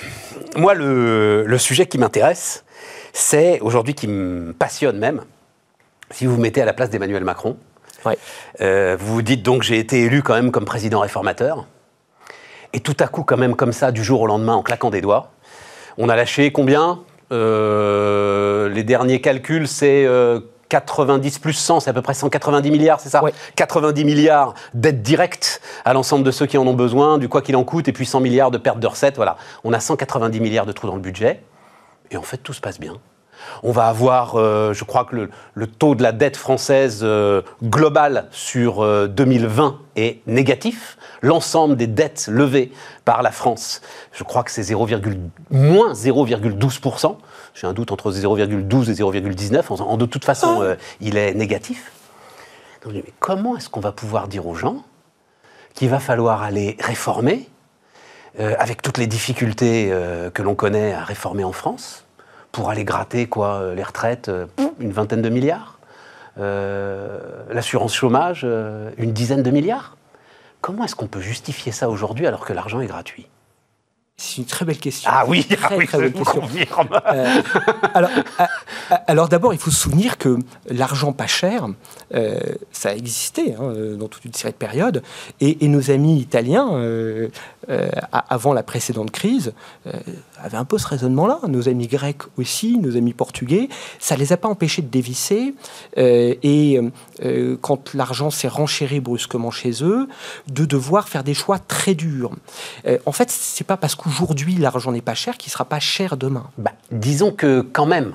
moi, 0.56 0.74
le, 0.74 1.44
le 1.44 1.58
sujet 1.58 1.86
qui 1.86 1.98
m'intéresse, 1.98 2.64
c'est 3.12 3.58
aujourd'hui 3.60 3.94
qui 3.94 4.06
me 4.06 4.52
passionne 4.52 4.98
même, 4.98 5.22
si 6.10 6.26
vous 6.26 6.34
vous 6.36 6.40
mettez 6.40 6.62
à 6.62 6.64
la 6.64 6.72
place 6.74 6.90
d'Emmanuel 6.90 7.24
Macron, 7.24 7.56
Ouais. 8.04 8.18
euh, 8.60 8.96
vous 9.00 9.14
vous 9.14 9.22
dites 9.22 9.42
donc 9.42 9.62
j'ai 9.62 9.78
été 9.78 10.02
élu 10.02 10.22
quand 10.22 10.34
même 10.34 10.50
comme 10.52 10.66
président 10.66 11.00
réformateur. 11.00 11.66
Et 12.74 12.80
tout 12.80 12.96
à 13.00 13.06
coup, 13.08 13.22
quand 13.24 13.38
même 13.38 13.56
comme 13.56 13.72
ça, 13.72 13.90
du 13.92 14.04
jour 14.04 14.20
au 14.20 14.26
lendemain, 14.26 14.54
en 14.54 14.62
claquant 14.62 14.90
des 14.90 15.00
doigts, 15.00 15.30
on 15.96 16.08
a 16.10 16.14
lâché 16.16 16.52
combien? 16.52 17.00
Euh, 17.32 18.68
Les 18.68 18.82
derniers 18.84 19.20
calculs, 19.20 19.66
c'est 19.68 20.04
euh, 20.04 20.40
90 20.68 21.38
plus 21.38 21.52
100, 21.52 21.80
c'est 21.80 21.90
à 21.90 21.92
peu 21.92 22.02
près 22.02 22.14
190 22.14 22.70
milliards, 22.70 23.00
c'est 23.00 23.08
ça 23.08 23.22
Ouais. 23.22 23.32
90 23.56 24.04
milliards 24.04 24.54
d'aides 24.74 25.02
directes 25.02 25.60
à 25.84 25.92
l'ensemble 25.92 26.24
de 26.24 26.30
ceux 26.30 26.46
qui 26.46 26.58
en 26.58 26.66
ont 26.66 26.74
besoin, 26.74 27.18
du 27.18 27.28
quoi 27.28 27.42
qu'il 27.42 27.56
en 27.56 27.64
coûte, 27.64 27.88
et 27.88 27.92
puis 27.92 28.06
100 28.06 28.20
milliards 28.20 28.50
de 28.50 28.58
pertes 28.58 28.80
de 28.80 28.86
recettes. 28.86 29.16
Voilà, 29.16 29.36
on 29.64 29.72
a 29.72 29.80
190 29.80 30.40
milliards 30.40 30.66
de 30.66 30.72
trous 30.72 30.86
dans 30.86 30.96
le 30.96 31.00
budget. 31.00 31.42
Et 32.10 32.16
en 32.16 32.22
fait, 32.22 32.38
tout 32.38 32.52
se 32.52 32.60
passe 32.60 32.78
bien. 32.78 32.94
On 33.62 33.72
va 33.72 33.86
avoir, 33.86 34.36
euh, 34.36 34.72
je 34.72 34.84
crois 34.84 35.04
que 35.04 35.16
le, 35.16 35.30
le 35.54 35.66
taux 35.66 35.94
de 35.94 36.02
la 36.02 36.12
dette 36.12 36.36
française 36.36 37.00
euh, 37.02 37.42
globale 37.62 38.28
sur 38.30 38.82
euh, 38.82 39.06
2020 39.06 39.78
est 39.96 40.20
négatif. 40.26 40.96
L'ensemble 41.22 41.76
des 41.76 41.86
dettes 41.86 42.26
levées 42.30 42.72
par 43.04 43.22
la 43.22 43.30
France, 43.30 43.80
je 44.12 44.24
crois 44.24 44.42
que 44.42 44.50
c'est 44.50 44.62
0, 44.62 44.86
moins 45.50 45.92
0,12%. 45.92 47.16
J'ai 47.54 47.68
un 47.68 47.72
doute 47.72 47.92
entre 47.92 48.10
0,12 48.12 48.90
et 48.90 48.94
0,19. 48.94 49.72
En, 49.72 49.80
en 49.80 49.96
de 49.96 50.06
toute 50.06 50.24
façon, 50.24 50.62
euh, 50.62 50.74
il 51.00 51.16
est 51.16 51.34
négatif. 51.34 51.92
Donc, 52.82 52.92
je 52.92 52.98
me 52.98 53.02
dis, 53.02 53.06
mais 53.06 53.14
comment 53.20 53.56
est-ce 53.56 53.70
qu'on 53.70 53.80
va 53.80 53.92
pouvoir 53.92 54.28
dire 54.28 54.46
aux 54.46 54.54
gens 54.54 54.82
qu'il 55.74 55.88
va 55.88 56.00
falloir 56.00 56.42
aller 56.42 56.76
réformer, 56.80 57.48
euh, 58.38 58.54
avec 58.58 58.82
toutes 58.82 58.98
les 58.98 59.06
difficultés 59.06 59.88
euh, 59.90 60.30
que 60.30 60.42
l'on 60.42 60.54
connaît 60.54 60.92
à 60.92 61.02
réformer 61.02 61.44
en 61.44 61.52
France, 61.52 62.04
pour 62.52 62.70
aller 62.70 62.84
gratter 62.84 63.26
quoi, 63.26 63.74
les 63.74 63.82
retraites, 63.82 64.30
une 64.78 64.92
vingtaine 64.92 65.22
de 65.22 65.28
milliards, 65.28 65.80
l'assurance 66.36 67.92
chômage, 67.92 68.46
une 68.96 69.12
dizaine 69.12 69.42
de 69.42 69.50
milliards? 69.50 69.96
Comment 70.60 70.84
est-ce 70.84 70.94
qu'on 70.94 71.08
peut 71.08 71.20
justifier 71.20 71.72
ça 71.72 71.90
aujourd'hui 71.90 72.28
alors 72.28 72.44
que 72.44 72.52
l'argent 72.52 72.80
est 72.80 72.86
gratuit? 72.86 73.26
C'est 74.16 74.38
une 74.38 74.44
très 74.44 74.64
belle 74.64 74.78
question. 74.78 75.10
Ah 75.12 75.24
oui, 75.26 75.44
Très, 75.44 75.56
ah 75.60 75.76
oui, 75.76 75.86
très 75.88 75.98
belle 75.98 76.12
question. 76.12 76.42
Euh, 77.12 77.42
alors, 77.94 78.10
à- 78.38 78.48
alors 79.08 79.28
d'abord, 79.28 79.52
il 79.54 79.58
faut 79.58 79.72
se 79.72 79.80
souvenir 79.80 80.18
que 80.18 80.38
l'argent 80.70 81.12
pas 81.12 81.26
cher, 81.26 81.66
euh, 82.14 82.38
ça 82.70 82.90
a 82.90 82.94
existé 82.94 83.54
hein, 83.58 83.72
dans 83.98 84.06
toute 84.06 84.24
une 84.24 84.32
série 84.32 84.52
de 84.52 84.56
périodes. 84.58 85.02
Et, 85.40 85.64
et 85.64 85.68
nos 85.68 85.90
amis 85.90 86.16
italiens, 86.20 86.68
euh, 86.74 87.28
euh, 87.68 87.88
avant 88.28 88.52
la 88.52 88.62
précédente 88.62 89.10
crise, 89.10 89.52
euh, 89.86 89.92
avaient 90.42 90.56
un 90.56 90.64
peu 90.64 90.78
ce 90.78 90.86
raisonnement-là. 90.86 91.40
Nos 91.48 91.68
amis 91.68 91.86
grecs 91.86 92.22
aussi, 92.36 92.78
nos 92.78 92.96
amis 92.96 93.12
portugais, 93.12 93.68
ça 93.98 94.16
les 94.16 94.32
a 94.32 94.36
pas 94.36 94.48
empêchés 94.48 94.82
de 94.82 94.88
dévisser. 94.88 95.54
euh, 95.98 96.34
et 96.42 96.80
euh, 97.24 97.56
quand 97.60 97.94
l'argent 97.94 98.30
s'est 98.30 98.48
renchéri 98.48 99.00
brusquement 99.00 99.50
chez 99.50 99.82
eux, 99.82 100.08
de 100.48 100.64
devoir 100.64 101.08
faire 101.08 101.24
des 101.24 101.34
choix 101.34 101.58
très 101.58 101.94
durs. 101.94 102.30
En 103.06 103.12
fait, 103.12 103.30
c'est 103.30 103.64
pas 103.64 103.76
parce 103.76 103.94
qu'aujourd'hui 103.94 104.54
l'argent 104.56 104.92
n'est 104.92 105.00
pas 105.00 105.14
cher 105.14 105.36
qu'il 105.36 105.52
sera 105.52 105.64
pas 105.64 105.80
cher 105.80 106.16
demain. 106.16 106.50
Bah, 106.58 106.72
disons 106.90 107.32
que 107.32 107.60
quand 107.60 107.86
même, 107.86 108.14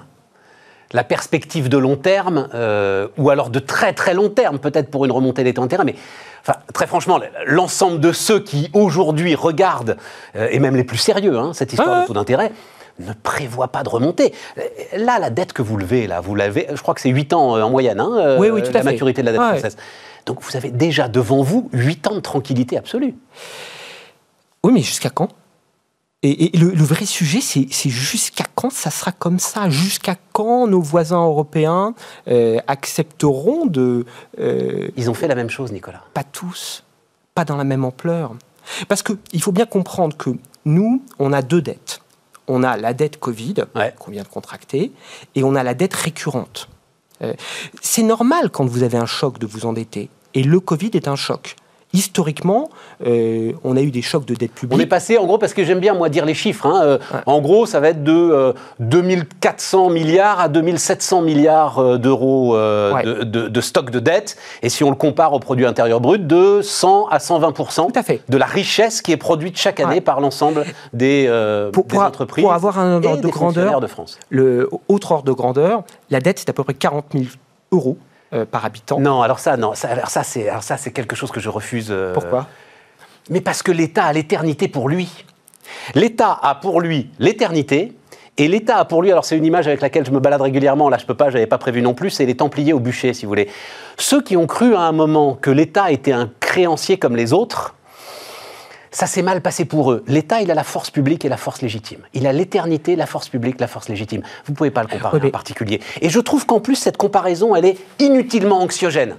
la 0.92 1.04
perspective 1.04 1.70
de 1.70 1.78
long 1.78 1.96
terme, 1.96 2.50
euh, 2.54 3.08
ou 3.18 3.30
alors 3.30 3.50
de 3.50 3.60
très 3.60 3.94
très 3.94 4.14
long 4.14 4.30
terme, 4.30 4.58
peut-être 4.60 4.90
pour 4.90 5.06
une 5.06 5.12
remontée 5.12 5.44
des 5.44 5.54
taux 5.54 5.62
d'intérêt, 5.62 5.84
mais 5.86 5.96
enfin, 6.42 6.56
très 6.74 6.88
franchement, 6.88 7.20
l'ensemble 7.46 8.00
de 8.00 8.12
ceux 8.12 8.40
qui 8.40 8.70
aujourd'hui 8.74 9.36
regardent, 9.36 9.98
euh, 10.36 10.48
et 10.52 10.60
même 10.60 10.76
les 10.76 10.84
plus 10.84 10.98
sérieux, 10.98 11.38
hein, 11.38 11.52
cette 11.54 11.74
histoire 11.74 11.96
Ouais. 11.98 12.02
de 12.04 12.08
taux 12.08 12.14
d'intérêt, 12.14 12.52
ne 13.00 13.14
prévoit 13.14 13.68
pas 13.70 13.84
de 13.84 13.90
remontée. 13.90 14.34
Euh, 14.58 14.62
Là, 14.98 15.20
la 15.20 15.30
dette 15.30 15.54
que 15.54 15.62
vous 15.62 15.78
levez, 15.78 16.08
là, 16.08 16.20
vous 16.22 16.34
l'avez, 16.36 16.68
je 16.74 16.82
crois 16.82 16.94
que 16.96 17.02
c'est 17.02 17.10
8 17.10 17.34
ans 17.34 17.56
euh, 17.56 17.62
en 17.62 17.70
moyenne, 17.70 18.00
hein, 18.00 18.36
Oui, 18.40 18.50
oui, 18.50 18.62
tout 18.64 18.70
à 18.70 18.74
la 18.74 18.80
fait. 18.80 18.86
maturité 18.92 19.22
de 19.22 19.28
la 19.28 19.32
dette 19.34 19.42
française. 19.42 19.78
Donc 20.26 20.42
vous 20.42 20.58
avez 20.58 20.70
déjà 20.72 21.08
devant 21.08 21.42
vous 21.44 21.70
8 21.72 22.08
ans 22.08 22.16
de 22.16 22.20
tranquillité 22.20 22.78
absolue. 22.78 23.14
Oui, 24.64 24.74
mais 24.74 24.82
jusqu'à 24.82 25.10
quand? 25.10 25.30
Et, 26.22 26.54
et 26.54 26.58
le, 26.58 26.72
le 26.72 26.84
vrai 26.84 27.06
sujet, 27.06 27.40
c'est 27.42 27.90
jusqu'à 27.90 28.44
quand 28.56 28.72
ça 28.72 28.92
sera 28.92 29.12
comme 29.12 29.40
ça? 29.40 29.70
Jusqu'à 29.70 30.16
quand 30.34 30.68
nos 30.68 30.82
voisins 30.82 31.24
européens 31.26 31.94
euh, 32.28 32.60
accepteront 32.68 33.66
de... 33.66 34.06
euh, 34.40 34.90
Ils 34.98 35.10
ont 35.10 35.14
fait 35.14 35.28
la 35.28 35.36
même 35.36 35.50
chose, 35.50 35.72
Nicolas. 35.72 36.04
pas 36.14 36.24
tous, 36.26 36.84
pas 37.36 37.46
dans 37.46 37.56
la 37.58 37.64
même 37.64 37.86
ampleur? 37.86 38.34
Parce 38.88 39.02
qu'il 39.02 39.42
faut 39.42 39.52
bien 39.54 39.66
comprendre 39.66 40.16
que 40.18 40.32
nous, 40.66 41.02
on 41.20 41.32
a 41.34 41.42
deux 41.42 41.62
dettes. 41.62 42.02
On 42.48 42.64
a 42.64 42.78
la 42.78 42.94
dette 42.94 43.18
Covid, 43.20 43.56
Ouais. 43.76 43.94
qu'on 43.98 44.12
vient 44.12 44.24
de 44.24 44.28
contracter, 44.28 44.92
et 45.36 45.44
on 45.44 45.56
a 45.56 45.64
la 45.64 45.74
dette 45.74 45.94
récurrente. 45.94 46.68
Euh, 47.22 47.34
c'est 47.82 48.04
normal 48.04 48.50
quand 48.50 48.66
vous 48.66 48.84
avez 48.84 48.98
un 48.98 49.06
choc 49.06 49.40
de 49.40 49.46
vous 49.48 49.66
endetter. 49.66 50.10
Et 50.34 50.44
le 50.44 50.60
Covid 50.60 50.92
est 50.94 51.08
un 51.08 51.16
choc. 51.16 51.56
Historiquement, 51.92 52.70
euh, 53.06 53.54
on 53.64 53.76
a 53.76 53.82
eu 53.82 53.90
des 53.90 54.04
chocs 54.04 54.26
de 54.26 54.36
dette 54.36 54.52
publique. 54.54 54.78
On 54.78 54.82
est 54.82 54.86
passé, 54.86 55.18
en 55.18 55.26
gros, 55.26 55.40
parce 55.40 55.54
que 55.54 55.64
j'aime 55.64 55.80
bien, 55.80 55.96
moi, 55.96 56.10
dire 56.10 56.24
les 56.26 56.36
chiffres. 56.36 56.68
hein, 56.68 56.82
euh, 56.84 56.98
Ouais. 57.14 57.20
En 57.26 57.42
gros, 57.42 57.66
ça 57.66 57.80
va 57.80 57.90
être 57.90 58.04
de 58.04 58.14
euh, 58.14 58.54
2400 58.80 59.90
milliards 59.90 60.40
à 60.40 60.50
2700 60.50 61.22
milliards 61.24 61.80
euh, 61.80 61.98
d'euros 61.98 62.56
Ouais. 62.56 63.04
de, 63.04 63.24
de- 63.24 63.48
de 63.48 63.62
stock 63.62 63.90
de 63.90 64.00
dette. 64.00 64.38
Et 64.62 64.70
si 64.70 64.84
on 64.84 64.90
le 64.92 64.96
compare 64.96 65.34
au 65.34 65.40
produit 65.40 65.66
intérieur 65.66 66.00
brut, 66.00 66.28
de 66.28 66.62
100 66.62 67.08
à 67.08 67.20
120 67.20 67.54
Tout 67.54 67.88
à 67.96 68.04
fait. 68.04 68.22
de 68.30 68.38
la 68.38 68.46
richesse 68.46 69.02
qui 69.02 69.12
est 69.12 69.18
produite 69.18 69.58
chaque 69.58 69.80
année 69.80 69.96
Ouais. 69.96 70.02
par 70.02 70.22
l'ensemble 70.22 70.66
des, 70.94 71.28
Pour- 71.74 71.86
des 71.86 71.90
pour- 71.96 72.02
entreprises 72.04 72.44
pour 72.44 72.54
avoir 72.54 72.78
un 72.80 72.96
ordre 73.04 73.18
de 73.22 73.28
grandeur, 73.28 73.82
de 73.82 73.88
France. 73.88 74.20
Le 74.30 74.70
autre 74.88 75.12
ordre 75.12 75.26
de 75.26 75.32
grandeur, 75.32 75.84
la 76.12 76.20
dette, 76.20 76.40
c'est 76.40 76.50
à 76.50 76.54
peu 76.54 76.64
près 76.64 76.74
40 76.76 77.06
000 77.14 77.26
euros 77.72 77.98
euh, 78.34 78.46
par 78.46 78.66
habitant. 78.66 79.00
Non, 79.00 79.22
alors 79.22 79.40
ça, 79.40 79.58
non, 79.58 79.74
ça, 79.74 79.90
alors 79.90 80.10
ça, 80.10 80.24
c'est, 80.24 80.50
alors 80.50 80.64
ça, 80.64 80.78
c'est 80.78 80.92
quelque 80.92 81.16
chose 81.16 81.32
que 81.32 81.40
je 81.40 81.50
refuse. 81.50 81.88
euh, 81.90 82.14
Pourquoi? 82.14 82.48
Mais 83.30 83.42
parce 83.42 83.62
que 83.62 83.72
l'État 83.72 84.06
a 84.06 84.14
l'éternité 84.14 84.68
pour 84.68 84.90
lui. 84.90 85.26
L'État 85.96 86.38
a 86.42 86.56
pour 86.56 86.82
lui 86.82 87.10
l'éternité. 87.20 87.94
Et 88.38 88.48
l'État 88.48 88.78
a 88.78 88.86
pour 88.86 89.02
lui, 89.02 89.12
alors 89.12 89.26
c'est 89.26 89.38
une 89.38 89.44
image 89.44 89.68
avec 89.68 89.82
laquelle 89.82 90.06
je 90.06 90.12
me 90.12 90.20
balade 90.22 90.42
régulièrement, 90.42 90.88
là 90.88 90.98
je 90.98 91.06
peux 91.06 91.14
pas, 91.14 91.30
j'avais 91.30 91.46
pas 91.46 91.58
prévu 91.58 91.82
non 91.82 91.94
plus, 91.94 92.10
c'est 92.10 92.26
les 92.26 92.38
Templiers 92.38 92.72
au 92.72 92.80
bûcher, 92.80 93.14
si 93.14 93.26
vous 93.26 93.30
voulez. 93.30 93.50
Ceux 93.98 94.22
qui 94.22 94.38
ont 94.38 94.48
cru 94.48 94.76
à 94.76 94.80
un 94.80 94.94
moment 94.94 95.34
que 95.34 95.52
l'État 95.52 95.92
était 95.92 96.14
un 96.14 96.32
créancier 96.40 96.98
comme 96.98 97.18
les 97.18 97.34
autres, 97.34 97.76
ça 98.92 99.08
s'est 99.08 99.22
mal 99.22 99.42
passé 99.42 99.66
pour 99.66 99.92
eux. 99.92 100.04
L'État, 100.08 100.42
il 100.42 100.52
a 100.52 100.56
la 100.56 100.64
force 100.64 100.90
publique 100.90 101.26
et 101.26 101.30
la 101.30 101.38
force 101.38 101.62
légitime. 101.62 102.00
Il 102.14 102.28
a 102.28 102.34
l'éternité, 102.34 102.96
la 102.96 103.06
force 103.06 103.30
publique, 103.30 103.60
la 103.60 103.68
force 103.68 103.90
légitime. 103.90 104.22
Vous 104.46 104.54
ne 104.54 104.56
pouvez 104.58 104.72
pas 104.72 104.82
le 104.82 104.88
comparer 104.88 105.18
Oui, 105.18 105.22
mais- 105.24 105.28
en 105.30 105.32
particulier. 105.32 105.80
Et 106.02 106.10
je 106.10 106.20
trouve 106.20 106.46
qu'en 106.46 106.60
plus, 106.60 106.76
cette 106.76 106.98
comparaison, 106.98 107.56
elle 107.56 107.66
est 107.66 107.78
inutilement 108.00 108.60
anxiogène. 108.62 109.16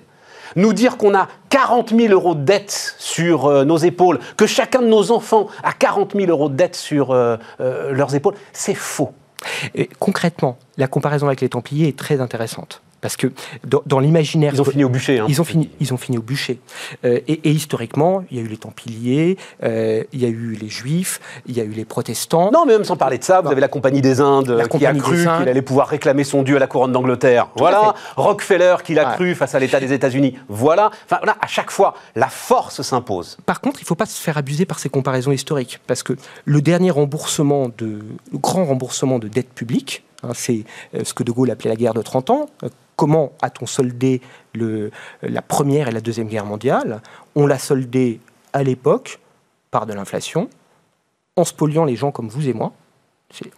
Nous 0.57 0.73
dire 0.73 0.97
qu'on 0.97 1.15
a 1.15 1.29
40 1.51 1.91
000 1.91 2.13
euros 2.13 2.35
de 2.35 2.43
dette 2.43 2.95
sur 2.99 3.47
euh, 3.47 3.65
nos 3.65 3.77
épaules, 3.77 4.19
que 4.37 4.47
chacun 4.47 4.83
de 4.83 4.89
nos 4.89 5.13
enfants 5.13 5.47
a 5.63 5.73
40 5.73 6.15
000 6.17 6.29
euros 6.29 6.49
de 6.49 6.55
dette 6.57 6.75
sur 6.75 7.13
euh, 7.13 7.37
euh, 7.61 7.93
leurs 7.93 8.17
épaules, 8.17 8.35
c'est 8.53 8.75
faux. 8.75 9.13
Et 9.77 9.89
concrètement, 10.01 10.59
la 10.77 10.89
comparaison 10.89 11.27
avec 11.29 11.41
les 11.41 11.49
Templiers 11.49 11.89
est 11.89 11.97
très 11.99 12.21
intéressante. 12.21 12.83
Parce 13.01 13.17
que 13.17 13.29
dans, 13.67 13.83
dans 13.87 13.99
l'imaginaire. 13.99 14.53
Ils 14.55 14.61
ont 14.61 14.65
fini 14.65 14.85
au 14.85 14.89
bûcher. 14.89 15.19
hein. 15.21 15.27
Ils 15.29 15.41
ont 15.41 15.45
fini, 15.45 15.71
ils 15.81 15.95
ont 15.95 15.97
fini 15.97 16.19
au 16.19 16.23
bûcher. 16.23 16.61
Euh, 17.05 17.19
et, 17.29 17.49
et 17.49 17.51
historiquement, 17.51 18.25
il 18.31 18.37
y 18.37 18.41
a 18.41 18.43
eu 18.43 18.49
les 18.49 18.57
Templiers, 18.59 19.39
euh, 19.63 20.05
il 20.13 20.21
y 20.21 20.25
a 20.25 20.29
eu 20.29 20.53
les 20.61 20.69
Juifs, 20.69 21.21
il 21.47 21.57
y 21.57 21.61
a 21.61 21.65
eu 21.65 21.71
les 21.71 21.85
protestants. 21.85 22.51
Non, 22.53 22.67
mais 22.67 22.75
même 22.75 22.85
sans 22.85 22.97
parler 22.97 23.19
de 23.19 23.25
ça, 23.25 23.41
vous 23.41 23.49
avez 23.51 23.61
la 23.61 23.69
Compagnie 23.69 24.03
des 24.03 24.21
Indes 24.21 24.51
La 24.51 24.65
qui 24.69 24.85
a 24.85 24.93
Compagnie 24.93 25.01
cru 25.01 25.17
qu'il 25.17 25.49
allait 25.49 25.63
pouvoir 25.63 25.89
réclamer 25.89 26.25
son 26.25 26.43
dû 26.43 26.57
à 26.57 26.59
la 26.59 26.67
couronne 26.67 26.93
d'Angleterre. 26.93 27.49
Voilà. 27.57 27.95
Rockefeller 28.17 28.77
qui 28.85 28.95
l'a 28.95 29.09
Ouais. 29.11 29.15
cru 29.17 29.35
face 29.35 29.55
à 29.55 29.59
l'État 29.59 29.81
des 29.81 29.93
États-Unis. 29.93 30.37
Voilà. 30.49 30.91
Enfin, 31.07 31.17
voilà, 31.23 31.37
à 31.41 31.47
chaque 31.47 31.71
fois, 31.71 31.95
la 32.17 32.29
force 32.29 32.83
s'impose. 32.83 33.39
Par 33.47 33.61
contre, 33.63 33.81
il 33.81 33.85
ne 33.85 33.87
faut 33.87 33.95
pas 33.95 34.07
se 34.07 34.21
faire 34.21 34.37
abuser 34.37 34.67
par 34.67 34.79
ces 34.79 34.89
comparaisons 34.91 35.33
historiques, 35.33 35.81
parce 35.87 36.03
que 36.03 36.13
le 36.45 36.61
dernier 36.61 36.91
remboursement 36.91 37.71
de, 37.79 38.01
le 38.33 38.39
grand 38.39 38.65
remboursement 38.67 39.19
de 39.19 39.29
dette 39.29 39.49
publique, 39.55 40.05
hein, 40.23 40.31
c'est 40.35 40.65
euh, 40.95 41.03
ce 41.05 41.15
que 41.15 41.23
De 41.23 41.33
Gaulle 41.33 41.51
appelait 41.51 41.71
la 41.71 41.77
guerre 41.77 41.95
de 41.95 42.03
30 42.03 42.31
ans. 42.31 42.47
Euh, 43.01 43.07
Comment 43.07 43.33
a-t-on 43.41 43.65
soldé 43.67 44.21
le, 44.55 44.91
la 45.23 45.41
première 45.43 45.89
et 45.89 45.91
la 45.91 46.01
deuxième 46.03 46.29
guerre 46.29 46.45
mondiale 46.45 47.01
On 47.35 47.47
l'a 47.47 47.59
soldé 47.59 48.21
à 48.53 48.63
l'époque 48.63 49.21
par 49.71 49.87
de 49.87 49.95
l'inflation, 49.95 50.51
en 51.37 51.45
spoliant 51.45 51.85
les 51.87 51.97
gens 51.97 52.11
comme 52.11 52.29
vous 52.29 52.47
et 52.49 52.53
moi, 52.53 52.73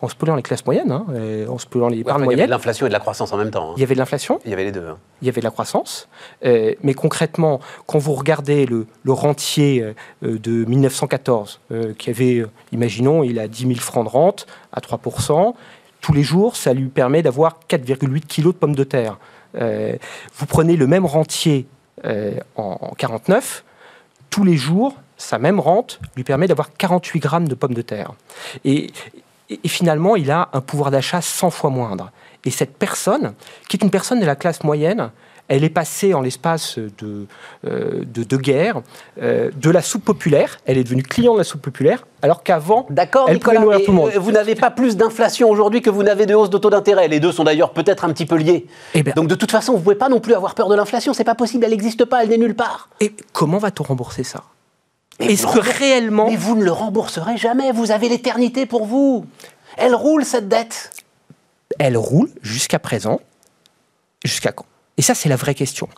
en 0.00 0.08
spoliant 0.08 0.36
les 0.36 0.42
classes 0.42 0.64
moyennes, 0.66 0.92
hein, 0.92 1.06
en 1.48 1.58
spoliant 1.58 1.88
les 1.88 2.02
Ouais, 2.04 2.12
il 2.18 2.30
y 2.30 2.32
avait 2.34 2.44
de 2.46 2.50
l'inflation 2.50 2.86
et 2.86 2.88
de 2.90 2.92
la 2.92 3.00
croissance 3.00 3.32
en 3.32 3.36
même 3.38 3.50
temps. 3.50 3.70
hein. 3.70 3.74
Il 3.76 3.80
y 3.80 3.82
avait 3.82 3.94
de 3.94 3.98
l'inflation, 3.98 4.38
Il 4.44 4.50
y 4.50 4.52
avait 4.54 4.64
les 4.64 4.70
deux. 4.72 4.86
hein. 4.86 4.98
il 5.22 5.26
y 5.26 5.28
avait 5.28 5.40
de 5.40 5.44
la 5.46 5.50
croissance, 5.50 6.08
euh, 6.44 6.74
mais 6.84 6.94
concrètement, 6.94 7.58
quand 7.86 7.98
vous 7.98 8.12
regardez 8.12 8.66
le, 8.66 8.86
le 9.02 9.12
rentier 9.12 9.82
euh, 9.82 10.38
de 10.38 10.64
1914, 10.66 11.58
euh, 11.72 11.94
qui 11.94 12.10
avait, 12.10 12.36
euh, 12.38 12.50
imaginons, 12.70 13.24
il 13.24 13.38
a 13.40 13.48
10 13.48 13.66
000 13.66 13.80
francs 13.80 14.04
de 14.04 14.10
rente 14.10 14.46
à 14.72 14.80
3%, 14.80 15.54
tous 16.02 16.12
les 16.12 16.22
jours, 16.24 16.56
ça 16.56 16.74
lui 16.74 16.88
permet 16.88 17.22
d'avoir 17.22 17.58
4,8 17.70 18.20
kilos 18.26 18.52
de 18.54 18.58
pommes 18.58 18.74
de 18.74 18.84
terre. 18.84 19.18
Euh, 19.60 19.96
vous 20.36 20.46
prenez 20.46 20.76
le 20.76 20.86
même 20.86 21.04
rentier 21.06 21.66
euh, 22.04 22.32
en, 22.56 22.78
en 22.80 22.94
49, 22.94 23.64
tous 24.30 24.44
les 24.44 24.56
jours, 24.56 24.94
sa 25.16 25.38
même 25.38 25.60
rente 25.60 26.00
lui 26.16 26.24
permet 26.24 26.48
d'avoir 26.48 26.72
48 26.72 27.20
grammes 27.20 27.48
de 27.48 27.54
pommes 27.54 27.74
de 27.74 27.82
terre. 27.82 28.12
Et, 28.64 28.86
et- 29.50 29.60
et 29.64 29.68
finalement, 29.68 30.16
il 30.16 30.30
a 30.30 30.48
un 30.54 30.62
pouvoir 30.62 30.90
d'achat 30.90 31.20
100 31.20 31.50
fois 31.50 31.68
moindre. 31.68 32.10
Et 32.46 32.50
cette 32.50 32.74
personne, 32.78 33.34
qui 33.68 33.76
est 33.76 33.82
une 33.82 33.90
personne 33.90 34.18
de 34.18 34.24
la 34.24 34.34
classe 34.34 34.64
moyenne, 34.64 35.10
elle 35.48 35.64
est 35.64 35.70
passée 35.70 36.14
en 36.14 36.20
l'espace 36.22 36.78
de, 36.78 37.26
euh, 37.66 38.04
de 38.06 38.22
deux 38.22 38.38
guerres 38.38 38.80
euh, 39.20 39.50
de 39.54 39.70
la 39.70 39.82
soupe 39.82 40.04
populaire, 40.04 40.58
elle 40.64 40.78
est 40.78 40.84
devenue 40.84 41.02
client 41.02 41.34
de 41.34 41.38
la 41.38 41.44
soupe 41.44 41.60
populaire, 41.62 42.06
alors 42.22 42.42
qu'avant, 42.42 42.86
D'accord, 42.88 43.26
elle 43.28 43.34
Nicolas, 43.34 43.60
pouvait 43.60 43.64
nourrir 43.64 43.78
mais, 43.80 43.84
tout 43.84 43.90
le 43.90 43.96
monde. 43.96 44.10
euh, 44.14 44.18
vous 44.18 44.32
n'avez 44.32 44.54
pas 44.54 44.70
plus 44.70 44.96
d'inflation 44.96 45.50
aujourd'hui 45.50 45.82
que 45.82 45.90
vous 45.90 46.02
n'avez 46.02 46.24
de 46.24 46.34
hausse 46.34 46.48
de 46.50 46.58
taux 46.58 46.70
d'intérêt. 46.70 47.08
Les 47.08 47.20
deux 47.20 47.32
sont 47.32 47.44
d'ailleurs 47.44 47.72
peut-être 47.72 48.04
un 48.04 48.12
petit 48.12 48.24
peu 48.26 48.36
liés. 48.36 48.66
Eh 48.94 49.02
Donc 49.02 49.26
de 49.28 49.34
toute 49.34 49.50
façon, 49.50 49.72
vous 49.72 49.78
ne 49.78 49.82
pouvez 49.84 49.96
pas 49.96 50.08
non 50.08 50.20
plus 50.20 50.34
avoir 50.34 50.54
peur 50.54 50.68
de 50.68 50.74
l'inflation. 50.74 51.12
C'est 51.12 51.24
pas 51.24 51.34
possible, 51.34 51.64
elle 51.64 51.70
n'existe 51.72 52.04
pas, 52.04 52.22
elle 52.22 52.30
n'est 52.30 52.38
nulle 52.38 52.54
part. 52.56 52.88
Et 53.00 53.12
comment 53.32 53.58
va-t-on 53.58 53.84
rembourser 53.84 54.24
ça? 54.24 54.44
Est-ce 55.18 55.46
que 55.46 55.58
réellement... 55.58 56.30
Mais 56.30 56.36
vous 56.36 56.56
ne 56.56 56.64
le 56.64 56.72
rembourserez 56.72 57.36
jamais, 57.36 57.72
vous 57.72 57.90
avez 57.90 58.08
l'éternité 58.08 58.64
pour 58.64 58.86
vous. 58.86 59.26
Elle 59.76 59.94
roule 59.94 60.24
cette 60.24 60.48
dette. 60.48 60.90
elle 61.78 61.96
roule 61.96 62.30
jusqu'à 62.42 62.78
présent. 62.78 63.20
Jusqu'à 64.24 64.52
quand? 64.52 64.66
Et 64.98 65.02
ça, 65.02 65.14
c'est 65.14 65.28
la 65.28 65.36
vraie 65.36 65.54
question. 65.54 65.88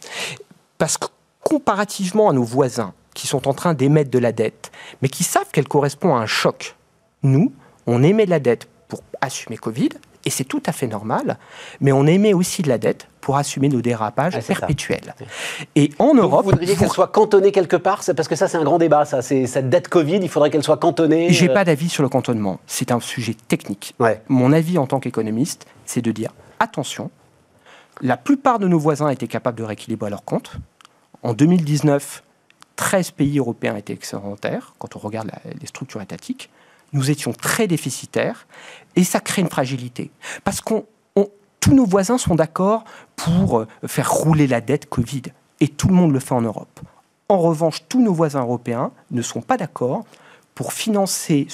Parce 0.78 0.98
que 0.98 1.06
comparativement 1.42 2.30
à 2.30 2.32
nos 2.32 2.44
voisins 2.44 2.94
qui 3.14 3.26
sont 3.26 3.46
en 3.48 3.54
train 3.54 3.74
d'émettre 3.74 4.10
de 4.10 4.18
la 4.18 4.32
dette, 4.32 4.72
mais 5.02 5.08
qui 5.08 5.22
savent 5.24 5.50
qu'elle 5.52 5.68
correspond 5.68 6.14
à 6.16 6.18
un 6.18 6.26
choc, 6.26 6.74
nous, 7.22 7.52
on 7.86 8.02
émet 8.02 8.24
de 8.26 8.30
la 8.30 8.40
dette 8.40 8.66
pour 8.88 9.00
assumer 9.20 9.56
Covid, 9.56 9.90
et 10.26 10.30
c'est 10.30 10.44
tout 10.44 10.62
à 10.66 10.72
fait 10.72 10.86
normal, 10.86 11.38
mais 11.80 11.92
on 11.92 12.06
émet 12.06 12.32
aussi 12.32 12.62
de 12.62 12.68
la 12.68 12.78
dette 12.78 13.06
pour 13.20 13.36
assumer 13.36 13.68
nos 13.68 13.82
dérapages 13.82 14.34
Ah, 14.36 14.40
ça. 14.40 14.54
perpétuels. 14.54 15.14
Et 15.76 15.90
en 15.98 16.14
Europe, 16.14 16.44
vous 16.44 16.50
voudriez 16.52 16.76
qu'elle 16.76 16.90
soit 16.90 17.08
cantonnée 17.08 17.52
quelque 17.52 17.76
part 17.76 18.02
Parce 18.16 18.28
que 18.28 18.34
ça, 18.36 18.48
c'est 18.48 18.56
un 18.56 18.64
grand 18.64 18.78
débat, 18.78 19.04
ça. 19.04 19.22
C'est 19.22 19.46
cette 19.46 19.68
dette 19.70 19.88
Covid, 19.88 20.16
il 20.16 20.28
faudrait 20.28 20.50
qu'elle 20.50 20.62
soit 20.62 20.78
cantonnée. 20.78 21.30
j'ai 21.30 21.50
euh, 21.50 21.54
pas 21.54 21.64
d'avis 21.64 21.88
sur 21.88 22.02
le 22.02 22.08
cantonnement. 22.08 22.58
C'est 22.66 22.90
un 22.90 23.00
sujet 23.00 23.34
technique. 23.48 23.94
Ouais. 23.98 24.22
Mon 24.28 24.52
avis 24.52 24.78
en 24.78 24.86
tant 24.86 24.98
qu'économiste, 24.98 25.66
c'est 25.84 26.02
de 26.02 26.10
dire 26.10 26.30
attention, 26.58 27.10
la 28.00 28.16
plupart 28.16 28.58
de 28.58 28.68
nos 28.68 28.78
voisins 28.78 29.08
étaient 29.08 29.28
capables 29.28 29.58
de 29.58 29.64
rééquilibrer 29.64 30.10
leurs 30.10 30.24
comptes. 30.24 30.52
En 31.22 31.32
2019, 31.32 32.22
13 32.76 33.12
pays 33.12 33.38
européens 33.38 33.76
étaient 33.76 33.92
excédentaires, 33.92 34.74
quand 34.78 34.96
on 34.96 34.98
regarde 34.98 35.30
les 35.60 35.66
structures 35.66 36.02
étatiques. 36.02 36.50
Nous 36.92 37.10
étions 37.10 37.32
très 37.32 37.66
déficitaires 37.66 38.46
et 38.96 39.04
ça 39.04 39.20
crée 39.20 39.42
une 39.42 39.48
fragilité. 39.48 40.10
Parce 40.44 40.60
qu'on 40.60 40.84
on- 41.16 41.28
tous 41.60 41.74
nos 41.74 41.86
voisins 41.86 42.18
sont 42.18 42.34
d'accord 42.34 42.84
pour 43.16 43.60
euh, 43.60 43.66
faire 43.86 44.10
rouler 44.12 44.46
la 44.46 44.60
dette 44.60 44.88
Covid 44.88 45.22
et 45.60 45.68
tout 45.68 45.88
le 45.88 45.94
monde 45.94 46.12
le 46.12 46.20
fait 46.20 46.34
en 46.34 46.42
Europe. 46.42 46.80
En 47.28 47.38
revanche, 47.38 47.82
tous 47.88 48.02
nos 48.02 48.12
voisins 48.12 48.42
européens 48.42 48.92
ne 49.10 49.22
sont 49.22 49.40
pas 49.40 49.56
d'accord 49.56 50.04
pour 50.54 50.72
financer 50.72 51.46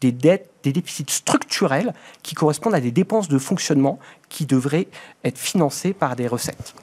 des 0.00 0.12
dettes, 0.12 0.50
des 0.72 0.80
déficits 0.80 1.06
structurels 1.08 1.92
qui 2.22 2.34
correspondent 2.34 2.74
à 2.74 2.80
des 2.80 2.90
dépenses 2.90 3.28
de 3.28 3.38
fonctionnement 3.38 3.98
qui 4.28 4.46
devraient 4.46 4.88
être 5.24 5.38
financées 5.38 5.92
par 5.92 6.16
des 6.16 6.26
recettes. 6.26 6.74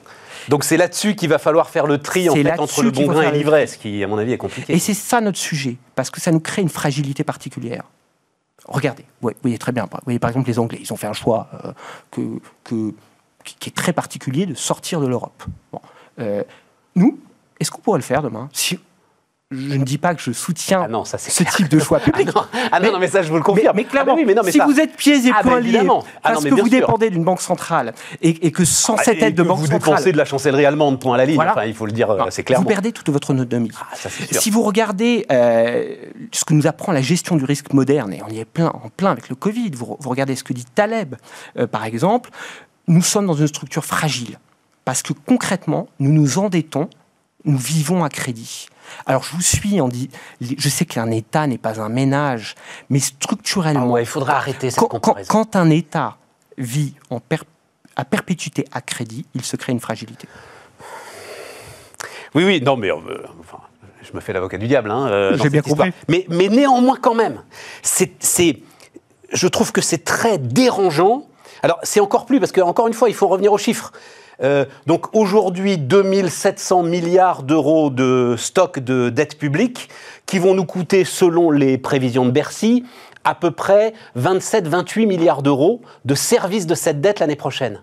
Donc 0.48 0.64
c'est 0.64 0.76
là-dessus 0.76 1.14
qu'il 1.14 1.28
va 1.28 1.38
falloir 1.38 1.70
faire 1.70 1.86
le 1.86 1.98
tri 1.98 2.28
en 2.28 2.34
fait, 2.34 2.58
entre 2.58 2.82
le 2.82 2.90
bon 2.90 3.06
grain 3.06 3.32
et 3.32 3.66
ce 3.66 3.78
qui, 3.78 4.02
à 4.04 4.06
mon 4.06 4.18
avis, 4.18 4.32
est 4.32 4.38
compliqué. 4.38 4.74
Et 4.74 4.78
c'est 4.78 4.94
ça 4.94 5.20
notre 5.20 5.38
sujet, 5.38 5.76
parce 5.94 6.10
que 6.10 6.20
ça 6.20 6.32
nous 6.32 6.40
crée 6.40 6.60
une 6.62 6.68
fragilité 6.68 7.24
particulière. 7.24 7.84
Regardez, 8.66 9.04
vous 9.20 9.30
voyez 9.42 9.58
très 9.58 9.72
bien. 9.72 9.84
Vous 9.84 9.98
voyez 10.04 10.18
par 10.18 10.30
exemple 10.30 10.48
les 10.48 10.58
Anglais, 10.58 10.78
ils 10.80 10.92
ont 10.92 10.96
fait 10.96 11.06
un 11.06 11.12
choix 11.12 11.48
euh, 11.64 11.72
que, 12.10 12.20
que- 12.64 12.94
qui 13.44 13.56
qui 13.58 13.68
est 13.68 13.72
très 13.74 13.92
particulier 13.92 14.46
de 14.46 14.54
sortir 14.54 15.00
de 15.00 15.06
l'Europe. 15.06 15.44
Bon. 15.72 15.80
Euh, 16.18 16.42
nous, 16.94 17.18
est-ce 17.60 17.70
qu'on 17.70 17.80
pourrait 17.82 17.98
le 17.98 18.04
faire 18.04 18.22
demain? 18.22 18.48
Si, 18.52 18.78
Je 19.56 19.76
ne 19.76 19.84
dis 19.84 19.98
pas 19.98 20.14
que 20.14 20.20
je 20.22 20.32
soutiens 20.32 20.82
Ah 20.84 20.88
non, 20.88 21.04
ça 21.04 21.18
c'est 21.18 21.30
ce 21.30 21.42
clair. 21.42 21.54
type 21.54 21.68
de 21.68 21.78
choix 21.78 21.98
Ah 22.02 22.04
public. 22.10 22.34
non, 22.34 22.42
ah 22.72 22.80
non, 22.80 22.92
non, 22.92 22.98
mais 22.98 23.08
ça 23.08 23.22
je 23.22 23.28
vous 23.30 23.36
le 23.36 23.42
confirme. 23.42 23.76
Mais, 23.76 23.82
mais 23.82 23.88
clairement, 23.88 24.12
Ah, 24.12 24.16
mais 24.16 24.22
oui, 24.24 24.34
mais 24.34 24.40
mais 24.44 24.52
si 24.52 24.58
ça- 24.58 24.66
vous 24.66 24.80
êtes 24.80 24.96
pieds 24.96 25.26
et 25.26 25.32
Ah, 25.34 25.42
poings 25.42 25.60
liés. 25.60 25.80
Ah, 25.86 26.30
parce 26.32 26.42
mais 26.44 26.50
que 26.50 26.54
vous 26.54 26.60
sûr. 26.68 26.70
dépendez 26.80 27.10
d'une 27.10 27.24
banque 27.24 27.40
centrale 27.40 27.94
et, 28.22 28.46
et 28.46 28.50
que 28.52 28.64
sans 28.64 28.96
cette 28.96 29.18
Et 29.18 29.24
aide 29.26 29.34
de 29.34 29.42
que 29.42 29.48
banque 29.48 29.58
vous 29.58 29.66
centrale, 29.66 29.94
dépensez 29.94 30.12
de 30.12 30.16
la 30.18 30.24
chancellerie 30.24 30.66
allemande, 30.66 31.00
point 31.00 31.14
à 31.14 31.18
la 31.18 31.26
ligne. 31.26 31.36
Voilà. 31.36 31.52
Enfin, 31.52 31.64
il 31.64 31.74
faut 31.74 31.86
le 31.86 31.92
dire, 31.92 32.10
euh, 32.10 32.24
c'est 32.30 32.42
clairement. 32.42 32.62
Vous 32.64 32.68
perdez 32.68 32.92
toute 32.92 33.08
votre 33.10 33.30
autonomie. 33.32 33.70
Ah, 33.80 33.94
ça, 33.96 34.08
si 34.10 34.50
vous 34.50 34.62
regardez 34.62 35.26
euh, 35.30 35.94
ce 36.32 36.44
que 36.44 36.54
nous 36.54 36.66
apprend 36.66 36.92
la 36.92 37.02
gestion 37.02 37.36
du 37.36 37.44
risque 37.44 37.72
moderne, 37.72 38.12
et 38.12 38.22
on 38.26 38.30
y 38.32 38.38
est 38.40 38.44
plein, 38.44 38.68
en 38.68 38.88
plein 38.96 39.10
avec 39.12 39.28
le 39.28 39.34
Covid, 39.36 39.70
vous, 39.74 39.96
vous 39.98 40.10
regardez 40.10 40.36
ce 40.36 40.44
que 40.44 40.52
dit 40.52 40.64
Taleb, 40.74 41.14
euh, 41.58 41.66
par 41.66 41.84
exemple, 41.84 42.30
nous 42.88 43.02
sommes 43.02 43.26
dans 43.26 43.34
une 43.34 43.46
structure 43.48 43.84
fragile. 43.84 44.38
Parce 44.84 45.02
que 45.02 45.12
concrètement, 45.14 45.88
nous 45.98 46.12
nous 46.12 46.38
endettons, 46.38 46.90
nous 47.44 47.56
vivons 47.56 48.04
à 48.04 48.08
crédit. 48.10 48.66
Alors 49.06 49.22
je 49.24 49.30
vous 49.34 49.42
suis, 49.42 49.80
on 49.80 49.88
dit, 49.88 50.10
je 50.40 50.68
sais 50.68 50.84
qu'un 50.84 51.10
État 51.10 51.46
n'est 51.46 51.58
pas 51.58 51.80
un 51.80 51.88
ménage, 51.88 52.54
mais 52.90 52.98
Ah 53.02 53.06
structurellement, 53.06 53.90
ouais, 53.90 54.02
il 54.02 54.06
faudra 54.06 54.36
arrêter 54.36 54.70
cette 54.70 54.78
quand, 54.80 54.88
quand- 54.88 55.00
comparaison. 55.00 55.28
quand 55.30 55.56
un 55.56 55.70
État 55.70 56.16
vit 56.58 56.94
en 57.10 57.20
per- 57.20 57.38
à 57.96 58.04
perpétuité 58.04 58.64
à 58.72 58.80
crédit, 58.80 59.26
il 59.34 59.44
se 59.44 59.56
crée 59.56 59.72
une 59.72 59.80
fragilité. 59.80 60.26
Oui, 62.34 62.44
oui, 62.44 62.60
non, 62.60 62.76
mais 62.76 62.90
euh, 62.90 62.96
enfin, 63.40 63.58
je 64.02 64.12
me 64.12 64.20
fais 64.20 64.32
l'avocat 64.32 64.58
du 64.58 64.66
diable. 64.66 64.90
Hein, 64.90 65.06
euh, 65.08 65.38
J'ai 65.40 65.50
bien 65.50 65.62
compris. 65.62 65.92
Mais, 66.08 66.26
mais 66.28 66.48
néanmoins, 66.48 66.96
quand 67.00 67.14
même, 67.14 67.42
c'est, 67.82 68.12
c'est- 68.20 68.58
je 69.32 69.46
trouve 69.48 69.70
que 69.72 69.80
c'est 69.80 70.04
très 70.04 70.38
dérangeant. 70.38 71.26
Alors, 71.62 71.78
c'est 71.82 72.00
encore 72.00 72.26
plus, 72.26 72.40
parce 72.40 72.52
que, 72.52 72.60
encore 72.60 72.88
une 72.88 72.94
fois, 72.94 73.08
il 73.08 73.14
faut 73.14 73.28
revenir 73.28 73.52
aux 73.52 73.58
chiffres. 73.58 73.92
Euh, 74.42 74.64
donc, 74.86 75.14
aujourd'hui, 75.14 75.78
2700 75.78 76.82
milliards 76.82 77.42
d'euros 77.42 77.90
de 77.90 78.34
stock 78.38 78.78
de 78.78 79.08
dette 79.08 79.38
publique 79.38 79.88
qui 80.26 80.38
vont 80.38 80.54
nous 80.54 80.64
coûter, 80.64 81.04
selon 81.04 81.50
les 81.50 81.78
prévisions 81.78 82.24
de 82.24 82.30
Bercy, 82.30 82.84
à 83.24 83.34
peu 83.34 83.50
près 83.50 83.94
27-28 84.18 85.06
milliards 85.06 85.42
d'euros 85.42 85.80
de 86.04 86.14
service 86.14 86.66
de 86.66 86.74
cette 86.74 87.00
dette 87.00 87.20
l'année 87.20 87.36
prochaine. 87.36 87.82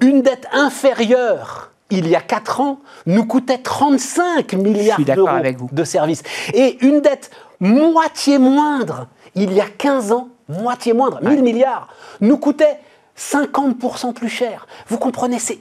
Une 0.00 0.22
dette 0.22 0.48
inférieure, 0.52 1.70
il 1.90 2.08
y 2.08 2.16
a 2.16 2.20
4 2.20 2.60
ans, 2.60 2.80
nous 3.06 3.24
coûtait 3.24 3.58
35 3.58 4.54
milliards 4.54 5.00
d'euros 5.00 5.68
de 5.70 5.84
services. 5.84 6.22
Et 6.54 6.84
une 6.84 7.00
dette 7.00 7.30
moitié 7.60 8.38
moindre, 8.38 9.06
il 9.34 9.52
y 9.52 9.60
a 9.60 9.66
15 9.66 10.12
ans, 10.12 10.28
moitié 10.48 10.92
moindre, 10.92 11.20
1000 11.22 11.42
milliards, 11.42 11.88
nous 12.20 12.36
coûtait 12.36 12.78
50% 13.18 14.12
plus 14.12 14.28
cher. 14.28 14.66
Vous 14.88 14.98
comprenez, 14.98 15.38
c'est... 15.38 15.60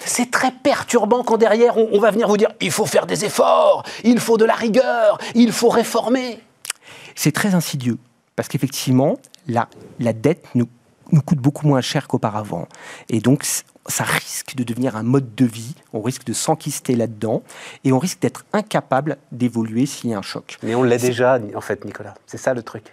C'est 0.00 0.30
très 0.30 0.52
perturbant 0.52 1.24
quand 1.24 1.38
derrière 1.38 1.76
on, 1.76 1.88
on 1.92 1.98
va 1.98 2.12
venir 2.12 2.28
vous 2.28 2.36
dire 2.36 2.50
il 2.60 2.70
faut 2.70 2.86
faire 2.86 3.04
des 3.04 3.24
efforts, 3.24 3.82
il 4.04 4.20
faut 4.20 4.36
de 4.38 4.44
la 4.44 4.54
rigueur, 4.54 5.18
il 5.34 5.50
faut 5.50 5.68
réformer. 5.68 6.40
C'est 7.16 7.32
très 7.32 7.54
insidieux, 7.56 7.98
parce 8.36 8.48
qu'effectivement, 8.48 9.18
la, 9.48 9.68
la 9.98 10.12
dette 10.12 10.46
nous, 10.54 10.68
nous 11.10 11.20
coûte 11.20 11.40
beaucoup 11.40 11.66
moins 11.66 11.80
cher 11.80 12.06
qu'auparavant. 12.06 12.68
Et 13.08 13.18
donc, 13.20 13.44
ça 13.44 14.04
risque 14.04 14.54
de 14.54 14.62
devenir 14.62 14.94
un 14.94 15.02
mode 15.02 15.34
de 15.34 15.44
vie, 15.44 15.74
on 15.92 16.00
risque 16.00 16.24
de 16.24 16.32
s'enquister 16.32 16.94
là-dedans, 16.94 17.42
et 17.82 17.92
on 17.92 17.98
risque 17.98 18.20
d'être 18.20 18.44
incapable 18.52 19.16
d'évoluer 19.32 19.84
s'il 19.86 20.10
y 20.10 20.14
a 20.14 20.18
un 20.18 20.22
choc. 20.22 20.58
Mais 20.62 20.76
on 20.76 20.84
l'est 20.84 20.98
déjà 20.98 21.40
en 21.56 21.60
fait 21.60 21.84
Nicolas, 21.84 22.14
c'est 22.26 22.38
ça 22.38 22.54
le 22.54 22.62
truc. 22.62 22.84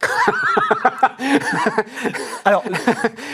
Alors, 2.44 2.62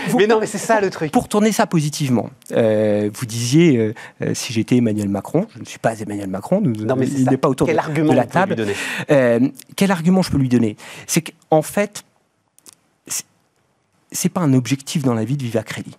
vous- 0.08 0.18
Mais 0.18 0.26
non 0.26 0.40
mais 0.40 0.46
c'est 0.46 0.58
ça 0.58 0.80
le 0.80 0.90
truc. 0.90 1.12
Pour 1.12 1.28
tourner 1.28 1.52
ça 1.52 1.66
positivement, 1.66 2.30
euh, 2.52 3.10
vous 3.12 3.26
disiez, 3.26 3.76
euh, 3.76 3.94
euh, 4.22 4.34
si 4.34 4.52
j'étais 4.52 4.76
Emmanuel 4.76 5.08
Macron, 5.08 5.46
je 5.54 5.60
ne 5.60 5.64
suis 5.64 5.78
pas 5.78 5.98
Emmanuel 5.98 6.28
Macron, 6.28 6.60
nous- 6.60 6.72
Non, 6.84 6.96
mais 6.96 7.06
il 7.08 7.28
n'est 7.28 7.36
pas 7.36 7.48
autour 7.48 7.66
Quel 7.66 7.76
de, 7.76 7.80
argument 7.80 8.12
de 8.12 8.16
la 8.16 8.22
lui 8.24 8.30
table. 8.30 8.54
donner 8.54 8.74
Euh, 9.10 9.48
quel 9.76 9.90
argument 9.90 10.22
je 10.22 10.30
peux 10.30 10.38
lui 10.38 10.48
donner? 10.48 10.76
C'est 11.06 11.22
qu'en 11.22 11.62
fait, 11.62 12.04
c'est 14.10 14.28
pas 14.28 14.40
un 14.42 14.52
objectif 14.52 15.02
dans 15.02 15.14
la 15.14 15.24
vie 15.24 15.36
de 15.36 15.42
vivre 15.42 15.58
à 15.58 15.62
crédit. 15.62 15.96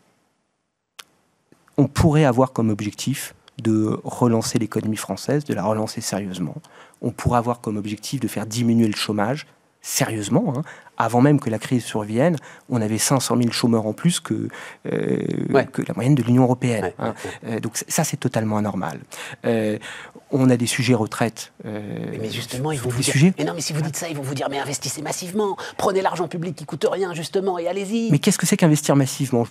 On 1.78 1.88
pourrait 1.88 2.26
avoir 2.26 2.54
comme 2.54 2.70
objectif 2.70 3.34
de 3.62 4.00
relancer 4.04 4.60
l'économie 4.60 4.98
française, 4.98 5.44
de 5.46 5.54
la 5.54 5.64
relancer 5.64 6.02
sérieusement. 6.02 6.56
On 7.02 7.12
pourrait 7.12 7.38
avoir 7.40 7.60
comme 7.62 7.78
objectif 7.78 8.20
de 8.20 8.28
faire 8.28 8.46
diminuer 8.46 8.88
le 8.88 8.96
chômage 8.96 9.48
sérieusement, 9.84 10.54
hein, 10.58 10.62
avant 10.98 11.22
même 11.22 11.40
que 11.40 11.50
la 11.50 11.60
crise 11.60 11.84
survienne, 11.84 12.38
on 12.70 12.82
avait 12.82 12.98
500 12.98 13.36
000 13.38 13.52
chômeurs 13.52 13.86
en 13.86 13.94
plus 13.94 14.20
que, 14.20 14.48
euh, 14.92 15.18
que 15.72 15.82
la 15.82 15.94
moyenne 15.94 16.16
de 16.16 16.24
l'Union 16.24 16.44
européenne. 16.44 16.92
Hein. 17.00 17.14
Euh, 17.46 17.60
donc 17.60 17.74
ça, 17.88 18.04
c'est 18.04 18.18
totalement 18.18 18.58
anormal. 18.58 19.00
Euh, 19.46 19.78
on 20.32 20.50
a 20.50 20.58
des 20.58 20.66
sujets 20.68 20.94
retraite. 20.94 21.52
mais 21.64 22.30
justement, 22.32 22.72
ils 22.72 22.80
vont 22.80 22.90
vous 22.90 23.02
dire. 23.02 23.34
Mais 23.38 23.44
non, 23.44 23.54
mais 23.54 23.62
si 23.62 23.74
vous 23.74 23.82
dites 23.82 23.98
ça, 23.98 24.08
ils 24.08 24.16
vont 24.16 24.24
vous 24.24 24.34
dire 24.34 24.48
mais 24.50 24.58
investissez 24.58 25.02
massivement, 25.02 25.58
prenez 25.78 26.02
l'argent 26.02 26.28
public 26.28 26.56
qui 26.56 26.66
coûte 26.66 26.88
rien 26.90 27.14
justement 27.14 27.60
et 27.60 27.68
allez-y. 27.68 28.10
Mais 28.10 28.20
qu'est-ce 28.20 28.38
que 28.38 28.48
c'est 28.48 28.58
qu'investir 28.58 28.96
massivement 28.96 29.46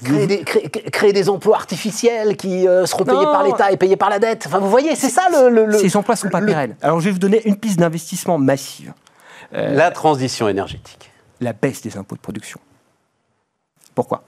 créer 0.91 1.13
des, 1.13 1.29
emplois 1.29 1.57
artificiels 1.57 2.37
qui 2.37 2.65
seront 2.87 3.05
payés 3.05 3.25
par 3.25 3.45
l'État 3.45 3.71
et 3.71 3.77
payés 3.77 3.97
par 3.97 4.11
la 4.11 4.19
dette. 4.19 4.45
Enfin, 4.47 4.59
vous 4.59 4.71
voyez, 4.71 4.97
c'est 4.97 5.11
ça 5.11 5.29
le, 5.31 5.67
le, 5.67 5.79
Ces 5.79 5.97
emplois 5.97 6.15
ne 6.15 6.19
sont 6.19 6.31
pas 6.31 6.41
pérennes. 6.41 6.75
Alors, 6.81 7.01
je 7.01 7.05
vais 7.07 7.11
vous 7.13 7.19
donner 7.19 7.43
une 7.45 7.57
piste 7.57 7.79
d'investissement 7.79 8.39
massive. 8.39 8.93
La 9.53 9.91
transition 9.91 10.49
énergétique 10.49 11.13
la 11.43 11.53
baisse 11.53 11.83
des 11.83 11.97
impôts 11.97 12.15
de 12.15 12.21
production. 12.21 12.61
Pourquoi? 13.95 14.25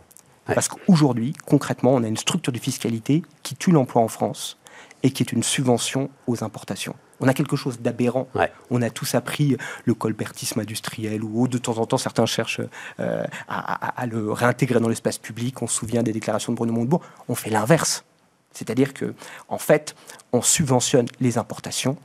Parce 0.47 0.69
qu'aujourd'hui, 0.69 1.33
concrètement, 1.47 1.95
on 1.95 2.03
a 2.03 2.09
une 2.09 2.19
structure 2.19 2.53
de 2.53 2.59
fiscalité 2.59 3.23
qui 3.43 3.55
tue 3.55 3.71
l'emploi 3.71 4.03
en 4.03 4.09
France 4.09 4.59
et 5.03 5.11
qui 5.11 5.23
est 5.23 5.33
une 5.33 5.43
subvention 5.43 6.11
aux 6.27 6.45
importations. 6.45 6.95
On 7.21 7.29
a 7.29 7.33
quelque 7.33 7.57
chose 7.57 7.81
d'aberrant. 7.81 8.29
On 8.71 8.83
a 8.83 8.91
tous 8.91 9.15
appris 9.15 9.57
le 9.85 9.95
colbertisme 9.95 10.61
industriel 10.61 11.23
ou 11.23 11.49
de 11.49 11.57
temps 11.57 11.79
en 11.79 11.87
temps 11.87 11.97
certains 11.97 12.27
cherchent 12.27 12.61
euh, 13.01 13.25
à, 13.49 14.07
le 14.07 14.33
réintégrer 14.33 14.81
dans 14.81 14.89
l'espace 14.89 15.17
public. 15.17 15.63
On 15.63 15.67
se 15.67 15.77
souvient 15.77 16.03
des 16.03 16.13
déclarations 16.13 16.53
de 16.53 16.57
Bruno 16.57 16.73
Montebourg. 16.73 17.01
On 17.29 17.35
fait 17.35 17.51
l'inverse. 17.51 18.05
C'est-à-dire 18.53 18.93
que, 18.93 19.15
en 19.49 19.59
fait, 19.59 19.95
on 20.33 20.43
subventionne 20.43 21.07
les 21.21 21.39
importations, 21.39 21.97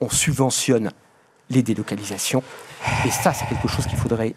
on 0.00 0.08
subventionne 0.08 0.90
les 1.50 1.62
délocalisations. 1.62 2.42
Et 3.04 3.10
ça, 3.10 3.32
c'est 3.32 3.46
quelque 3.46 3.68
chose 3.68 3.86
qu'il 3.86 3.98
faudrait 3.98 4.34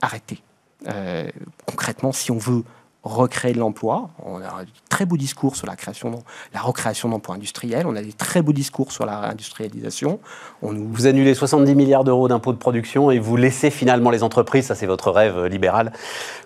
arrêter. 0.00 0.42
Euh, 0.86 1.28
concrètement, 1.66 2.12
si 2.12 2.30
on 2.30 2.38
veut 2.38 2.64
recréer 3.08 3.52
de 3.52 3.58
l'emploi. 3.58 4.10
On 4.24 4.36
a 4.36 4.64
des 4.64 4.70
très 4.88 5.06
beaux 5.06 5.16
discours 5.16 5.56
sur 5.56 5.66
la 5.66 5.76
création, 5.76 6.22
la 6.54 6.60
recréation 6.60 7.08
d'emplois 7.08 7.34
industriels. 7.34 7.86
On 7.86 7.96
a 7.96 8.02
des 8.02 8.12
très 8.12 8.42
beaux 8.42 8.52
discours 8.52 8.92
sur 8.92 9.06
la 9.06 9.20
réindustrialisation. 9.20 10.20
On 10.62 10.72
nous... 10.72 10.88
Vous 10.92 11.06
annulez 11.06 11.34
70 11.34 11.74
milliards 11.74 12.04
d'euros 12.04 12.28
d'impôts 12.28 12.52
de 12.52 12.58
production 12.58 13.10
et 13.10 13.18
vous 13.18 13.36
laissez 13.36 13.70
finalement 13.70 14.10
les 14.10 14.22
entreprises, 14.22 14.66
ça 14.66 14.74
c'est 14.74 14.86
votre 14.86 15.10
rêve 15.10 15.46
libéral 15.46 15.92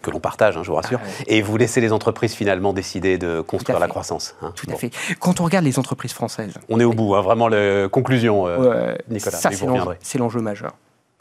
que 0.02 0.10
l'on 0.10 0.20
partage, 0.20 0.56
hein, 0.56 0.62
je 0.62 0.70
vous 0.70 0.76
rassure, 0.76 1.00
ah 1.02 1.22
et 1.26 1.42
vous 1.42 1.56
laissez 1.56 1.80
les 1.80 1.92
entreprises 1.92 2.32
finalement 2.32 2.72
décider 2.72 3.18
de 3.18 3.40
construire 3.40 3.78
la 3.78 3.88
croissance. 3.88 4.34
Hein. 4.42 4.52
Tout 4.54 4.66
à 4.70 4.74
fait. 4.74 4.90
Quand 5.20 5.40
on 5.40 5.44
regarde 5.44 5.64
les 5.64 5.78
entreprises 5.78 6.12
françaises, 6.12 6.54
on 6.68 6.80
est 6.80 6.84
au 6.84 6.92
bout, 6.92 7.14
hein, 7.14 7.20
vraiment 7.20 7.48
la 7.48 7.88
conclusion, 7.88 8.46
euh, 8.46 8.94
Nicolas. 9.08 9.36
Ça 9.36 9.50
c'est 10.00 10.18
l'enjeu 10.18 10.40
majeur. 10.40 10.72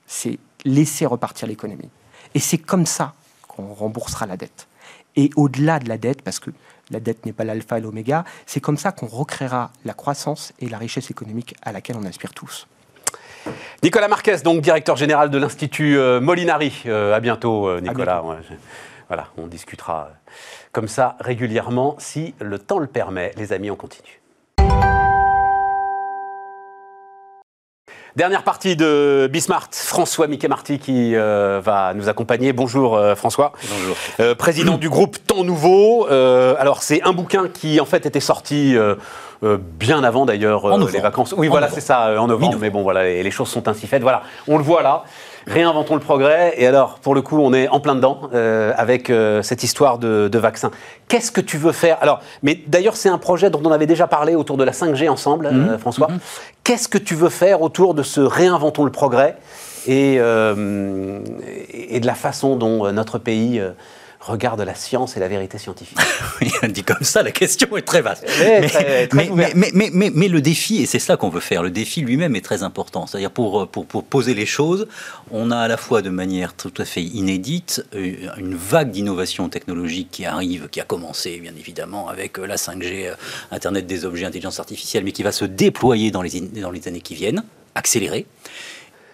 C'est 0.07 0.39
laisser 0.65 1.05
repartir 1.05 1.47
l'économie. 1.47 1.89
Et 2.33 2.39
c'est 2.39 2.57
comme 2.57 2.85
ça 2.85 3.13
qu'on 3.47 3.73
remboursera 3.73 4.25
la 4.25 4.37
dette. 4.37 4.67
Et 5.15 5.29
au-delà 5.35 5.79
de 5.79 5.89
la 5.89 5.97
dette, 5.97 6.21
parce 6.21 6.39
que 6.39 6.51
la 6.89 6.99
dette 6.99 7.25
n'est 7.25 7.33
pas 7.33 7.43
l'alpha 7.43 7.77
et 7.77 7.81
l'oméga, 7.81 8.23
c'est 8.45 8.59
comme 8.59 8.77
ça 8.77 8.91
qu'on 8.91 9.07
recréera 9.07 9.71
la 9.85 9.93
croissance 9.93 10.53
et 10.59 10.69
la 10.69 10.77
richesse 10.77 11.09
économique 11.09 11.55
à 11.61 11.71
laquelle 11.71 11.95
on 11.97 12.05
aspire 12.05 12.33
tous. 12.33 12.67
Nicolas 13.83 14.07
Marquez, 14.07 14.37
donc 14.43 14.61
directeur 14.61 14.95
général 14.95 15.29
de 15.29 15.37
l'Institut 15.37 15.97
euh, 15.97 16.21
Molinari. 16.21 16.83
Euh, 16.85 17.13
à 17.13 17.19
bientôt, 17.19 17.67
euh, 17.67 17.81
Nicolas. 17.81 18.23
voilà, 19.07 19.27
on 19.37 19.47
discutera 19.47 20.11
comme 20.71 20.87
ça 20.87 21.17
régulièrement 21.19 21.95
si 21.97 22.35
le 22.39 22.59
temps 22.59 22.79
le 22.79 22.87
permet. 22.87 23.31
Les 23.37 23.53
amis, 23.53 23.71
on 23.71 23.75
continue. 23.75 24.20
Dernière 28.17 28.43
partie 28.43 28.75
de 28.75 29.29
Bismart, 29.31 29.69
François 29.71 30.27
Mickey 30.27 30.49
Marty 30.49 30.79
qui 30.79 31.15
euh, 31.15 31.61
va 31.63 31.93
nous 31.93 32.09
accompagner. 32.09 32.51
Bonjour 32.51 32.97
euh, 32.97 33.15
François. 33.15 33.53
Bonjour. 33.69 33.95
Euh, 34.19 34.35
président 34.35 34.77
du 34.77 34.89
groupe 34.89 35.15
Temps 35.25 35.45
Nouveau. 35.45 36.07
alors 36.07 36.83
c'est 36.83 37.01
un 37.03 37.13
bouquin 37.13 37.47
qui 37.47 37.79
en 37.79 37.85
fait 37.85 38.05
était 38.05 38.19
sorti 38.19 38.75
bien 39.41 40.03
avant 40.03 40.25
d'ailleurs 40.25 40.77
les 40.91 40.99
vacances. 40.99 41.33
Oui 41.37 41.47
voilà 41.47 41.69
c'est 41.69 41.81
ça 41.81 42.21
en 42.21 42.27
novembre. 42.27 42.57
Mais 42.59 42.69
bon 42.69 42.83
voilà 42.83 43.03
les, 43.03 43.23
les, 43.23 43.31
choses 43.31 43.49
sont 43.49 43.67
ainsi 43.67 43.87
faites. 43.87 44.01
Voilà 44.01 44.23
on 44.47 44.57
le 44.57 44.63
voit 44.63 44.81
là. 44.83 45.03
Réinventons 45.47 45.95
le 45.95 46.01
progrès. 46.01 46.53
Et 46.57 46.67
alors, 46.67 46.99
pour 46.99 47.15
le 47.15 47.21
coup, 47.21 47.39
on 47.39 47.53
est 47.53 47.67
en 47.67 47.79
plein 47.79 47.95
dedans 47.95 48.29
euh, 48.33 48.73
avec 48.77 49.09
euh, 49.09 49.41
cette 49.41 49.63
histoire 49.63 49.97
de, 49.97 50.29
vaccin. 50.37 50.71
Qu'est-ce 51.07 51.31
que 51.31 51.41
tu 51.41 51.57
veux 51.57 51.71
faire? 51.71 51.97
Alors, 52.01 52.19
mais 52.43 52.59
d'ailleurs, 52.67 52.95
c'est 52.95 53.09
un 53.09 53.17
projet 53.17 53.49
dont 53.49 53.61
on 53.63 53.71
avait 53.71 53.85
déjà 53.85 54.07
parlé 54.07 54.35
autour 54.35 54.57
de 54.57 54.63
la 54.63 54.71
5G 54.71 55.09
ensemble, 55.09 55.47
euh, 55.47 55.51
mhm. 55.51 55.77
François. 55.77 56.07
Mhm. 56.09 56.19
Qu'est-ce 56.63 56.87
que 56.87 56.97
tu 56.97 57.15
veux 57.15 57.29
faire 57.29 57.61
autour 57.61 57.93
de 57.93 58.03
ce 58.03 58.21
Réinventons 58.21 58.85
le 58.85 58.91
progrès 58.91 59.37
et, 59.87 60.15
et 60.17 60.19
de 61.99 62.05
la 62.05 62.13
façon 62.13 62.55
dont 62.55 62.91
notre 62.91 63.17
pays 63.17 63.59
regarde 64.21 64.61
la 64.61 64.75
science 64.75 65.17
et 65.17 65.19
la 65.19 65.27
vérité 65.27 65.57
scientifique. 65.57 65.97
dit 66.69 66.83
comme 66.83 67.03
ça, 67.03 67.23
la 67.23 67.31
question 67.31 67.75
est 67.75 67.81
très 67.81 68.01
vaste. 68.01 68.25
Mais, 69.13 70.27
le 70.27 70.39
défi, 70.39 70.81
et 70.81 70.85
c'est 70.85 70.99
ça 70.99 71.17
qu'on 71.17 71.29
veut 71.29 71.39
faire, 71.39 71.63
le 71.63 71.71
défi 71.71 72.01
lui-même 72.01 72.35
est 72.35 72.41
très 72.41 72.63
important. 72.63 73.07
C'est-à-dire 73.07 73.31
pour, 73.31 73.67
pour, 73.67 74.03
poser 74.03 74.33
les 74.33 74.45
choses, 74.45 74.87
on 75.31 75.51
a 75.51 75.57
à 75.57 75.67
la 75.67 75.77
fois 75.77 76.01
de 76.01 76.09
manière 76.09 76.53
tout 76.53 76.73
à 76.77 76.85
fait 76.85 77.03
inédite 77.03 77.85
euh, 77.95 78.15
une 78.37 78.55
vague 78.55 78.91
d'innovation 78.91 79.49
technologique 79.49 80.09
qui 80.11 80.25
arrive, 80.25 80.69
qui 80.69 80.79
a 80.79 80.83
commencé 80.83 81.39
bien 81.39 81.53
évidemment 81.57 82.07
avec 82.07 82.37
euh, 82.37 82.45
la 82.45 82.55
5G, 82.55 83.09
euh, 83.09 83.15
Internet 83.51 83.87
des 83.87 84.05
objets, 84.05 84.25
intelligence 84.25 84.59
artificielle, 84.59 85.03
mais 85.03 85.11
qui 85.11 85.23
va 85.23 85.31
se 85.31 85.45
déployer 85.45 86.11
dans 86.11 86.21
les, 86.21 86.41
dans 86.41 86.71
les 86.71 86.87
années 86.87 87.01
qui 87.01 87.15
viennent, 87.15 87.43
accélérer. 87.75 88.25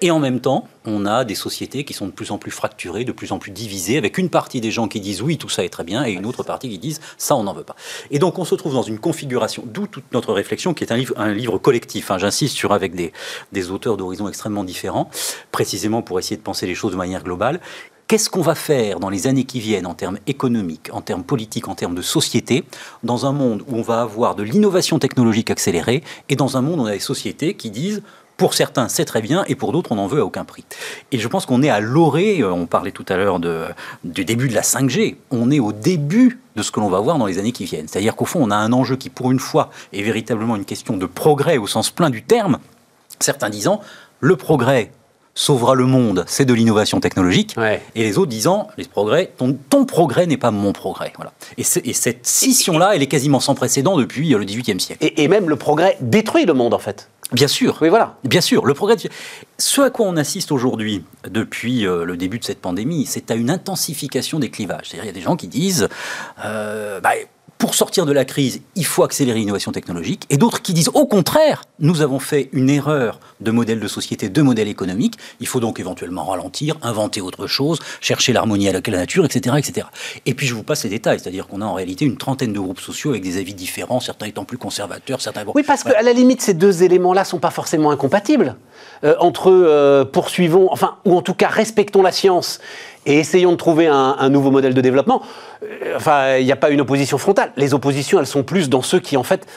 Et 0.01 0.11
en 0.11 0.19
même 0.19 0.41
temps, 0.41 0.67
on 0.85 1.07
a 1.07 1.25
des 1.25 1.33
sociétés 1.33 1.83
qui 1.83 1.93
sont 1.93 2.05
de 2.05 2.11
plus 2.11 2.29
en 2.29 2.37
plus 2.37 2.51
fracturées, 2.51 3.03
de 3.03 3.11
plus 3.11 3.31
en 3.31 3.39
plus 3.39 3.49
divisées, 3.49 3.97
avec 3.97 4.19
une 4.19 4.29
partie 4.29 4.61
des 4.61 4.69
gens 4.69 4.87
qui 4.87 4.99
disent 4.99 5.23
oui, 5.23 5.37
tout 5.37 5.49
ça 5.49 5.63
est 5.63 5.69
très 5.69 5.83
bien, 5.83 6.05
et 6.05 6.11
une 6.11 6.27
autre 6.27 6.43
partie 6.43 6.69
qui 6.69 6.77
disent 6.77 7.01
ça, 7.17 7.35
on 7.35 7.43
n'en 7.43 7.53
veut 7.53 7.63
pas. 7.63 7.75
Et 8.11 8.19
donc 8.19 8.37
on 8.37 8.45
se 8.45 8.53
trouve 8.53 8.73
dans 8.73 8.83
une 8.83 8.99
configuration, 8.99 9.63
d'où 9.65 9.87
toute 9.87 10.11
notre 10.13 10.33
réflexion, 10.33 10.75
qui 10.75 10.83
est 10.83 10.91
un 10.91 10.97
livre, 10.97 11.15
un 11.17 11.33
livre 11.33 11.57
collectif. 11.57 12.11
Hein. 12.11 12.19
J'insiste 12.19 12.55
sur 12.55 12.73
avec 12.73 12.93
des, 12.93 13.11
des 13.51 13.71
auteurs 13.71 13.97
d'horizons 13.97 14.27
extrêmement 14.27 14.63
différents, 14.63 15.09
précisément 15.51 16.03
pour 16.03 16.19
essayer 16.19 16.37
de 16.37 16.43
penser 16.43 16.67
les 16.67 16.75
choses 16.75 16.91
de 16.91 16.97
manière 16.97 17.23
globale. 17.23 17.59
Qu'est-ce 18.07 18.29
qu'on 18.29 18.41
va 18.41 18.55
faire 18.55 19.01
dans 19.01 19.09
les 19.09 19.27
années 19.27 19.43
qui 19.43 19.59
viennent 19.59 19.87
en 19.87 19.95
termes 19.95 20.19
économiques, 20.27 20.89
en 20.93 21.01
termes 21.01 21.23
politiques, 21.23 21.67
en 21.67 21.75
termes 21.75 21.95
de 21.95 22.01
société, 22.01 22.63
dans 23.03 23.25
un 23.25 23.33
monde 23.33 23.63
où 23.67 23.75
on 23.75 23.81
va 23.81 24.01
avoir 24.01 24.35
de 24.35 24.43
l'innovation 24.43 24.97
technologique 24.99 25.49
accélérée 25.49 26.03
et 26.29 26.37
dans 26.37 26.55
un 26.55 26.61
monde 26.61 26.79
où 26.79 26.83
on 26.83 26.85
a 26.85 26.93
des 26.93 26.99
sociétés 26.99 27.55
qui 27.55 27.69
disent 27.69 28.03
pour 28.37 28.53
certains, 28.53 28.87
c'est 28.87 29.05
très 29.05 29.21
bien, 29.21 29.43
et 29.47 29.55
pour 29.55 29.71
d'autres, 29.71 29.91
on 29.91 29.95
n'en 29.95 30.05
veut 30.05 30.21
à 30.21 30.25
aucun 30.25 30.45
prix. 30.45 30.63
Et 31.11 31.17
je 31.17 31.27
pense 31.27 31.47
qu'on 31.47 31.63
est 31.63 31.69
à 31.69 31.79
l'orée, 31.79 32.41
euh, 32.41 32.51
on 32.51 32.67
parlait 32.67 32.91
tout 32.91 33.05
à 33.09 33.17
l'heure 33.17 33.39
du 33.39 34.25
début 34.25 34.47
de 34.47 34.53
la 34.53 34.61
5G, 34.61 35.15
on 35.31 35.49
est 35.49 35.59
au 35.59 35.73
début 35.73 36.39
de 36.55 36.61
ce 36.61 36.71
que 36.71 36.79
l'on 36.79 36.89
va 36.89 36.99
voir 36.99 37.17
dans 37.17 37.25
les 37.25 37.39
années 37.39 37.51
qui 37.51 37.65
viennent. 37.65 37.87
C'est-à-dire 37.87 38.15
qu'au 38.15 38.25
fond, 38.25 38.39
on 38.41 38.51
a 38.51 38.55
un 38.55 38.71
enjeu 38.73 38.95
qui, 38.95 39.09
pour 39.09 39.31
une 39.31 39.39
fois, 39.39 39.71
est 39.91 40.03
véritablement 40.03 40.55
une 40.55 40.65
question 40.65 40.97
de 40.97 41.07
progrès 41.07 41.57
au 41.57 41.65
sens 41.65 41.89
plein 41.89 42.11
du 42.11 42.21
terme, 42.21 42.59
certains 43.19 43.49
disant, 43.49 43.81
le 44.19 44.35
progrès 44.35 44.91
sauvera 45.33 45.75
le 45.75 45.85
monde, 45.85 46.25
c'est 46.27 46.45
de 46.45 46.53
l'innovation 46.53 46.99
technologique. 46.99 47.55
Et 47.95 48.03
les 48.03 48.17
autres 48.17 48.29
disant, 48.29 48.67
les 48.77 48.85
progrès, 48.85 49.31
ton, 49.37 49.85
progrès 49.85 50.25
n'est 50.25 50.37
pas 50.37 50.51
mon 50.51 50.73
progrès. 50.73 51.13
Voilà. 51.15 51.31
Et, 51.57 51.63
cette 51.63 52.25
scission-là, 52.25 52.95
elle 52.95 53.03
est 53.03 53.07
quasiment 53.07 53.39
sans 53.39 53.55
précédent 53.55 53.97
depuis 53.97 54.33
euh, 54.33 54.39
le 54.39 54.45
XVIIIe 54.45 54.79
siècle. 54.79 55.11
et, 55.15 55.27
même 55.27 55.49
le 55.49 55.55
progrès 55.55 55.97
détruit 56.01 56.45
le 56.45 56.53
monde, 56.53 56.73
en 56.73 56.79
fait. 56.79 57.09
Bien 57.33 57.47
sûr. 57.47 57.77
Oui, 57.81 57.89
voilà. 57.89 58.17
Bien 58.23 58.41
sûr. 58.41 58.65
Le 58.65 58.73
progrès. 58.73 58.95
Ce 59.57 59.81
à 59.81 59.89
quoi 59.89 60.05
on 60.05 60.15
assiste 60.15 60.51
aujourd'hui, 60.51 61.03
depuis 61.29 61.85
euh, 61.85 62.05
le 62.05 62.15
début 62.15 62.39
de 62.39 62.45
cette 62.45 62.61
pandémie, 62.61 63.05
c'est 63.05 63.31
à 63.31 63.35
une 63.35 63.49
intensification 63.49 64.39
des 64.39 64.49
clivages. 64.49 64.89
C'est-à-dire, 64.89 65.03
il 65.03 65.07
y 65.07 65.09
a 65.09 65.13
des 65.13 65.21
gens 65.21 65.35
qui 65.35 65.47
disent, 65.47 65.89
euh, 66.45 67.01
bah, 67.01 67.11
pour 67.57 67.73
sortir 67.73 68.05
de 68.05 68.11
la 68.11 68.25
crise, 68.25 68.61
il 68.75 68.85
faut 68.85 69.03
accélérer 69.03 69.39
l'innovation 69.39 69.71
technologique, 69.71 70.23
et 70.29 70.37
d'autres 70.37 70.61
qui 70.61 70.73
disent 70.73 70.89
au 70.93 71.05
contraire, 71.05 71.63
nous 71.79 72.01
avons 72.01 72.19
fait 72.19 72.49
une 72.53 72.69
erreur 72.69 73.19
de 73.39 73.51
modèle 73.51 73.79
de 73.79 73.87
société, 73.87 74.29
de 74.29 74.41
modèle 74.41 74.67
économique, 74.67 75.15
il 75.39 75.47
faut 75.47 75.59
donc 75.59 75.79
éventuellement 75.79 76.25
ralentir, 76.25 76.77
inventer 76.81 77.21
autre 77.21 77.47
chose, 77.47 77.79
chercher 78.01 78.33
l'harmonie 78.33 78.69
avec 78.69 78.87
la 78.87 78.97
nature, 78.97 79.25
etc., 79.25 79.55
etc. 79.57 79.87
Et 80.25 80.33
puis 80.33 80.47
je 80.47 80.53
vous 80.53 80.63
passe 80.63 80.83
les 80.83 80.89
détails, 80.89 81.19
c'est-à-dire 81.19 81.47
qu'on 81.47 81.61
a 81.61 81.65
en 81.65 81.73
réalité 81.73 82.05
une 82.05 82.17
trentaine 82.17 82.53
de 82.53 82.59
groupes 82.59 82.79
sociaux 82.79 83.11
avec 83.11 83.23
des 83.23 83.37
avis 83.37 83.53
différents, 83.53 83.99
certains 83.99 84.27
étant 84.27 84.45
plus 84.45 84.57
conservateurs, 84.57 85.21
certains... 85.21 85.43
Oui, 85.55 85.63
parce 85.63 85.83
qu'à 85.83 86.01
la 86.01 86.13
limite, 86.13 86.41
ces 86.41 86.53
deux 86.53 86.83
éléments-là 86.83 87.23
sont 87.25 87.39
pas 87.39 87.51
forcément 87.51 87.91
incompatibles. 87.91 88.55
Euh, 89.03 89.15
entre 89.19 89.51
euh, 89.51 90.05
poursuivons, 90.05 90.69
enfin, 90.71 90.95
ou 91.05 91.15
en 91.15 91.21
tout 91.21 91.33
cas 91.33 91.49
respectons 91.49 92.01
la 92.01 92.11
science 92.11 92.59
et 93.07 93.19
essayons 93.19 93.53
de 93.53 93.57
trouver 93.57 93.87
un, 93.87 94.29
nouveau 94.29 94.51
modèle 94.51 94.73
de 94.73 94.81
développement. 94.81 95.23
Euh, 95.63 95.95
enfin, 95.95 96.35
il 96.35 96.45
n'y 96.45 96.51
a 96.51 96.57
pas 96.57 96.69
une 96.69 96.81
opposition 96.81 97.17
frontale. 97.17 97.51
Les 97.55 97.73
oppositions, 97.73 98.19
elles 98.19 98.27
sont 98.27 98.43
plus 98.43 98.69
dans 98.69 98.81
ceux 98.81 98.99
qui, 98.99 99.15
en 99.15 99.23
fait, 99.23 99.47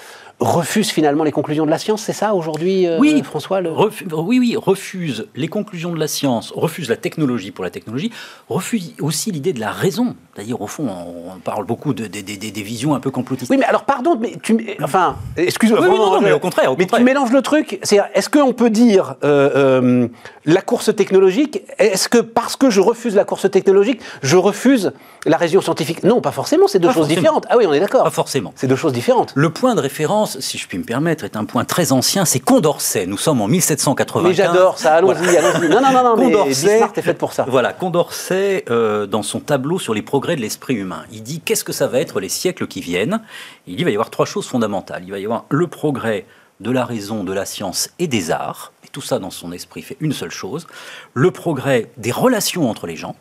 refuse 0.40 0.90
finalement 0.90 1.22
les 1.22 1.32
conclusions 1.32 1.66
de 1.66 1.70
la 1.70 1.78
science, 1.78 2.02
c'est 2.02 2.14
ça 2.14 2.34
aujourd'hui, 2.34 2.86
euh, 2.86 2.98
oui, 2.98 3.22
François 3.22 3.60
Oui, 3.60 4.38
oui, 4.38 4.56
refuse 4.56 5.28
les 5.36 5.48
conclusions 5.48 5.92
de 5.92 5.98
la 5.98 6.08
science, 6.08 6.50
refuse 6.56 6.88
la 6.88 6.96
technologie 6.96 7.50
pour 7.50 7.62
la 7.62 7.70
technologie, 7.70 8.10
refuse 8.48 8.94
aussi 9.00 9.30
l'idée 9.30 9.52
de 9.52 9.60
la 9.60 9.70
raison. 9.70 10.16
C'est-à-dire, 10.34 10.60
au 10.62 10.66
fond, 10.66 10.88
on 10.88 11.38
parle 11.40 11.66
beaucoup 11.66 11.92
de, 11.92 12.06
des 12.06 12.62
visions 12.62 12.94
un 12.94 13.00
peu 13.00 13.10
complotistes. 13.10 13.50
Oui, 13.50 13.58
mais 13.58 13.66
alors, 13.66 13.84
pardon, 13.84 14.16
mais 14.18 14.36
tu. 14.42 14.76
Enfin, 14.82 15.16
excuse-moi. 15.36 15.86
non, 15.86 16.20
mais 16.22 16.32
au 16.32 16.38
contraire. 16.38 16.74
mais 16.78 16.86
tu 16.86 17.02
mélanges 17.02 17.32
le 17.32 17.42
truc. 17.42 17.78
C'est 17.82 17.98
est-ce 18.14 18.30
qu'on 18.30 18.54
peut 18.54 18.70
dire 18.70 19.16
euh, 19.22 19.50
euh, 19.54 20.08
la 20.46 20.62
course 20.62 20.94
technologique 20.96 21.62
Est-ce 21.78 22.08
que 22.08 22.18
parce 22.18 22.56
que 22.56 22.70
je 22.70 22.80
refuse 22.80 23.14
la 23.14 23.24
course 23.24 23.50
technologique, 23.50 24.00
je 24.22 24.36
refuse 24.36 24.92
la 25.26 25.36
raison 25.36 25.60
scientifique? 25.60 26.02
Non, 26.04 26.22
pas 26.22 26.32
forcément, 26.32 26.68
c'est 26.68 26.78
deux 26.78 26.92
choses 26.92 27.08
différentes. 27.08 27.44
Ah 27.50 27.56
oui, 27.58 27.66
on 27.66 27.72
est 27.74 27.80
d'accord. 27.80 28.04
Pas 28.04 28.10
forcément. 28.10 28.52
C'est 28.56 28.66
deux 28.66 28.76
choses 28.76 28.92
différentes. 28.92 29.32
Le 29.34 29.50
point 29.50 29.74
de 29.74 29.80
référence, 29.80 30.29
si 30.38 30.58
je 30.58 30.66
puis 30.66 30.78
me 30.78 30.84
permettre, 30.84 31.24
est 31.24 31.36
un 31.36 31.44
point 31.44 31.64
très 31.64 31.92
ancien, 31.92 32.24
c'est 32.24 32.40
Condorcet. 32.40 33.06
Nous 33.06 33.18
sommes 33.18 33.40
en 33.40 33.48
1795. 33.48 34.28
Mais 34.28 34.34
j'adore 34.34 34.78
ça, 34.78 34.94
allons-y, 34.94 35.36
allons-y. 35.36 35.68
Non, 35.68 35.80
non, 35.80 35.92
non, 35.92 36.04
non, 36.04 36.16
Condorcet, 36.16 36.80
est 36.96 37.02
fait 37.02 37.14
pour 37.14 37.32
ça. 37.32 37.46
Voilà, 37.48 37.72
Condorcet, 37.72 38.64
euh, 38.70 39.06
dans 39.06 39.22
son 39.22 39.40
tableau 39.40 39.78
sur 39.78 39.94
les 39.94 40.02
progrès 40.02 40.36
de 40.36 40.40
l'esprit 40.40 40.74
humain, 40.74 41.04
il 41.12 41.22
dit 41.22 41.40
qu'est-ce 41.40 41.64
que 41.64 41.72
ça 41.72 41.86
va 41.86 42.00
être 42.00 42.20
les 42.20 42.28
siècles 42.28 42.66
qui 42.66 42.80
viennent? 42.80 43.20
Il 43.66 43.76
dit 43.76 43.82
il 43.82 43.84
va 43.84 43.90
y 43.90 43.94
avoir 43.94 44.10
trois 44.10 44.26
choses 44.26 44.46
fondamentales. 44.46 45.02
Il 45.04 45.10
va 45.10 45.18
y 45.18 45.24
avoir 45.24 45.46
le 45.50 45.66
progrès 45.66 46.26
de 46.60 46.70
la 46.70 46.84
raison, 46.84 47.24
de 47.24 47.32
la 47.32 47.46
science 47.46 47.90
et 47.98 48.06
des 48.06 48.30
arts, 48.30 48.72
et 48.84 48.88
tout 48.88 49.00
ça 49.00 49.18
dans 49.18 49.30
son 49.30 49.52
esprit 49.52 49.82
fait 49.82 49.96
une 50.00 50.12
seule 50.12 50.30
chose, 50.30 50.66
le 51.14 51.30
progrès 51.30 51.90
des 51.96 52.12
relations 52.12 52.68
entre 52.68 52.86
les 52.86 52.96
gens, 52.96 53.16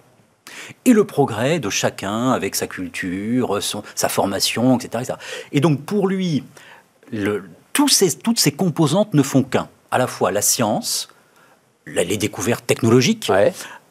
et 0.85 0.93
le 0.93 1.05
progrès 1.05 1.59
de 1.59 1.69
chacun 1.69 2.31
avec 2.31 2.55
sa 2.55 2.67
culture, 2.67 3.59
sa 3.95 4.09
formation, 4.09 4.77
etc., 4.77 5.13
Et 5.51 5.61
donc 5.61 5.81
pour 5.83 6.07
lui, 6.07 6.43
ces, 7.91 8.17
toutes 8.17 8.39
ces 8.39 8.51
composantes 8.51 9.13
ne 9.13 9.23
font 9.23 9.43
qu'un, 9.43 9.69
à 9.91 9.97
la 9.97 10.07
fois 10.07 10.31
la 10.31 10.41
science, 10.41 11.09
les 11.85 12.17
découvertes 12.17 12.65
technologiques, 12.65 13.31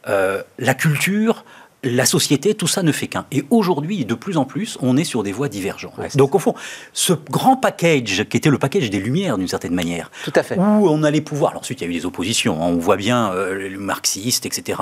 euh, 0.07 0.43
la 0.57 0.73
culture, 0.73 1.43
la 1.83 2.05
société, 2.05 2.55
tout 2.55 2.67
ça 2.67 2.83
ne 2.83 2.91
fait 2.91 3.07
qu'un. 3.07 3.25
Et 3.31 3.45
aujourd'hui, 3.49 4.03
de 4.03 4.13
plus 4.13 4.37
en 4.37 4.45
plus, 4.45 4.77
on 4.81 4.97
est 4.97 5.03
sur 5.05 5.23
des 5.23 5.31
voies 5.31 5.47
divergentes. 5.47 5.93
Donc, 6.15 6.35
au 6.35 6.39
fond, 6.39 6.53
ce 6.91 7.13
grand 7.13 7.55
package, 7.55 8.25
qui 8.29 8.37
était 8.37 8.49
le 8.49 8.57
package 8.57 8.89
des 8.89 8.99
Lumières, 8.99 9.37
d'une 9.37 9.47
certaine 9.47 9.73
manière, 9.73 10.11
tout 10.25 10.33
à 10.35 10.43
fait. 10.43 10.57
où 10.57 10.89
on 10.89 11.03
allait 11.03 11.21
pouvoir. 11.21 11.51
Alors, 11.51 11.61
ensuite, 11.61 11.79
il 11.79 11.85
y 11.85 11.87
a 11.87 11.89
eu 11.89 11.93
des 11.93 12.05
oppositions. 12.05 12.61
Hein. 12.61 12.67
on 12.67 12.77
voit 12.77 12.97
bien 12.97 13.31
euh, 13.31 13.69
les 13.69 13.77
marxistes, 13.77 14.45
etc., 14.45 14.77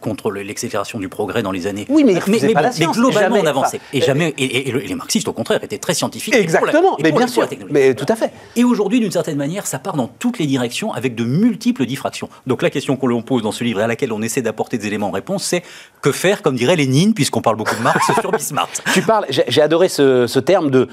contre 0.00 0.30
l'accélération 0.30 0.98
du 0.98 1.08
progrès 1.08 1.42
dans 1.42 1.50
les 1.50 1.66
années. 1.66 1.86
Oui, 1.88 2.04
mais, 2.04 2.14
mais, 2.28 2.52
pas 2.52 2.70
globalement, 2.70 3.38
on 3.40 3.46
avançait. 3.46 3.80
et, 3.92 4.00
jamais, 4.00 4.34
et, 4.38 4.70
les 4.70 4.94
marxistes, 4.94 5.28
au 5.28 5.32
contraire, 5.32 5.62
étaient 5.64 5.78
très 5.78 5.94
scientifiques. 5.94 6.34
Exactement, 6.34 6.96
mais 7.02 7.10
bien 7.10 7.26
sûr. 7.26 7.48
Mais 7.70 7.94
tout 7.94 8.06
à 8.08 8.16
fait. 8.16 8.32
Et 8.54 8.64
aujourd'hui, 8.64 9.00
d'une 9.00 9.10
certaine 9.10 9.36
manière, 9.36 9.66
ça 9.66 9.78
part 9.78 9.96
dans 9.96 10.08
toutes 10.08 10.38
les 10.38 10.46
directions 10.46 10.92
avec 10.92 11.14
de 11.14 11.24
multiples 11.24 11.84
diffractions. 11.84 12.28
Donc, 12.46 12.62
la 12.62 12.70
question 12.70 12.96
qu'on 12.96 13.22
pose 13.22 13.42
dans 13.42 13.52
ce 13.52 13.64
livre 13.64 13.80
et 13.80 13.84
à 13.84 13.86
laquelle 13.86 14.12
on 14.12 14.22
essaie 14.22 14.42
d'apporter 14.42 14.78
des 14.78 14.86
éléments 14.86 15.08
de 15.08 15.14
réponse, 15.14 15.44
c'est 15.44 15.62
que 16.00 16.12
faire 16.12 16.27
comme 16.36 16.56
dirait 16.56 16.76
Lénine, 16.76 17.14
puisqu'on 17.14 17.40
parle 17.40 17.56
beaucoup 17.56 17.74
de 17.74 17.80
Marx 17.80 18.04
sur 18.20 18.30
Bismarck. 18.30 18.70
Tu 18.92 19.02
parles, 19.02 19.26
j'ai 19.28 19.62
adoré 19.62 19.88
ce, 19.88 20.38
terme 20.38 20.70
de 20.70 20.88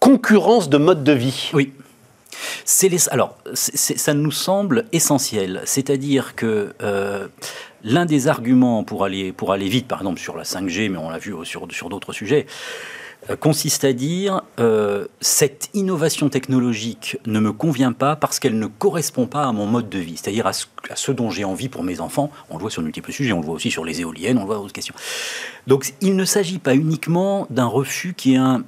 concurrence 0.00 0.68
de 0.68 0.78
mode 0.78 1.04
de 1.04 1.12
vie. 1.12 1.50
Oui. 1.52 1.72
Les, 2.82 3.08
alors, 3.08 3.36
ça 3.54 4.14
nous 4.14 4.30
semble 4.30 4.84
essentiel. 4.92 5.62
C'est-à-dire 5.64 6.36
que 6.36 6.72
euh, 6.82 7.26
l'un 7.82 8.06
des 8.06 8.28
arguments 8.28 8.84
pour 8.84 9.04
aller, 9.04 9.32
pour 9.32 9.52
aller 9.52 9.68
vite, 9.68 9.88
par 9.88 10.00
exemple 10.00 10.20
sur 10.20 10.36
la 10.36 10.44
5G, 10.44 10.88
mais 10.90 10.98
on 10.98 11.10
l'a 11.10 11.18
vu 11.18 11.34
sur, 11.44 11.66
sur 11.70 11.88
d'autres 11.88 12.12
sujets, 12.12 12.46
consiste 13.36 13.84
à 13.84 13.92
dire 13.92 14.42
euh, 14.58 15.06
cette 15.20 15.70
innovation 15.74 16.28
technologique 16.28 17.18
ne 17.26 17.40
me 17.40 17.52
convient 17.52 17.92
pas 17.92 18.16
parce 18.16 18.38
qu'elle 18.38 18.58
ne 18.58 18.66
correspond 18.66 19.26
pas 19.26 19.44
à 19.44 19.52
mon 19.52 19.66
mode 19.66 19.88
de 19.88 19.98
vie, 19.98 20.16
c'est-à-dire 20.16 20.46
à, 20.46 20.52
ce, 20.52 21.12
dont 21.12 21.30
j'ai 21.30 21.44
envie 21.44 21.68
pour 21.68 21.82
mes 21.82 22.00
enfants. 22.00 22.30
On 22.50 22.56
le 22.56 22.60
voit 22.60 22.70
sur 22.70 22.82
multiples 22.82 23.12
sujets, 23.12 23.32
on 23.32 23.40
le 23.40 23.46
voit 23.46 23.54
aussi 23.54 23.70
sur 23.70 23.84
les 23.84 24.00
éoliennes, 24.00 24.38
on 24.38 24.42
le 24.42 24.46
voit 24.46 24.56
d'autres 24.56 24.72
questions. 24.72 24.94
Donc 25.66 25.92
il 26.00 26.16
ne 26.16 26.24
s'agit 26.24 26.58
pas 26.58 26.74
uniquement 26.74 27.46
d'un 27.50 27.66
refus 27.66 28.14
qui 28.14 28.34
est 28.34 28.38
un, 28.38 28.64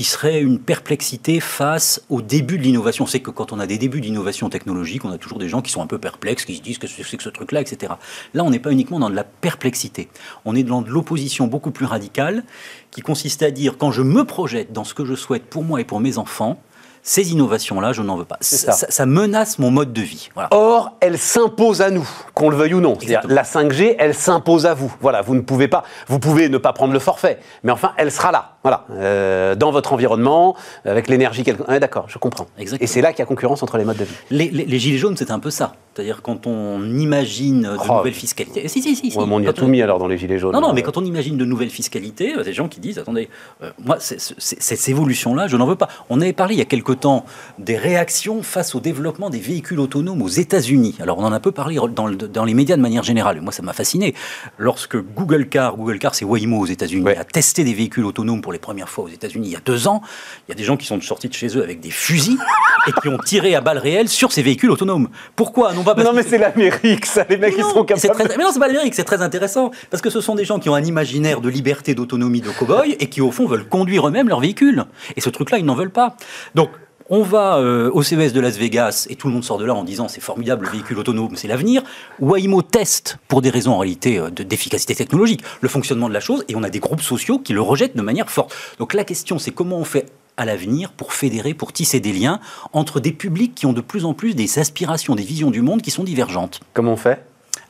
qui 0.00 0.04
serait 0.04 0.40
une 0.40 0.58
perplexité 0.58 1.40
face 1.40 2.00
au 2.08 2.22
début 2.22 2.56
de 2.56 2.62
l'innovation. 2.62 3.04
C'est 3.04 3.20
que 3.20 3.30
quand 3.30 3.52
on 3.52 3.60
a 3.60 3.66
des 3.66 3.76
débuts 3.76 4.00
d'innovation 4.00 4.48
technologique, 4.48 5.04
on 5.04 5.10
a 5.10 5.18
toujours 5.18 5.38
des 5.38 5.50
gens 5.50 5.60
qui 5.60 5.70
sont 5.70 5.82
un 5.82 5.86
peu 5.86 5.98
perplexes, 5.98 6.46
qui 6.46 6.56
se 6.56 6.62
disent 6.62 6.78
que 6.78 6.86
c'est 6.86 7.18
que 7.18 7.22
ce 7.22 7.28
truc-là, 7.28 7.60
etc. 7.60 7.92
Là, 8.32 8.42
on 8.42 8.48
n'est 8.48 8.60
pas 8.60 8.72
uniquement 8.72 8.98
dans 8.98 9.10
de 9.10 9.14
la 9.14 9.24
perplexité. 9.24 10.08
On 10.46 10.56
est 10.56 10.62
dans 10.62 10.80
de 10.80 10.88
l'opposition 10.88 11.48
beaucoup 11.48 11.70
plus 11.70 11.84
radicale, 11.84 12.44
qui 12.90 13.02
consiste 13.02 13.42
à 13.42 13.50
dire 13.50 13.76
quand 13.76 13.90
je 13.90 14.00
me 14.00 14.24
projette 14.24 14.72
dans 14.72 14.84
ce 14.84 14.94
que 14.94 15.04
je 15.04 15.14
souhaite 15.14 15.44
pour 15.44 15.64
moi 15.64 15.82
et 15.82 15.84
pour 15.84 16.00
mes 16.00 16.16
enfants, 16.16 16.58
ces 17.02 17.32
innovations-là, 17.32 17.92
je 17.92 18.02
n'en 18.02 18.16
veux 18.16 18.24
pas. 18.24 18.36
Ça. 18.40 19.06
menace 19.06 19.58
mon 19.58 19.70
mode 19.70 19.92
de 19.92 20.02
vie. 20.02 20.28
Or, 20.50 20.96
elles 21.00 21.18
s'imposent 21.18 21.80
à 21.80 21.90
nous, 21.90 22.08
qu'on 22.34 22.50
le 22.50 22.56
veuille 22.56 22.74
ou 22.74 22.80
non. 22.80 22.96
la 23.28 23.42
5G, 23.42 23.96
elle 23.98 24.14
s'impose 24.14 24.66
à 24.66 24.74
vous. 24.74 24.94
Voilà, 25.00 25.22
vous 25.22 25.34
ne 25.34 25.40
pouvez 25.40 25.68
pas, 25.68 25.84
vous 26.08 26.18
pouvez 26.18 26.48
ne 26.48 26.58
pas 26.58 26.72
prendre 26.72 26.92
le 26.92 26.98
forfait, 26.98 27.38
mais 27.62 27.72
enfin, 27.72 27.92
elle 27.96 28.12
sera 28.12 28.32
là. 28.32 28.56
Voilà, 28.62 28.84
euh, 28.90 29.54
dans 29.54 29.70
votre 29.70 29.94
environnement, 29.94 30.54
avec 30.84 31.08
l'énergie 31.08 31.44
qu'elle. 31.44 31.56
D'accord, 31.80 32.06
je 32.08 32.18
comprends. 32.18 32.46
Et 32.58 32.86
c'est 32.86 33.00
là 33.00 33.12
qu'il 33.12 33.20
y 33.20 33.22
a 33.22 33.26
concurrence 33.26 33.62
entre 33.62 33.78
les 33.78 33.84
modes 33.84 33.96
de 33.96 34.04
vie. 34.04 34.14
Les, 34.52 34.78
gilets 34.78 34.98
jaunes, 34.98 35.16
c'est 35.16 35.30
un 35.30 35.38
peu 35.38 35.50
ça. 35.50 35.72
C'est-à-dire 35.94 36.20
quand 36.22 36.46
on 36.46 36.82
imagine 36.84 37.62
de 37.62 37.76
oh. 37.88 37.96
nouvelles 37.96 38.14
fiscalités. 38.14 38.68
Si, 38.68 38.82
si, 38.82 38.94
si. 38.94 39.12
on 39.16 39.40
y 39.40 39.46
a 39.46 39.52
tout 39.52 39.66
mis 39.66 39.80
alors 39.82 39.98
dans 39.98 40.08
les 40.08 40.18
gilets 40.18 40.38
jaunes. 40.38 40.52
Non, 40.52 40.60
non, 40.60 40.72
mais 40.74 40.82
quand 40.82 40.98
on 40.98 41.04
imagine 41.04 41.38
de 41.38 41.44
nouvelles 41.44 41.70
fiscalités, 41.70 42.30
il 42.30 42.36
y 42.36 42.40
a 42.40 42.44
des 42.44 42.52
gens 42.52 42.68
qui 42.68 42.80
disent 42.80 42.98
attendez, 42.98 43.30
euh, 43.62 43.70
moi, 43.82 43.96
cette 43.98 44.88
évolution-là, 44.88 45.48
je 45.48 45.56
n'en 45.56 45.66
veux 45.66 45.76
pas. 45.76 45.88
On 46.10 46.20
avait 46.20 46.34
parlé 46.34 46.54
il 46.54 46.58
y 46.58 46.62
a 46.62 46.66
quelque 46.66 46.92
temps 46.92 47.24
des 47.58 47.76
réactions 47.76 48.42
face 48.42 48.74
au 48.74 48.80
développement 48.80 49.30
des 49.30 49.40
véhicules 49.40 49.80
autonomes 49.80 50.20
aux 50.20 50.28
États-Unis. 50.28 50.96
Alors, 51.00 51.18
on 51.18 51.24
en 51.24 51.32
a 51.32 51.36
un 51.36 51.40
peu 51.40 51.52
parlé 51.52 51.76
dans, 51.76 52.10
dans 52.10 52.44
les 52.44 52.54
médias 52.54 52.76
de 52.76 52.82
manière 52.82 53.02
générale. 53.02 53.40
moi, 53.40 53.52
ça 53.52 53.62
m'a 53.62 53.72
fasciné. 53.72 54.14
Lorsque 54.58 54.96
Google 54.96 55.48
Car, 55.48 55.76
Google 55.76 55.98
Car, 55.98 56.14
c'est 56.14 56.26
Waymo 56.26 56.58
aux 56.58 56.66
États-Unis, 56.66 57.08
a 57.08 57.24
testé 57.24 57.64
des 57.64 57.74
véhicules 57.74 58.04
autonomes 58.04 58.42
pour 58.42 58.49
les 58.52 58.58
premières 58.58 58.88
fois 58.88 59.04
aux 59.04 59.08
États-Unis 59.08 59.48
il 59.48 59.52
y 59.52 59.56
a 59.56 59.60
deux 59.60 59.88
ans, 59.88 60.02
il 60.46 60.50
y 60.50 60.52
a 60.52 60.54
des 60.54 60.64
gens 60.64 60.76
qui 60.76 60.86
sont 60.86 61.00
sortis 61.00 61.28
de 61.28 61.34
chez 61.34 61.56
eux 61.56 61.62
avec 61.62 61.80
des 61.80 61.90
fusils 61.90 62.38
et 62.86 62.92
qui 63.00 63.08
ont 63.08 63.18
tiré 63.18 63.54
à 63.54 63.60
balles 63.60 63.78
réelles 63.78 64.08
sur 64.08 64.32
ces 64.32 64.42
véhicules 64.42 64.70
autonomes. 64.70 65.08
Pourquoi 65.36 65.72
Non, 65.72 65.82
pas 65.84 65.94
non 65.94 66.12
mais 66.12 66.22
c'est 66.22 66.38
l'Amérique, 66.38 67.06
ça, 67.06 67.24
les 67.28 67.36
mecs, 67.36 67.54
ils 67.56 67.64
sont 67.64 67.84
capables. 67.84 68.14
Très... 68.14 68.36
Mais 68.36 68.44
non, 68.44 68.50
c'est 68.52 68.58
pas 68.58 68.68
l'Amérique, 68.68 68.94
c'est 68.94 69.04
très 69.04 69.22
intéressant 69.22 69.70
parce 69.90 70.02
que 70.02 70.10
ce 70.10 70.20
sont 70.20 70.34
des 70.34 70.44
gens 70.44 70.58
qui 70.58 70.68
ont 70.68 70.74
un 70.74 70.84
imaginaire 70.84 71.40
de 71.40 71.48
liberté, 71.48 71.94
d'autonomie, 71.94 72.40
de 72.40 72.50
cow-boy 72.50 72.96
et 72.98 73.08
qui, 73.08 73.20
au 73.20 73.30
fond, 73.30 73.46
veulent 73.46 73.68
conduire 73.68 74.08
eux-mêmes 74.08 74.28
leurs 74.28 74.40
véhicules. 74.40 74.84
Et 75.16 75.20
ce 75.20 75.30
truc-là, 75.30 75.58
ils 75.58 75.64
n'en 75.64 75.74
veulent 75.74 75.90
pas. 75.90 76.16
Donc, 76.54 76.70
on 77.10 77.22
va 77.22 77.58
euh, 77.58 77.90
au 77.92 78.02
CES 78.02 78.32
de 78.32 78.40
Las 78.40 78.56
Vegas 78.56 79.06
et 79.10 79.16
tout 79.16 79.26
le 79.26 79.34
monde 79.34 79.44
sort 79.44 79.58
de 79.58 79.64
là 79.64 79.74
en 79.74 79.84
disant 79.84 80.08
c'est 80.08 80.20
formidable, 80.20 80.66
le 80.66 80.70
véhicule 80.70 80.98
autonome, 80.98 81.34
c'est 81.34 81.48
l'avenir. 81.48 81.82
Waymo 82.20 82.62
teste, 82.62 83.18
pour 83.26 83.42
des 83.42 83.50
raisons 83.50 83.72
en 83.72 83.78
réalité 83.78 84.18
euh, 84.18 84.30
d'efficacité 84.30 84.94
technologique, 84.94 85.42
le 85.60 85.68
fonctionnement 85.68 86.08
de 86.08 86.14
la 86.14 86.20
chose 86.20 86.44
et 86.48 86.54
on 86.54 86.62
a 86.62 86.70
des 86.70 86.78
groupes 86.78 87.02
sociaux 87.02 87.40
qui 87.40 87.52
le 87.52 87.60
rejettent 87.60 87.96
de 87.96 88.02
manière 88.02 88.30
forte. 88.30 88.54
Donc 88.78 88.94
la 88.94 89.04
question 89.04 89.38
c'est 89.38 89.50
comment 89.50 89.76
on 89.76 89.84
fait 89.84 90.06
à 90.36 90.44
l'avenir 90.44 90.92
pour 90.92 91.12
fédérer, 91.12 91.52
pour 91.52 91.72
tisser 91.72 91.98
des 91.98 92.12
liens 92.12 92.40
entre 92.72 93.00
des 93.00 93.12
publics 93.12 93.54
qui 93.54 93.66
ont 93.66 93.72
de 93.72 93.80
plus 93.80 94.04
en 94.04 94.14
plus 94.14 94.34
des 94.34 94.58
aspirations, 94.58 95.16
des 95.16 95.24
visions 95.24 95.50
du 95.50 95.60
monde 95.60 95.82
qui 95.82 95.90
sont 95.90 96.04
divergentes. 96.04 96.60
Comment 96.72 96.92
on 96.92 96.96
fait? 96.96 97.22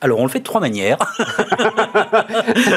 Alors, 0.03 0.17
on 0.17 0.23
le 0.23 0.29
fait 0.29 0.39
de 0.39 0.43
trois 0.43 0.59
manières. 0.59 0.97
il, 1.19 2.71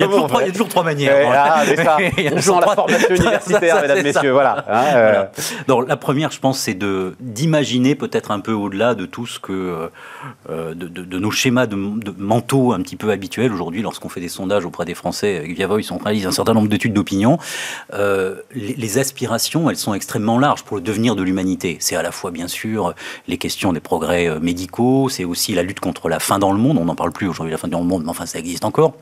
y 0.00 0.02
a 0.02 0.06
toujours 0.50 0.68
trois, 0.70 0.82
manières. 0.82 1.30
Ah, 1.30 1.62
on 2.32 2.40
joue 2.40 2.58
la 2.58 2.68
formation 2.68 3.08
universitaire, 3.14 3.82
mesdames, 3.82 4.02
messieurs. 4.02 4.32
Voilà. 4.32 4.64
Hein, 4.66 4.84
euh. 4.96 5.26
la 5.86 5.96
première, 5.98 6.30
je 6.30 6.40
pense, 6.40 6.58
c'est 6.58 6.72
de, 6.72 7.14
d'imaginer 7.20 7.94
peut-être 7.94 8.30
un 8.30 8.40
peu 8.40 8.52
au-delà 8.52 8.94
de 8.94 9.04
tout 9.04 9.26
ce 9.26 9.38
que. 9.38 9.90
Euh, 10.48 10.74
de, 10.74 11.18
nos 11.18 11.30
schémas 11.30 11.66
de, 11.66 11.76
mentaux 12.16 12.72
un 12.72 12.80
petit 12.80 12.96
peu 12.96 13.10
habituels. 13.10 13.52
Aujourd'hui, 13.52 13.82
lorsqu'on 13.82 14.08
fait 14.08 14.20
des 14.20 14.30
sondages 14.30 14.64
auprès 14.64 14.86
des 14.86 14.94
Français, 14.94 15.42
Via 15.48 15.66
Voice, 15.66 15.90
on 15.90 15.98
réalise 15.98 16.26
un 16.26 16.32
certain 16.32 16.54
nombre 16.54 16.68
d'études 16.68 16.94
d'opinion. 16.94 17.38
Euh, 17.92 18.36
les, 18.54 18.72
les, 18.74 18.98
aspirations, 18.98 19.68
elles 19.68 19.76
sont 19.76 19.92
extrêmement 19.92 20.38
larges 20.38 20.62
pour 20.62 20.76
le 20.78 20.82
devenir 20.82 21.14
de 21.14 21.22
l'humanité. 21.22 21.76
C'est 21.80 21.96
à 21.96 22.02
la 22.02 22.10
fois, 22.10 22.30
bien 22.30 22.48
sûr, 22.48 22.94
les 23.26 23.36
questions 23.36 23.74
des 23.74 23.80
progrès 23.80 24.40
médicaux, 24.40 25.10
c'est 25.10 25.24
aussi 25.24 25.52
la 25.52 25.62
lutte 25.62 25.80
contre 25.80 26.08
la 26.08 26.18
faim 26.18 26.37
dans 26.38 26.52
le 26.52 26.58
monde. 26.58 26.78
On 26.78 26.84
n'en 26.84 26.94
parle 26.94 27.12
plus 27.12 27.28
aujourd'hui, 27.28 27.52
la 27.52 27.58
fin 27.58 27.68
dans 27.68 27.80
le 27.80 27.86
monde, 27.86 28.04
mais 28.04 28.10
enfin, 28.10 28.26
ça 28.26 28.38
existe 28.38 28.64
encore 28.64 28.94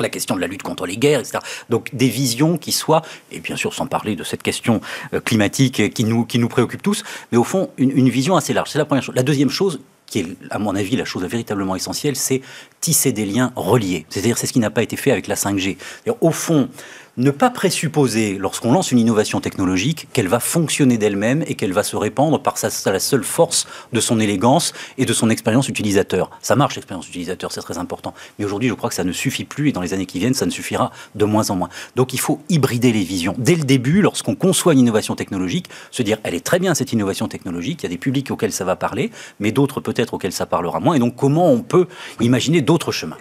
la 0.00 0.08
question 0.08 0.34
de 0.34 0.40
la 0.40 0.46
lutte 0.46 0.62
contre 0.62 0.86
les 0.86 0.96
guerres, 0.96 1.20
etc. 1.20 1.38
Donc 1.70 1.94
des 1.94 2.08
visions 2.08 2.58
qui 2.58 2.72
soient, 2.72 3.02
et 3.30 3.40
bien 3.40 3.56
sûr 3.56 3.72
sans 3.74 3.86
parler 3.86 4.16
de 4.16 4.24
cette 4.24 4.42
question 4.42 4.80
euh, 5.12 5.20
climatique 5.20 5.92
qui 5.94 6.04
nous, 6.04 6.24
qui 6.24 6.38
nous 6.38 6.48
préoccupe 6.48 6.82
tous, 6.82 7.04
mais 7.30 7.38
au 7.38 7.44
fond 7.44 7.70
une, 7.78 8.08
vision 8.08 8.36
assez 8.36 8.52
large. 8.52 8.70
C'est 8.70 8.78
la 8.78 8.84
première 8.84 9.04
chose. 9.04 9.14
La 9.14 9.22
deuxième 9.22 9.50
chose, 9.50 9.80
qui 10.06 10.20
est 10.20 10.26
à 10.50 10.58
mon 10.58 10.74
avis 10.74 10.96
la 10.96 11.04
chose 11.04 11.22
véritablement 11.24 11.76
essentielle, 11.76 12.16
c'est 12.16 12.42
tisser 12.80 13.12
des 13.12 13.24
liens 13.24 13.52
reliés. 13.56 14.04
C'est-à-dire 14.08 14.36
c'est 14.36 14.46
ce 14.46 14.52
qui 14.52 14.58
n'a 14.58 14.70
pas 14.70 14.82
été 14.82 14.96
fait 14.96 15.10
avec 15.10 15.26
la 15.26 15.36
5G. 15.36 15.76
Au 16.20 16.30
fond, 16.30 16.68
ne 17.16 17.30
pas 17.30 17.50
présupposer, 17.50 18.38
lorsqu'on 18.38 18.72
lance 18.72 18.90
une 18.90 18.98
innovation 18.98 19.40
technologique, 19.40 20.08
qu'elle 20.12 20.28
va 20.28 20.40
fonctionner 20.40 20.98
d'elle-même 20.98 21.44
et 21.46 21.54
qu'elle 21.54 21.72
va 21.72 21.82
se 21.82 21.96
répandre 21.96 22.40
par 22.40 22.58
sa, 22.58 22.68
la 22.90 22.98
seule 22.98 23.24
force 23.24 23.66
de 23.92 24.00
son 24.00 24.18
élégance 24.18 24.72
et 24.98 25.04
de 25.04 25.12
son 25.12 25.30
expérience 25.30 25.68
utilisateur. 25.68 26.30
Ça 26.42 26.56
marche, 26.56 26.74
l'expérience 26.74 27.08
utilisateur, 27.08 27.52
c'est 27.52 27.60
très 27.60 27.78
important. 27.78 28.14
Mais 28.38 28.44
aujourd'hui, 28.44 28.68
je 28.68 28.74
crois 28.74 28.88
que 28.88 28.96
ça 28.96 29.04
ne 29.04 29.12
suffit 29.12 29.44
plus 29.44 29.68
et 29.68 29.72
dans 29.72 29.80
les 29.80 29.94
années 29.94 30.06
qui 30.06 30.18
viennent, 30.18 30.34
ça 30.34 30.46
ne 30.46 30.50
suffira 30.50 30.90
de 31.14 31.24
moins 31.24 31.50
en 31.50 31.56
moins. 31.56 31.68
Donc 31.94 32.12
il 32.14 32.20
faut 32.20 32.40
hybrider 32.48 32.92
les 32.92 33.04
visions. 33.04 33.34
Dès 33.38 33.54
le 33.54 33.64
début, 33.64 34.02
lorsqu'on 34.02 34.34
conçoit 34.34 34.72
une 34.72 34.80
innovation 34.80 35.14
technologique, 35.14 35.66
se 35.90 36.02
dire, 36.02 36.18
elle 36.24 36.34
est 36.34 36.44
très 36.44 36.58
bien 36.58 36.74
cette 36.74 36.92
innovation 36.92 37.28
technologique, 37.28 37.82
il 37.82 37.84
y 37.84 37.86
a 37.86 37.90
des 37.90 37.98
publics 37.98 38.30
auxquels 38.30 38.52
ça 38.52 38.64
va 38.64 38.76
parler, 38.76 39.10
mais 39.38 39.52
d'autres 39.52 39.80
peut-être 39.80 40.14
auxquels 40.14 40.32
ça 40.32 40.46
parlera 40.46 40.80
moins. 40.80 40.94
Et 40.94 40.98
donc 40.98 41.14
comment 41.14 41.50
on 41.50 41.62
peut 41.62 41.86
imaginer 42.20 42.60
d'autres 42.60 42.92
chemins? 42.92 43.16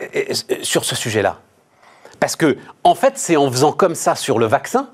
Sur 0.64 0.86
ce 0.86 0.96
sujet-là, 0.96 1.40
parce 2.20 2.36
que, 2.36 2.58
en 2.84 2.96
fait, 2.96 3.14
c'est 3.18 3.36
en 3.36 3.52
faisant 3.52 3.72
comme 3.72 3.96
ça 3.96 4.16
sur 4.16 4.40
le 4.40 4.46
vaccin 4.46 4.90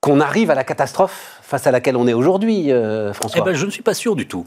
qu'on 0.00 0.20
arrive 0.20 0.50
à 0.50 0.54
la 0.54 0.64
catastrophe 0.64 1.40
face 1.42 1.66
à 1.66 1.70
laquelle 1.70 1.96
on 1.96 2.06
est 2.06 2.14
aujourd'hui, 2.14 2.72
euh, 2.72 3.12
François. 3.12 3.40
Eh 3.42 3.44
ben, 3.44 3.54
je 3.54 3.66
ne 3.66 3.70
suis 3.70 3.82
pas 3.82 3.94
sûr 3.94 4.16
du 4.16 4.26
tout. 4.26 4.46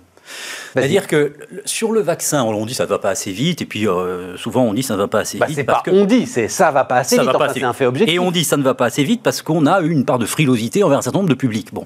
C'est-à-dire 0.73 1.07
que 1.07 1.33
sur 1.65 1.91
le 1.91 2.01
vaccin, 2.01 2.43
on 2.43 2.65
dit 2.65 2.73
ça 2.73 2.85
ne 2.85 2.89
va 2.89 2.97
pas 2.97 3.09
assez 3.09 3.31
vite, 3.31 3.61
et 3.61 3.65
puis 3.65 3.87
euh, 3.87 4.37
souvent 4.37 4.63
on 4.63 4.73
dit 4.73 4.81
ça 4.81 4.93
ne 4.93 4.99
va 4.99 5.07
pas 5.07 5.19
assez 5.19 5.37
bah, 5.37 5.45
vite. 5.45 5.65
Parce 5.65 5.83
pas 5.83 5.91
que 5.91 5.95
on 5.95 6.05
dit, 6.05 6.25
c'est 6.25 6.47
ça 6.47 6.71
va 6.71 6.85
pas 6.85 6.97
assez 6.97 7.17
vite. 7.17 7.29
C'est 7.53 7.63
un 7.63 7.73
fait 7.73 7.85
objectif. 7.85 8.15
Et 8.15 8.19
on 8.19 8.31
dit 8.31 8.43
ça 8.43 8.57
ne 8.57 8.63
va 8.63 8.73
pas 8.73 8.85
assez 8.85 9.03
vite 9.03 9.21
parce 9.21 9.41
qu'on 9.41 9.65
a 9.65 9.81
une 9.81 10.05
part 10.05 10.19
de 10.19 10.25
frilosité 10.25 10.83
envers 10.83 10.97
un 10.97 11.01
certain 11.01 11.19
nombre 11.19 11.29
de 11.29 11.35
publics. 11.35 11.73
Bon, 11.73 11.85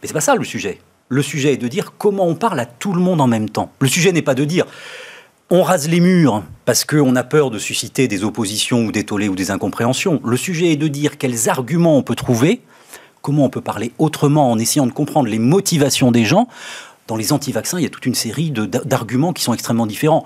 mais 0.00 0.08
c'est 0.08 0.14
pas 0.14 0.20
ça 0.20 0.34
le 0.34 0.44
sujet. 0.44 0.80
Le 1.08 1.22
sujet 1.22 1.52
est 1.52 1.58
de 1.58 1.68
dire 1.68 1.92
comment 1.98 2.26
on 2.26 2.34
parle 2.34 2.58
à 2.58 2.66
tout 2.66 2.92
le 2.92 3.00
monde 3.00 3.20
en 3.20 3.28
même 3.28 3.48
temps. 3.48 3.70
Le 3.80 3.88
sujet 3.88 4.10
n'est 4.10 4.22
pas 4.22 4.34
de 4.34 4.44
dire 4.44 4.66
on 5.50 5.62
rase 5.62 5.88
les 5.88 6.00
murs 6.00 6.42
parce 6.64 6.84
qu'on 6.84 7.14
a 7.14 7.22
peur 7.22 7.50
de 7.50 7.58
susciter 7.58 8.08
des 8.08 8.24
oppositions 8.24 8.84
ou 8.84 8.92
des 8.92 9.04
tollés 9.04 9.28
ou 9.28 9.36
des 9.36 9.50
incompréhensions. 9.50 10.20
Le 10.24 10.36
sujet 10.36 10.72
est 10.72 10.76
de 10.76 10.88
dire 10.88 11.18
quels 11.18 11.48
arguments 11.48 11.96
on 11.96 12.02
peut 12.02 12.16
trouver, 12.16 12.62
comment 13.22 13.44
on 13.44 13.50
peut 13.50 13.60
parler 13.60 13.92
autrement 13.98 14.50
en 14.50 14.58
essayant 14.58 14.86
de 14.86 14.92
comprendre 14.92 15.28
les 15.28 15.38
motivations 15.38 16.10
des 16.10 16.24
gens. 16.24 16.48
Dans 17.06 17.16
les 17.16 17.32
anti-vaccins, 17.32 17.78
il 17.78 17.84
y 17.84 17.86
a 17.86 17.90
toute 17.90 18.06
une 18.06 18.16
série 18.16 18.50
d'arguments 18.50 19.32
qui 19.32 19.44
sont 19.44 19.54
extrêmement 19.54 19.86
différents 19.86 20.24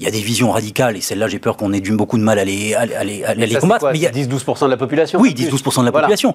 il 0.00 0.04
y 0.04 0.06
a 0.06 0.12
des 0.12 0.20
visions 0.20 0.52
radicales, 0.52 0.96
et 0.96 1.00
celles-là, 1.00 1.26
j'ai 1.26 1.40
peur 1.40 1.56
qu'on 1.56 1.72
ait 1.72 1.80
du, 1.80 1.90
beaucoup 1.90 2.18
de 2.18 2.22
mal 2.22 2.38
à 2.38 2.44
les, 2.44 2.72
à, 2.74 2.84
les 3.04 3.54
combattre. 3.56 3.88
mais 3.90 3.98
il 3.98 4.02
y 4.02 4.06
a 4.06 4.12
10-12% 4.12 4.66
de 4.66 4.70
la 4.70 4.76
population 4.76 5.18
Oui, 5.20 5.34
10-12% 5.34 5.80
de 5.80 5.86
la 5.86 5.92
population. 5.92 6.34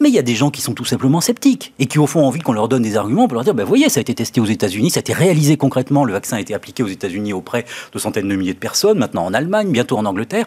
Mais 0.00 0.08
il 0.08 0.14
y 0.14 0.18
a 0.18 0.22
des 0.22 0.34
gens 0.34 0.50
qui 0.50 0.62
sont 0.62 0.72
tout 0.72 0.86
simplement 0.86 1.20
sceptiques 1.20 1.74
et 1.78 1.84
qui, 1.84 1.98
au 1.98 2.06
fond, 2.06 2.20
ont 2.20 2.26
envie 2.26 2.40
qu'on 2.40 2.54
leur 2.54 2.68
donne 2.68 2.82
des 2.82 2.96
arguments 2.96 3.28
pour 3.28 3.34
leur 3.34 3.44
dire, 3.44 3.54
ben, 3.54 3.64
voyez, 3.64 3.90
ça 3.90 3.98
a 3.98 4.00
été 4.00 4.14
testé 4.14 4.40
aux 4.40 4.46
États-Unis, 4.46 4.90
ça 4.90 4.98
a 4.98 5.02
été 5.02 5.12
réalisé 5.12 5.58
concrètement, 5.58 6.06
le 6.06 6.14
vaccin 6.14 6.38
a 6.38 6.40
été 6.40 6.54
appliqué 6.54 6.82
aux 6.82 6.88
États-Unis 6.88 7.34
auprès 7.34 7.66
de 7.92 7.98
centaines 7.98 8.28
de 8.28 8.34
milliers 8.34 8.54
de 8.54 8.58
personnes, 8.58 8.98
maintenant 8.98 9.26
en 9.26 9.34
Allemagne, 9.34 9.70
bientôt 9.70 9.98
en 9.98 10.06
Angleterre 10.06 10.46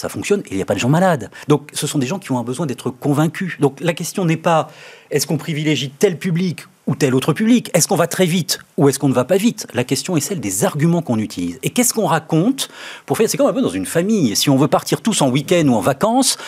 ça 0.00 0.08
fonctionne 0.08 0.40
et 0.46 0.52
il 0.52 0.56
n'y 0.56 0.62
a 0.62 0.64
pas 0.64 0.74
de 0.74 0.78
gens 0.78 0.88
malades. 0.88 1.30
Donc 1.48 1.68
ce 1.74 1.86
sont 1.86 1.98
des 1.98 2.06
gens 2.06 2.18
qui 2.18 2.32
ont 2.32 2.38
un 2.38 2.42
besoin 2.42 2.66
d'être 2.66 2.90
convaincus. 2.90 3.56
Donc 3.60 3.78
la 3.80 3.92
question 3.92 4.24
n'est 4.24 4.38
pas 4.38 4.68
est-ce 5.10 5.26
qu'on 5.26 5.36
privilégie 5.36 5.90
tel 5.90 6.18
public 6.18 6.62
ou 6.86 6.94
tel 6.94 7.14
autre 7.14 7.34
public? 7.34 7.70
Est-ce 7.74 7.86
qu'on 7.86 7.96
va 7.96 8.06
très 8.06 8.24
vite 8.24 8.60
ou 8.78 8.88
est-ce 8.88 8.98
qu'on 8.98 9.10
ne 9.10 9.14
va 9.14 9.24
pas 9.24 9.36
vite? 9.36 9.66
La 9.74 9.84
question 9.84 10.16
est 10.16 10.20
celle 10.20 10.40
des 10.40 10.64
arguments 10.64 11.02
qu'on 11.02 11.18
utilise. 11.18 11.58
Et 11.62 11.70
qu'est-ce 11.70 11.92
qu'on 11.92 12.06
raconte 12.06 12.70
pour 13.04 13.18
faire 13.18 13.28
C'est 13.28 13.36
comme 13.36 13.48
un 13.48 13.52
peu 13.52 13.60
dans 13.60 13.68
une 13.68 13.86
famille. 13.86 14.34
Si 14.36 14.48
on 14.48 14.56
veut 14.56 14.68
partir 14.68 15.02
tous 15.02 15.20
en 15.20 15.28
week-end 15.28 15.66
ou 15.68 15.74
en 15.74 15.80
vacances, 15.80 16.38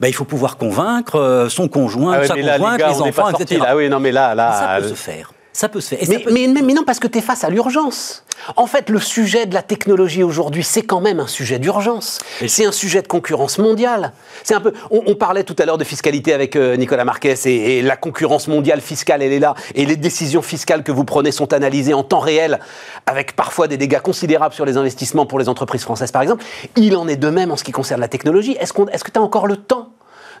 ben, 0.00 0.08
il 0.08 0.14
faut 0.14 0.24
pouvoir 0.24 0.56
convaincre 0.56 1.16
euh, 1.16 1.48
son 1.48 1.68
conjoint, 1.68 2.14
ah 2.14 2.26
sa 2.26 2.34
conjointe, 2.34 2.78
les, 2.78 3.00
enfants, 3.00 3.30
etc. 3.30 3.62
Ah 3.66 3.76
oui, 3.76 3.88
non, 3.88 4.00
mais 4.00 4.12
là, 4.12 4.34
là, 4.34 4.52
ça 4.52 4.80
peut 4.80 4.88
se 4.88 4.94
faire. 4.94 5.32
Ça 5.58 5.68
peut 5.68 5.80
se 5.80 5.96
faire. 5.96 6.20
Mais, 6.30 6.46
mais, 6.46 6.72
non, 6.72 6.84
parce 6.84 7.00
que 7.00 7.08
tu 7.08 7.18
es 7.18 7.20
face 7.20 7.42
à 7.42 7.50
l'urgence. 7.50 8.22
En 8.54 8.68
fait, 8.68 8.90
le 8.90 9.00
sujet 9.00 9.44
de 9.44 9.54
la 9.54 9.62
technologie 9.62 10.22
aujourd'hui, 10.22 10.62
c'est 10.62 10.82
quand 10.82 11.00
même 11.00 11.18
un 11.18 11.26
sujet 11.26 11.58
d'urgence. 11.58 12.20
C'est 12.46 12.64
un 12.64 12.70
sujet 12.70 13.02
de 13.02 13.08
concurrence 13.08 13.58
mondiale. 13.58 14.12
C'est 14.44 14.54
un 14.54 14.60
peu. 14.60 14.72
On, 14.92 15.16
parlait 15.16 15.42
tout 15.42 15.56
à 15.58 15.66
l'heure 15.66 15.76
de 15.76 15.82
fiscalité 15.82 16.32
avec 16.32 16.54
euh, 16.54 16.76
Nicolas 16.76 17.04
Marquez 17.04 17.34
et, 17.46 17.82
la 17.82 17.96
concurrence 17.96 18.46
mondiale 18.46 18.80
fiscale, 18.80 19.20
elle 19.20 19.32
est 19.32 19.40
là. 19.40 19.56
Et 19.74 19.84
les 19.84 19.96
décisions 19.96 20.42
fiscales 20.42 20.84
que 20.84 20.92
vous 20.92 21.04
prenez 21.04 21.32
sont 21.32 21.52
analysées 21.52 21.92
en 21.92 22.04
temps 22.04 22.20
réel, 22.20 22.60
avec 23.06 23.34
parfois 23.34 23.66
des 23.66 23.76
dégâts 23.76 23.98
considérables 23.98 24.54
sur 24.54 24.64
les 24.64 24.76
investissements 24.76 25.26
pour 25.26 25.40
les 25.40 25.48
entreprises 25.48 25.82
françaises, 25.82 26.12
par 26.12 26.22
exemple. 26.22 26.44
Il 26.76 26.94
en 26.94 27.08
est 27.08 27.16
de 27.16 27.30
même 27.30 27.50
en 27.50 27.56
ce 27.56 27.64
qui 27.64 27.72
concerne 27.72 28.00
la 28.00 28.06
technologie. 28.06 28.56
Est-ce 28.60 28.74
est 28.92 29.02
que 29.02 29.10
tu 29.10 29.18
as 29.18 29.22
encore 29.22 29.48
le 29.48 29.56
temps 29.56 29.90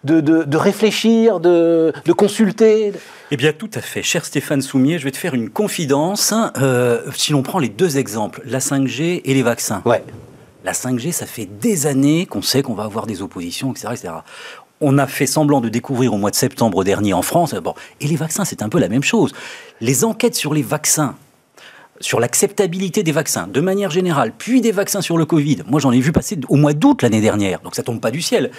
de, 0.04 0.56
réfléchir, 0.56 1.40
de, 1.40 1.92
consulter 2.16 2.92
Eh 3.30 3.36
bien, 3.36 3.52
tout 3.52 3.70
à 3.74 3.80
fait. 3.80 4.02
Cher 4.02 4.24
Stéphane 4.24 4.62
Soumier, 4.62 4.98
je 4.98 5.04
vais 5.04 5.10
te 5.10 5.16
faire 5.16 5.34
une 5.34 5.50
confidence. 5.50 6.34
Euh, 6.58 7.00
si 7.14 7.32
l'on 7.32 7.42
prend 7.42 7.58
les 7.58 7.68
deux 7.68 7.98
exemples, 7.98 8.42
la 8.44 8.58
5G 8.58 9.22
et 9.24 9.34
les 9.34 9.42
vaccins. 9.42 9.82
Ouais. 9.84 10.02
La 10.64 10.72
5G, 10.72 11.12
ça 11.12 11.26
fait 11.26 11.46
des 11.46 11.86
années 11.86 12.26
qu'on 12.26 12.42
sait 12.42 12.62
qu'on 12.62 12.74
va 12.74 12.84
avoir 12.84 13.06
des 13.06 13.22
oppositions, 13.22 13.72
etc., 13.72 13.88
etc. 13.92 14.14
On 14.80 14.98
a 14.98 15.06
fait 15.06 15.26
semblant 15.26 15.60
de 15.60 15.68
découvrir 15.68 16.14
au 16.14 16.18
mois 16.18 16.30
de 16.30 16.36
septembre 16.36 16.84
dernier 16.84 17.12
en 17.12 17.22
France. 17.22 17.54
Bon, 17.54 17.74
et 18.00 18.06
les 18.06 18.16
vaccins, 18.16 18.44
c'est 18.44 18.62
un 18.62 18.68
peu 18.68 18.78
la 18.78 18.88
même 18.88 19.02
chose. 19.02 19.32
Les 19.80 20.04
enquêtes 20.04 20.36
sur 20.36 20.54
les 20.54 20.62
vaccins, 20.62 21.16
sur 22.00 22.20
l'acceptabilité 22.20 23.02
des 23.02 23.12
vaccins, 23.12 23.48
de 23.48 23.60
manière 23.60 23.90
générale, 23.90 24.32
puis 24.36 24.60
des 24.60 24.70
vaccins 24.70 25.00
sur 25.00 25.16
le 25.18 25.24
Covid. 25.24 25.58
Moi, 25.66 25.80
j'en 25.80 25.90
ai 25.90 26.00
vu 26.00 26.12
passer 26.12 26.38
au 26.48 26.56
mois 26.56 26.74
d'août 26.74 27.02
l'année 27.02 27.20
dernière, 27.20 27.60
donc 27.60 27.74
ça 27.74 27.82
tombe 27.82 28.00
pas 28.00 28.12
du 28.12 28.22
ciel 28.22 28.50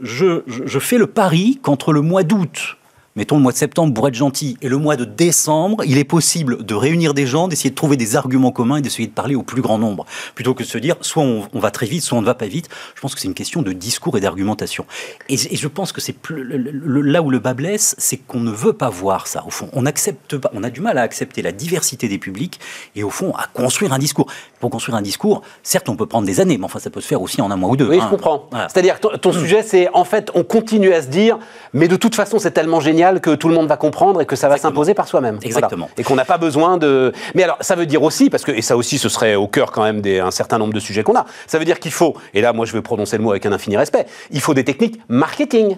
je, 0.00 0.78
fais 0.78 0.98
le 0.98 1.06
pari 1.06 1.58
qu'entre 1.62 1.92
le 1.92 2.00
mois 2.00 2.22
d'août 2.22 2.76
mettons 3.16 3.36
le 3.36 3.42
mois 3.42 3.52
de 3.52 3.56
septembre 3.56 3.94
pour 3.94 4.06
être 4.06 4.14
gentil, 4.14 4.56
et 4.60 4.68
le 4.68 4.76
mois 4.76 4.96
de 4.96 5.04
décembre, 5.04 5.82
il 5.84 5.98
est 5.98 6.04
possible 6.04 6.64
de 6.64 6.74
réunir 6.74 7.14
des 7.14 7.26
gens, 7.26 7.48
d'essayer 7.48 7.70
de 7.70 7.74
trouver 7.74 7.96
des 7.96 8.14
arguments 8.14 8.52
communs 8.52 8.76
et 8.76 8.82
d'essayer 8.82 9.08
de 9.08 9.12
parler 9.12 9.34
au 9.34 9.42
plus 9.42 9.62
grand 9.62 9.78
nombre, 9.78 10.04
plutôt 10.34 10.54
que 10.54 10.62
de 10.62 10.68
se 10.68 10.78
dire 10.78 10.96
soit 11.00 11.22
on, 11.22 11.58
va 11.58 11.70
très 11.70 11.86
vite, 11.86 12.02
soit 12.02 12.18
on 12.18 12.20
ne 12.20 12.26
va 12.26 12.34
pas 12.34 12.46
vite. 12.46 12.68
Je 12.94 13.00
pense 13.00 13.14
que 13.14 13.20
c'est 13.20 13.28
une 13.28 13.34
question 13.34 13.62
de 13.62 13.72
discours 13.72 14.16
et 14.18 14.20
d'argumentation. 14.20 14.84
Et, 15.28 15.36
je 15.36 15.68
pense 15.68 15.92
que 15.92 16.00
c'est 16.00 16.16
là 16.30 17.22
où 17.22 17.30
le 17.30 17.38
bas 17.38 17.54
blesse, 17.54 17.94
c'est 17.98 18.18
qu'on 18.18 18.40
ne 18.40 18.50
veut 18.50 18.74
pas 18.74 18.90
voir 18.90 19.26
ça. 19.26 19.44
Au 19.46 19.50
fond, 19.50 19.70
on 19.72 19.86
accepte 19.86 20.36
pas, 20.36 20.50
on 20.52 20.62
a 20.62 20.70
du 20.70 20.80
mal 20.80 20.98
à 20.98 21.02
accepter 21.02 21.40
la 21.40 21.52
diversité 21.52 22.08
des 22.08 22.18
publics 22.18 22.60
et 22.94 23.02
au 23.02 23.10
fond 23.10 23.32
à 23.32 23.46
construire 23.52 23.92
un 23.92 23.98
discours. 23.98 24.26
Pour 24.60 24.70
construire 24.70 24.96
un 24.96 25.02
discours, 25.02 25.42
certes, 25.62 25.88
on 25.88 25.96
peut 25.96 26.06
prendre 26.06 26.26
des 26.26 26.40
années, 26.40 26.58
mais 26.58 26.64
enfin, 26.64 26.78
ça 26.78 26.90
peut 26.90 27.00
se 27.00 27.06
faire 27.06 27.22
aussi 27.22 27.40
en 27.40 27.50
un 27.50 27.56
mois 27.56 27.70
ou 27.70 27.76
deux. 27.76 27.88
Oui, 27.88 27.98
je 27.98 28.04
hein. 28.04 28.08
comprends. 28.10 28.48
C'est-à-dire, 28.68 29.00
ton, 29.00 29.10
ton 29.18 29.32
sujet, 29.32 29.62
c'est 29.62 29.88
en 29.92 30.04
fait, 30.04 30.30
on 30.34 30.44
continue 30.44 30.92
à 30.92 31.02
se 31.02 31.08
dire, 31.08 31.38
mais 31.72 31.88
de 31.88 31.96
toute 31.96 32.14
façon, 32.14 32.38
c'est 32.38 32.50
tellement 32.50 32.80
génial 32.80 33.05
que 33.20 33.34
tout 33.34 33.48
le 33.48 33.54
monde 33.54 33.68
va 33.68 33.76
comprendre 33.76 34.20
et 34.20 34.26
que 34.26 34.36
ça 34.36 34.48
va 34.48 34.58
s'imposer 34.58 34.94
par 34.94 35.08
soi-même. 35.08 35.38
Exactement. 35.42 35.88
Et 35.96 36.02
qu'on 36.02 36.14
n'a 36.14 36.24
pas 36.24 36.38
besoin 36.38 36.78
de. 36.78 37.12
Mais 37.34 37.42
alors, 37.42 37.56
ça 37.60 37.74
veut 37.74 37.86
dire 37.86 38.02
aussi, 38.02 38.30
parce 38.30 38.44
que, 38.44 38.52
et 38.52 38.62
ça 38.62 38.76
aussi, 38.76 38.98
ce 38.98 39.08
serait 39.08 39.34
au 39.34 39.46
cœur 39.46 39.72
quand 39.72 39.82
même 39.82 40.00
d'un 40.00 40.30
certain 40.30 40.58
nombre 40.58 40.72
de 40.72 40.80
sujets 40.80 41.02
qu'on 41.02 41.16
a, 41.16 41.26
ça 41.46 41.58
veut 41.58 41.64
dire 41.64 41.80
qu'il 41.80 41.92
faut, 41.92 42.14
et 42.34 42.40
là, 42.40 42.52
moi, 42.52 42.66
je 42.66 42.72
vais 42.72 42.82
prononcer 42.82 43.16
le 43.16 43.22
mot 43.22 43.30
avec 43.30 43.46
un 43.46 43.52
infini 43.52 43.76
respect, 43.76 44.06
il 44.30 44.40
faut 44.40 44.54
des 44.54 44.64
techniques 44.64 45.00
marketing 45.08 45.76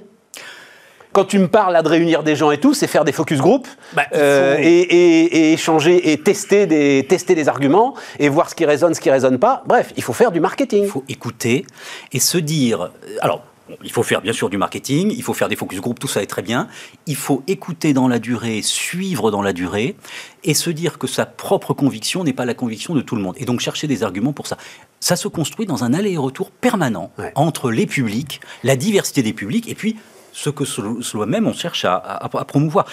quand 1.12 1.24
tu 1.24 1.38
me 1.38 1.48
parles 1.48 1.72
là 1.72 1.82
de 1.82 1.88
réunir 1.88 2.22
des 2.22 2.36
gens 2.36 2.50
et 2.50 2.58
tout, 2.58 2.74
c'est 2.74 2.86
faire 2.86 3.04
des 3.04 3.12
focus 3.12 3.40
group 3.40 3.66
bah, 3.94 4.04
euh, 4.14 4.56
et, 4.60 5.52
échanger 5.52 6.12
et 6.12 6.22
tester 6.22 6.66
des, 6.66 7.06
tester 7.08 7.34
des 7.34 7.48
arguments 7.48 7.94
et 8.18 8.28
voir 8.28 8.48
ce 8.50 8.54
qui 8.54 8.64
résonne, 8.64 8.94
ce 8.94 9.00
qui 9.00 9.10
résonne 9.10 9.38
pas. 9.38 9.62
Bref, 9.66 9.92
il 9.96 10.02
faut 10.02 10.12
faire 10.12 10.30
du 10.30 10.40
marketing. 10.40 10.84
Il 10.84 10.90
faut 10.90 11.04
écouter 11.08 11.66
et 12.12 12.20
se 12.20 12.38
dire. 12.38 12.90
Alors, 13.20 13.42
il 13.82 13.90
faut 13.90 14.02
faire 14.02 14.20
bien 14.20 14.32
sûr 14.32 14.48
du 14.48 14.56
marketing, 14.56 15.12
il 15.14 15.22
faut 15.22 15.34
faire 15.34 15.48
des 15.48 15.56
focus 15.56 15.80
group, 15.80 15.98
tout 15.98 16.08
ça 16.08 16.22
est 16.22 16.26
très 16.26 16.42
bien. 16.42 16.68
Il 17.06 17.16
faut 17.16 17.42
écouter 17.46 17.92
dans 17.92 18.08
la 18.08 18.18
durée, 18.18 18.62
suivre 18.62 19.30
dans 19.30 19.42
la 19.42 19.52
durée, 19.52 19.96
et 20.44 20.54
se 20.54 20.70
dire 20.70 20.98
que 20.98 21.06
sa 21.06 21.26
propre 21.26 21.74
conviction 21.74 22.24
n'est 22.24 22.32
pas 22.32 22.44
la 22.44 22.54
conviction 22.54 22.94
de 22.94 23.00
tout 23.00 23.16
le 23.16 23.22
monde. 23.22 23.34
Et 23.38 23.44
donc 23.44 23.60
chercher 23.60 23.86
des 23.86 24.02
arguments 24.02 24.32
pour 24.32 24.46
ça. 24.46 24.56
Ça 25.00 25.16
se 25.16 25.28
construit 25.28 25.66
dans 25.66 25.84
un 25.84 25.94
aller-retour 25.94 26.50
permanent 26.50 27.10
entre 27.34 27.70
les 27.70 27.86
publics, 27.86 28.40
la 28.64 28.76
diversité 28.76 29.22
des 29.22 29.32
publics, 29.32 29.68
et 29.68 29.74
puis 29.74 29.96
ce 30.32 30.50
que 30.50 30.64
soi-même 30.64 31.46
on 31.46 31.52
cherche 31.52 31.84
à, 31.84 32.28
promouvoir. 32.46 32.86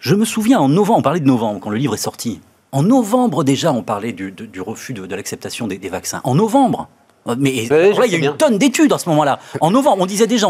Je 0.00 0.14
me 0.14 0.24
souviens 0.24 0.58
en 0.58 0.68
novembre, 0.68 0.98
on 0.98 1.02
parlait 1.02 1.20
de 1.20 1.26
novembre 1.26 1.60
quand 1.60 1.70
le 1.70 1.76
livre 1.76 1.94
est 1.94 1.98
sorti. 1.98 2.40
En 2.72 2.82
novembre 2.82 3.44
déjà, 3.44 3.72
on 3.72 3.82
parlait 3.82 4.12
du, 4.12 4.60
refus 4.60 4.92
de, 4.92 5.14
l'acceptation 5.14 5.66
des, 5.66 5.78
des 5.78 5.88
vaccins. 5.88 6.20
En 6.24 6.34
novembre, 6.34 6.88
mais 7.38 7.54
il 7.54 7.66
y 7.66 8.14
a 8.14 8.18
une 8.18 8.36
tonne 8.36 8.58
d'études 8.58 8.92
à 8.92 8.98
ce 8.98 9.08
moment-là. 9.10 9.38
En 9.60 9.70
novembre, 9.70 10.02
on 10.02 10.06
disait 10.06 10.26
déjà, 10.26 10.48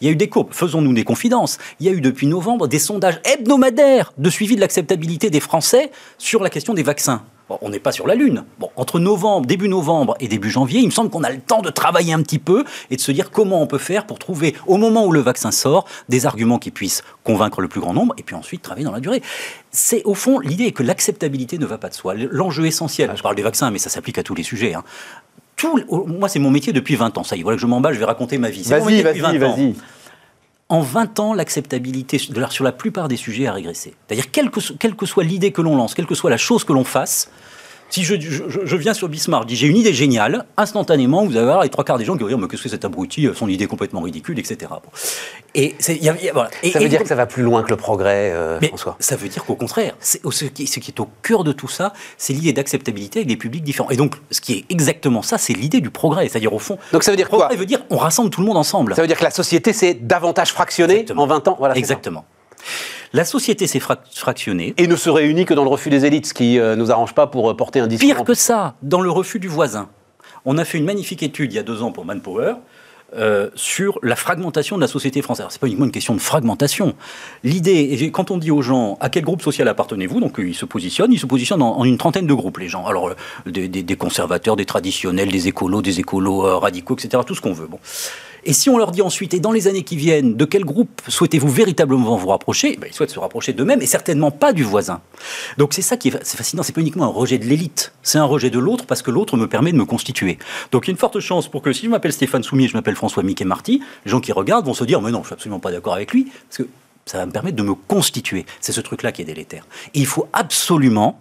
il 0.00 0.06
y 0.06 0.10
a 0.10 0.12
eu 0.12 0.16
des 0.16 0.28
courbes, 0.28 0.52
faisons-nous 0.52 0.92
des 0.92 1.04
confidences. 1.04 1.58
Il 1.78 1.86
y 1.86 1.88
a 1.88 1.92
eu 1.92 2.00
depuis 2.00 2.26
novembre 2.26 2.66
des 2.66 2.78
sondages 2.78 3.20
hebdomadaires 3.24 4.12
de 4.18 4.30
suivi 4.30 4.56
de 4.56 4.60
l'acceptabilité 4.60 5.30
des 5.30 5.40
Français 5.40 5.90
sur 6.18 6.42
la 6.42 6.50
question 6.50 6.74
des 6.74 6.82
vaccins. 6.82 7.22
on 7.62 7.68
n'est 7.68 7.80
pas 7.80 7.92
sur 7.92 8.06
la 8.06 8.14
Lune. 8.14 8.44
Bon, 8.58 8.70
entre 8.76 9.00
novembre, 9.00 9.46
début 9.46 9.68
novembre 9.68 10.16
et 10.20 10.28
début 10.28 10.50
janvier, 10.50 10.80
il 10.80 10.86
me 10.86 10.90
semble 10.90 11.10
qu'on 11.10 11.24
a 11.24 11.30
le 11.30 11.40
temps 11.40 11.62
de 11.62 11.70
travailler 11.70 12.12
un 12.12 12.22
petit 12.22 12.38
peu 12.38 12.64
et 12.90 12.96
de 12.96 13.00
se 13.00 13.10
dire 13.12 13.30
comment 13.30 13.60
on 13.62 13.66
peut 13.66 13.78
faire 13.78 14.06
pour 14.06 14.18
trouver, 14.18 14.54
au 14.66 14.76
moment 14.76 15.06
où 15.06 15.12
le 15.12 15.20
vaccin 15.20 15.50
sort, 15.50 15.86
des 16.08 16.26
arguments 16.26 16.58
qui 16.58 16.70
puissent 16.70 17.02
convaincre 17.24 17.60
le 17.60 17.68
plus 17.68 17.80
grand 17.80 17.92
nombre 17.92 18.14
et 18.18 18.22
puis 18.22 18.34
ensuite 18.36 18.62
travailler 18.62 18.84
dans 18.84 18.92
la 18.92 19.00
durée. 19.00 19.22
C'est 19.70 20.02
au 20.04 20.14
fond 20.14 20.38
l'idée 20.38 20.64
est 20.64 20.72
que 20.72 20.82
l'acceptabilité 20.82 21.58
ne 21.58 21.66
va 21.66 21.78
pas 21.78 21.88
de 21.88 21.94
soi. 21.94 22.14
L'enjeu 22.14 22.66
essentiel, 22.66 23.10
je 23.16 23.22
parle 23.22 23.36
des 23.36 23.42
vaccins, 23.42 23.70
mais 23.70 23.78
ça 23.78 23.90
s'applique 23.90 24.18
à 24.18 24.22
tous 24.22 24.34
les 24.34 24.42
sujets. 24.42 24.74
Hein 24.74 24.84
moi, 26.06 26.28
c'est 26.28 26.38
mon 26.38 26.50
métier 26.50 26.72
depuis 26.72 26.96
20 26.96 27.18
ans. 27.18 27.24
Ça 27.24 27.36
y 27.36 27.40
est, 27.40 27.42
voilà 27.42 27.56
que 27.56 27.62
je 27.62 27.66
m'emballe, 27.66 27.94
je 27.94 27.98
vais 27.98 28.04
raconter 28.04 28.38
ma 28.38 28.50
vie. 28.50 28.62
Vas-y, 28.62 29.02
vas-y, 29.02 29.38
vas-y. 29.38 29.74
En 30.68 30.82
20 30.82 31.18
ans, 31.18 31.34
l'acceptabilité 31.34 32.18
sur 32.18 32.64
la 32.64 32.72
plupart 32.72 33.08
des 33.08 33.16
sujets 33.16 33.48
a 33.48 33.52
régressé. 33.52 33.94
C'est-à-dire, 34.06 34.30
quelle 34.30 34.50
que, 34.50 35.06
soit 35.06 35.24
l'idée 35.24 35.50
que 35.50 35.62
l'on 35.62 35.76
lance, 35.76 35.94
quelle 35.94 36.06
que 36.06 36.14
soit 36.14 36.30
la 36.30 36.36
chose 36.36 36.62
que 36.62 36.72
l'on 36.72 36.84
fasse, 36.84 37.30
Si 37.90 38.04
je, 38.04 38.14
je, 38.20 38.76
viens 38.76 38.94
sur 38.94 39.08
Bismarck, 39.08 39.42
je 39.44 39.48
dis 39.48 39.56
j'ai 39.56 39.66
une 39.66 39.76
idée 39.76 39.92
géniale, 39.92 40.46
instantanément, 40.56 41.24
vous 41.24 41.36
allez 41.36 41.44
voir 41.44 41.62
les 41.62 41.68
trois 41.68 41.84
quarts 41.84 41.98
des 41.98 42.04
gens 42.04 42.16
qui 42.16 42.22
vont 42.22 42.28
dire 42.28 42.38
mais 42.38 42.46
qu'est-ce 42.46 42.62
que 42.62 42.68
c'est 42.68 42.76
cet 42.76 42.84
abruti, 42.84 43.28
son 43.34 43.48
idée 43.48 43.66
complètement 43.66 44.00
ridicule, 44.00 44.38
etc. 44.38 44.70
Et, 45.54 45.74
voilà. 46.32 46.50
ça 46.72 46.78
veut 46.78 46.88
dire 46.88 47.02
que 47.02 47.08
ça 47.08 47.16
va 47.16 47.26
plus 47.26 47.42
loin 47.42 47.62
que 47.64 47.70
le 47.70 47.76
progrès, 47.76 48.30
euh, 48.32 48.60
François 48.60 48.96
Ça 49.00 49.16
veut 49.16 49.28
dire 49.28 49.44
qu'au 49.44 49.56
contraire, 49.56 49.96
ce 50.00 50.44
qui, 50.44 50.66
ce 50.68 50.78
qui 50.78 50.92
est 50.92 51.00
au 51.00 51.08
cœur 51.22 51.42
de 51.42 51.52
tout 51.52 51.68
ça, 51.68 51.92
c'est 52.16 52.32
l'idée 52.32 52.52
d'acceptabilité 52.52 53.20
avec 53.20 53.28
des 53.28 53.36
publics 53.36 53.64
différents. 53.64 53.90
Et 53.90 53.96
donc, 53.96 54.14
ce 54.30 54.40
qui 54.40 54.52
est 54.52 54.64
exactement 54.68 55.22
ça, 55.22 55.38
c'est 55.38 55.52
l'idée 55.52 55.80
du 55.80 55.90
progrès. 55.90 56.28
C'est-à-dire, 56.28 56.52
au 56.52 56.58
fond, 56.58 56.78
donc 56.92 57.02
ça 57.02 57.10
veut 57.10 57.16
dire 57.16 57.28
quoi 57.28 57.48
Ça 57.50 57.56
veut 57.56 57.66
dire 57.66 57.80
on 57.90 57.96
rassemble 57.96 58.30
tout 58.30 58.40
le 58.40 58.46
monde 58.46 58.56
ensemble. 58.56 58.94
Ça 58.94 59.02
veut 59.02 59.08
dire 59.08 59.18
que 59.18 59.24
la 59.24 59.30
société 59.30 59.72
s'est 59.72 59.94
davantage 59.94 60.52
fractionnée 60.52 61.04
en 61.16 61.26
20 61.26 61.48
ans 61.48 61.56
voilà, 61.58 61.76
Exactement. 61.76 62.24
La 63.12 63.24
société 63.24 63.66
s'est 63.66 63.80
fractionnée. 63.80 64.74
Et 64.76 64.86
ne 64.86 64.96
se 64.96 65.10
réunit 65.10 65.44
que 65.44 65.54
dans 65.54 65.64
le 65.64 65.70
refus 65.70 65.90
des 65.90 66.06
élites, 66.06 66.26
ce 66.26 66.34
qui 66.34 66.56
ne 66.56 66.60
euh, 66.60 66.76
nous 66.76 66.92
arrange 66.92 67.14
pas 67.14 67.26
pour 67.26 67.50
euh, 67.50 67.56
porter 67.56 67.80
un 67.80 67.88
discours. 67.88 68.08
Pire 68.08 68.24
que 68.24 68.34
ça, 68.34 68.74
dans 68.82 69.00
le 69.00 69.10
refus 69.10 69.40
du 69.40 69.48
voisin. 69.48 69.88
On 70.44 70.58
a 70.58 70.64
fait 70.64 70.78
une 70.78 70.84
magnifique 70.84 71.22
étude 71.22 71.52
il 71.52 71.56
y 71.56 71.58
a 71.58 71.62
deux 71.62 71.82
ans 71.82 71.92
pour 71.92 72.04
Manpower. 72.04 72.54
Euh, 73.16 73.50
sur 73.56 73.98
la 74.04 74.14
fragmentation 74.14 74.76
de 74.76 74.80
la 74.80 74.86
société 74.86 75.20
française. 75.20 75.46
Ce 75.48 75.56
n'est 75.56 75.58
pas 75.58 75.66
uniquement 75.66 75.86
une 75.86 75.90
question 75.90 76.14
de 76.14 76.20
fragmentation. 76.20 76.94
L'idée, 77.42 78.08
quand 78.12 78.30
on 78.30 78.38
dit 78.38 78.52
aux 78.52 78.62
gens 78.62 78.98
à 79.00 79.08
quel 79.08 79.24
groupe 79.24 79.42
social 79.42 79.66
appartenez-vous, 79.66 80.20
donc 80.20 80.36
ils 80.38 80.54
se 80.54 80.64
positionnent, 80.64 81.12
ils 81.12 81.18
se 81.18 81.26
positionnent 81.26 81.62
en, 81.62 81.84
une 81.84 81.98
trentaine 81.98 82.28
de 82.28 82.34
groupes, 82.34 82.58
les 82.58 82.68
gens. 82.68 82.86
Alors, 82.86 83.10
des, 83.46 83.66
des, 83.66 83.96
conservateurs, 83.96 84.54
des 84.54 84.64
traditionnels, 84.64 85.28
des 85.28 85.48
écolos, 85.48 85.82
des 85.82 85.98
écolos 85.98 86.60
radicaux, 86.60 86.94
etc., 86.94 87.24
tout 87.26 87.34
ce 87.34 87.40
qu'on 87.40 87.52
veut. 87.52 87.66
Bon. 87.66 87.80
Et 88.44 88.52
si 88.52 88.70
on 88.70 88.78
leur 88.78 88.90
dit 88.90 89.02
ensuite, 89.02 89.34
et 89.34 89.40
dans 89.40 89.52
les 89.52 89.68
années 89.68 89.82
qui 89.82 89.96
viennent, 89.96 90.36
de 90.36 90.44
quel 90.44 90.64
groupe 90.64 91.02
souhaitez-vous 91.08 91.48
véritablement 91.48 92.16
vous 92.16 92.28
rapprocher 92.28 92.76
ben, 92.76 92.88
Ils 92.90 92.94
souhaitent 92.94 93.10
se 93.10 93.18
rapprocher 93.18 93.52
d'eux-mêmes 93.52 93.82
et 93.82 93.86
certainement 93.86 94.30
pas 94.30 94.52
du 94.52 94.62
voisin. 94.62 95.00
Donc 95.58 95.74
c'est 95.74 95.82
ça 95.82 95.96
qui 95.96 96.08
est, 96.08 96.24
fascinant, 96.24 96.62
c'est 96.62 96.72
pas 96.72 96.80
uniquement 96.80 97.04
un 97.04 97.08
rejet 97.08 97.38
de 97.38 97.44
l'élite, 97.44 97.92
c'est 98.02 98.18
un 98.18 98.24
rejet 98.24 98.50
de 98.50 98.58
l'autre 98.58 98.86
parce 98.86 99.02
que 99.02 99.10
l'autre 99.10 99.36
me 99.36 99.46
permet 99.46 99.72
de 99.72 99.76
me 99.76 99.84
constituer. 99.84 100.38
Donc 100.72 100.86
il 100.86 100.88
y 100.88 100.90
a 100.90 100.92
une 100.92 100.98
forte 100.98 101.20
chance 101.20 101.48
pour 101.48 101.62
que 101.62 101.72
si 101.72 101.86
je 101.86 101.90
m'appelle 101.90 102.12
Stéphane 102.12 102.42
Soumier, 102.42 102.68
je 102.68 102.74
m'appelle 102.74 102.96
François 102.96 103.22
Mickey 103.22 103.44
Marty, 103.44 103.82
les 104.04 104.10
gens 104.10 104.20
qui 104.20 104.32
regardent 104.32 104.66
vont 104.66 104.74
se 104.74 104.84
dire, 104.84 105.00
mais 105.00 105.10
non, 105.10 105.20
je 105.22 105.26
suis 105.26 105.34
absolument 105.34 105.60
pas 105.60 105.72
d'accord 105.72 105.94
avec 105.94 106.12
lui, 106.12 106.24
parce 106.48 106.58
que 106.58 106.68
ça 107.06 107.18
va 107.18 107.26
me 107.26 107.32
permettre 107.32 107.56
de 107.56 107.62
me 107.62 107.74
constituer. 107.74 108.46
C'est 108.60 108.72
ce 108.72 108.80
truc-là 108.80 109.12
qui 109.12 109.22
est 109.22 109.24
délétère. 109.24 109.66
Et 109.94 110.00
il 110.00 110.06
faut 110.06 110.28
absolument 110.32 111.20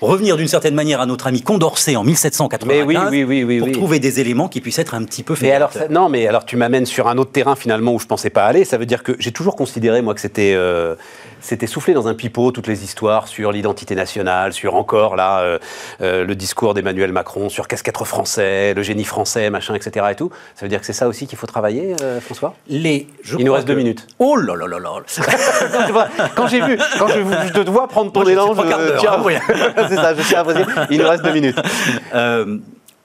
revenir 0.00 0.36
d'une 0.36 0.48
certaine 0.48 0.74
manière 0.74 1.00
à 1.00 1.06
notre 1.06 1.26
ami 1.26 1.42
Condorcet 1.42 1.96
en 1.96 2.04
1795 2.04 3.60
pour 3.60 3.72
trouver 3.72 3.98
des 3.98 4.20
éléments 4.20 4.48
qui 4.48 4.60
puissent 4.60 4.78
être 4.78 4.94
un 4.94 5.04
petit 5.04 5.22
peu 5.22 5.34
faits. 5.34 5.52
alors, 5.52 5.70
non, 5.90 6.08
mais 6.08 6.26
alors 6.26 6.44
tu 6.44 6.56
m'amènes 6.56 6.86
sur 6.86 7.08
un 7.08 7.18
autre 7.18 7.32
terrain 7.32 7.56
finalement 7.56 7.94
où 7.94 7.98
je 7.98 8.06
pensais 8.06 8.30
pas 8.30 8.44
aller. 8.44 8.64
Ça 8.64 8.78
veut 8.78 8.86
dire 8.86 9.02
que 9.02 9.12
j'ai 9.18 9.32
toujours 9.32 9.56
considéré 9.56 10.02
moi 10.02 10.14
que 10.14 10.20
c'était 10.20 10.54
euh, 10.54 10.94
c'était 11.40 11.66
soufflé 11.66 11.94
dans 11.94 12.08
un 12.08 12.14
pipeau 12.14 12.50
toutes 12.52 12.66
les 12.66 12.84
histoires 12.84 13.28
sur 13.28 13.52
l'identité 13.52 13.94
nationale, 13.94 14.52
sur 14.52 14.74
encore 14.74 15.16
là 15.16 15.40
euh, 15.40 15.58
euh, 16.02 16.24
le 16.24 16.34
discours 16.34 16.74
d'Emmanuel 16.74 17.12
Macron 17.12 17.48
sur 17.48 17.68
qu'est-ce 17.68 17.82
qu'être 17.82 18.04
français, 18.04 18.74
le 18.74 18.82
génie 18.82 19.04
français, 19.04 19.50
machin, 19.50 19.74
etc. 19.74 20.06
Et 20.10 20.14
tout. 20.14 20.30
Ça 20.54 20.64
veut 20.64 20.68
dire 20.68 20.80
que 20.80 20.86
c'est 20.86 20.92
ça 20.92 21.08
aussi 21.08 21.26
qu'il 21.26 21.38
faut 21.38 21.46
travailler, 21.46 21.94
François? 22.20 22.54
Les. 22.68 23.06
Il 23.38 23.44
nous 23.44 23.52
reste 23.52 23.66
deux 23.66 23.74
minutes. 23.74 24.06
Oh 24.18 24.36
là 24.36 24.54
là 24.54 24.66
là 24.66 24.78
là. 24.78 24.90
quand 26.36 26.46
j'ai 26.46 26.60
vu, 26.60 26.78
quand 26.98 27.08
je, 27.08 27.20
je, 27.48 27.62
te 27.62 27.70
vois 27.70 27.88
prendre 27.88 28.12
ton 28.12 28.24
élan, 28.24 28.54
je, 28.54 28.98
tiens, 28.98 29.12
hein, 29.14 29.86
c'est 29.90 29.96
ça, 29.96 30.14
je 30.14 30.22
suis 30.22 30.34
à 30.34 30.44
Il 30.90 31.00
nous 31.00 31.08
reste 31.08 31.24
deux 31.24 31.32
minutes. 31.32 31.58
Euh, 32.12 32.58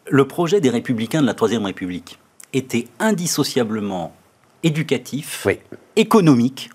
le 0.10 0.28
projet 0.28 0.62
des 0.62 0.70
Républicains 0.70 1.22
de 1.22 1.28
la 1.28 1.36
Troisième 1.36 1.66
République 1.66 2.18
était 2.54 2.88
indissociablement 3.00 4.16
éducatif, 4.64 5.48
économique. 5.96 6.70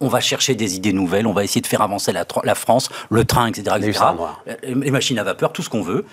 On 0.00 0.08
va 0.08 0.20
chercher 0.20 0.54
des 0.54 0.76
idées 0.76 0.92
nouvelles, 0.92 1.26
on 1.26 1.32
va 1.32 1.44
essayer 1.44 1.60
de 1.60 1.66
faire 1.66 1.82
avancer 1.82 2.12
la, 2.12 2.24
la 2.42 2.54
France, 2.54 2.88
le 3.10 3.24
train, 3.24 3.46
etc. 3.46 3.76
etc. 3.80 4.04
Les 4.64 4.90
machines 4.90 5.18
à 5.18 5.24
vapeur, 5.24 5.52
tout 5.52 5.62
ce 5.62 5.68
qu'on 5.68 5.82
veut, 5.82 6.04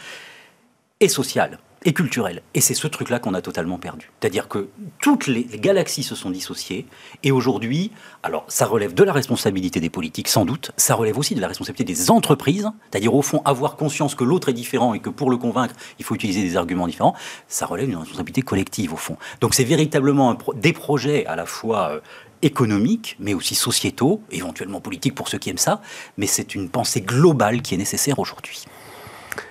et 0.99 1.07
social 1.07 1.57
et 1.85 1.93
culturel. 1.93 2.41
Et 2.55 2.61
c'est 2.61 2.73
ce 2.73 2.87
truc-là 2.87 3.19
qu'on 3.19 3.35
a 3.35 3.41
totalement 3.41 3.77
perdu. 3.77 4.11
C'est-à-dire 4.19 4.47
que 4.47 4.67
toutes 4.99 5.27
les, 5.27 5.43
galaxies 5.43 6.03
se 6.03 6.15
sont 6.15 6.31
dissociées, 6.31 6.87
et 7.23 7.31
aujourd'hui, 7.31 7.91
alors 8.23 8.43
ça 8.47 8.65
relève 8.65 8.93
de 8.93 9.03
la 9.03 9.13
responsabilité 9.13 9.79
des 9.79 9.91
politiques, 9.91 10.27
sans 10.27 10.45
doute, 10.45 10.71
ça 10.77 10.95
relève 10.95 11.17
aussi 11.17 11.35
de 11.35 11.41
la 11.41 11.47
responsabilité 11.47 11.93
des 11.93 12.09
entreprises, 12.09 12.69
c'est-à-dire 12.91 13.13
au 13.13 13.21
fond 13.21 13.41
avoir 13.45 13.77
conscience 13.77 14.15
que 14.15 14.23
l'autre 14.23 14.49
est 14.49 14.53
différent 14.53 14.95
et 14.95 14.99
que 14.99 15.09
pour 15.09 15.29
le 15.29 15.37
convaincre, 15.37 15.75
il 15.99 16.05
faut 16.05 16.15
utiliser 16.15 16.41
des 16.41 16.57
arguments 16.57 16.87
différents, 16.87 17.15
ça 17.47 17.67
relève 17.67 17.87
d'une 17.87 17.97
responsabilité 17.97 18.41
collective 18.41 18.93
au 18.93 18.97
fond. 18.97 19.17
Donc 19.39 19.53
c'est 19.53 19.63
véritablement 19.63 20.35
des 20.55 20.73
projets 20.73 21.25
à 21.27 21.35
la 21.35 21.45
fois 21.45 21.91
euh, 21.91 21.99
économiques, 22.41 23.15
mais 23.19 23.35
aussi 23.35 23.53
sociétaux, 23.53 24.21
éventuellement 24.31 24.81
politiques 24.81 25.15
pour 25.15 25.29
ceux 25.29 25.37
qui 25.37 25.51
aiment 25.51 25.57
ça, 25.57 25.81
mais 26.17 26.27
c'est 26.27 26.55
une 26.55 26.69
pensée 26.69 27.01
globale 27.01 27.61
qui 27.61 27.75
est 27.75 27.77
nécessaire 27.77 28.17
aujourd'hui. 28.17 28.65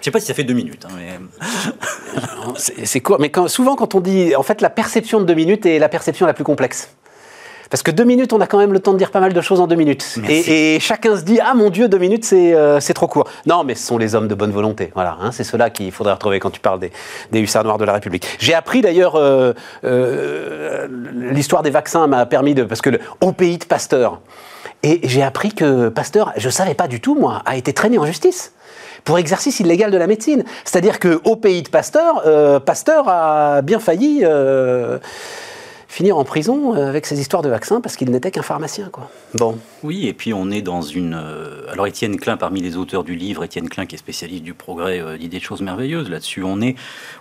Je 0.01 0.05
sais 0.05 0.11
pas 0.11 0.21
si 0.21 0.27
ça 0.27 0.35
fait 0.35 0.45
deux 0.45 0.55
minutes. 0.55 0.87
Hein, 0.87 1.45
c'est 2.57 3.01
court, 3.01 3.19
mais 3.21 3.31
souvent 3.47 3.77
quand 3.77 3.95
on 3.95 4.01
dit, 4.01 4.35
en 4.37 4.43
fait, 4.43 4.61
la 4.61 4.71
perception 4.71 5.21
de 5.21 5.25
deux 5.25 5.35
minutes 5.35 5.67
est 5.67 5.79
la 5.79 5.89
perception 5.89 6.27
la 6.27 6.35
plus 6.35 6.45
complexe. 6.45 6.91
Parce 7.71 7.83
que 7.83 7.91
deux 7.91 8.05
minutes, 8.05 8.33
on 8.33 8.41
a 8.41 8.47
quand 8.47 8.59
même 8.59 8.73
le 8.73 8.79
temps 8.79 8.93
de 8.93 8.99
dire 8.99 9.11
pas 9.11 9.19
mal 9.19 9.33
de 9.33 9.41
choses 9.41 9.61
en 9.61 9.67
deux 9.67 9.75
minutes. 9.75 10.19
Et, 10.29 10.79
chacun 10.81 11.17
se 11.17 11.23
dit 11.23 11.41
ah 11.43 11.55
mon 11.55 11.71
Dieu, 11.71 11.89
deux 11.89 11.99
minutes, 11.99 12.29
euh, 12.33 12.79
c'est 12.79 12.95
trop 12.95 13.09
court. 13.09 13.29
Non, 13.47 13.65
mais 13.65 13.75
ce 13.75 13.87
sont 13.87 13.99
les 13.99 14.15
hommes 14.15 14.29
de 14.29 14.35
bonne 14.37 14.53
volonté. 14.53 14.93
Voilà, 14.95 15.17
hein, 15.21 15.33
c'est 15.33 15.43
cela 15.43 15.71
qu'il 15.71 15.91
faudrait 15.91 16.13
retrouver 16.13 16.39
quand 16.39 16.51
tu 16.51 16.61
parles 16.61 16.79
des, 16.79 17.41
hussards 17.41 17.65
noirs 17.65 17.79
de 17.79 17.85
la 17.85 17.95
République. 17.95 18.29
J'ai 18.39 18.55
appris 18.55 18.81
d'ailleurs 18.81 19.17
euh, 19.17 19.55
euh, 19.85 20.87
l'histoire 21.33 21.63
des 21.63 21.71
vaccins 21.71 22.07
m'a 22.07 22.27
permis 22.27 22.55
de 22.55 22.63
parce 22.63 22.81
que 22.81 22.91
le, 22.91 23.01
au 23.21 23.33
pays 23.33 23.59
de 23.59 23.65
Pasteur. 23.65 24.21
Et 24.83 25.01
j'ai 25.03 25.23
appris 25.23 25.53
que 25.53 25.89
Pasteur, 25.89 26.33
je 26.37 26.51
savais 26.51 26.75
pas 26.75 26.87
du 26.87 27.01
tout 27.01 27.15
moi, 27.15 27.43
a 27.47 27.57
été 27.57 27.73
traîné 27.73 27.99
en 27.99 28.07
justice 28.07 28.53
pour 29.05 29.19
exercice 29.19 29.61
illégal 29.61 29.91
de 29.91 29.97
la 29.97 30.07
médecine. 30.07 30.45
C'est-à-dire 30.65 30.99
qu'au 30.99 31.37
pays 31.37 31.63
de 31.63 31.69
Pasteur, 31.69 32.23
euh, 32.27 32.59
Pasteur 32.59 33.09
a 33.09 33.63
bien 33.63 33.79
failli 33.79 34.21
euh, 34.23 34.99
finir 35.95 36.19
en 36.19 36.25
prison 36.25 36.75
euh, 36.75 36.89
avec 36.89 37.07
ses 37.07 37.21
histoires 37.21 37.43
de 37.43 37.49
vaccins 37.49 37.81
parce 37.81 37.97
qu'il 37.97 38.11
n'était 38.11 38.33
qu'un 38.33 38.43
pharmacien. 38.43 38.89
Quoi. 38.91 39.09
Bon. 39.35 39.57
Oui, 39.85 40.09
et 40.09 40.13
puis 40.13 40.35
on 40.35 40.51
est 40.51 40.61
dans 40.61 40.83
une... 40.83 41.15
Alors 41.71 41.87
Étienne 41.87 42.17
Klein, 42.17 42.37
parmi 42.37 42.61
les 42.61 42.77
auteurs 42.77 43.05
du 43.05 43.15
livre, 43.15 43.45
Étienne 43.45 43.69
Klein 43.69 43.87
qui 43.87 43.95
est 43.95 43.99
spécialiste 43.99 44.43
du 44.43 44.55
progrès, 44.55 45.17
l'idée 45.17 45.39
de 45.39 45.43
choses 45.43 45.63
merveilleuses 45.63 46.11
là-dessus. 46.11 46.43
On, 46.43 46.61
est, 46.61 46.75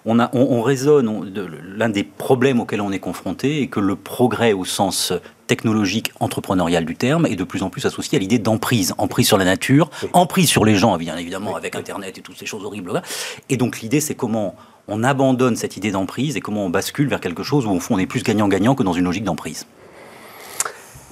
on, 0.06 0.20
a, 0.20 0.32
on, 0.34 0.62
raisonne, 0.62 1.32
l'un 1.78 1.90
des 1.90 2.04
problèmes 2.04 2.60
auxquels 2.60 2.82
on 2.82 2.92
est 2.92 3.00
confronté 3.00 3.62
est 3.62 3.68
que 3.68 3.80
le 3.80 3.96
progrès 3.96 4.54
au 4.54 4.66
sens 4.66 5.14
technologique 5.48 6.12
entrepreneuriale 6.20 6.86
du 6.86 6.96
terme 6.96 7.26
est 7.26 7.36
de 7.36 7.44
plus 7.44 7.64
en 7.64 7.70
plus 7.70 7.86
associé 7.86 8.18
à 8.18 8.20
l'idée 8.20 8.40
d'emprise, 8.40 8.94
emprise 8.98 9.28
sur 9.28 9.38
la 9.38 9.46
nature, 9.46 9.90
emprise 10.14 10.50
sur 10.50 10.66
les 10.66 10.76
gens, 10.76 10.98
bien 10.98 11.18
évidemment, 11.18 11.56
avec 11.56 11.76
Internet 11.76 12.18
et 12.18 12.22
toutes 12.22 12.38
ces 12.38 12.46
choses 12.46 12.64
horribles. 12.64 13.02
Et 13.50 13.58
donc 13.58 13.82
l'idée, 13.82 14.00
c'est 14.00 14.16
comment 14.16 14.56
on 14.88 15.04
abandonne 15.04 15.56
cette 15.56 15.78
idée 15.78 15.92
d'emprise 15.92 16.36
et 16.36 16.42
comment 16.42 16.66
on 16.66 16.70
bascule 16.70 17.08
vers 17.08 17.22
quelque 17.22 17.44
chose 17.44 17.66
où, 17.66 17.72
au 17.72 17.80
fond, 17.80 17.96
on 17.96 18.00
est 18.00 18.06
plus 18.06 18.24
gagnant-gagnant 18.24 18.76
que 18.76 18.84
dans 18.84 18.94
une 18.94 19.06
logique 19.06 19.24
d'emprise. 19.24 19.66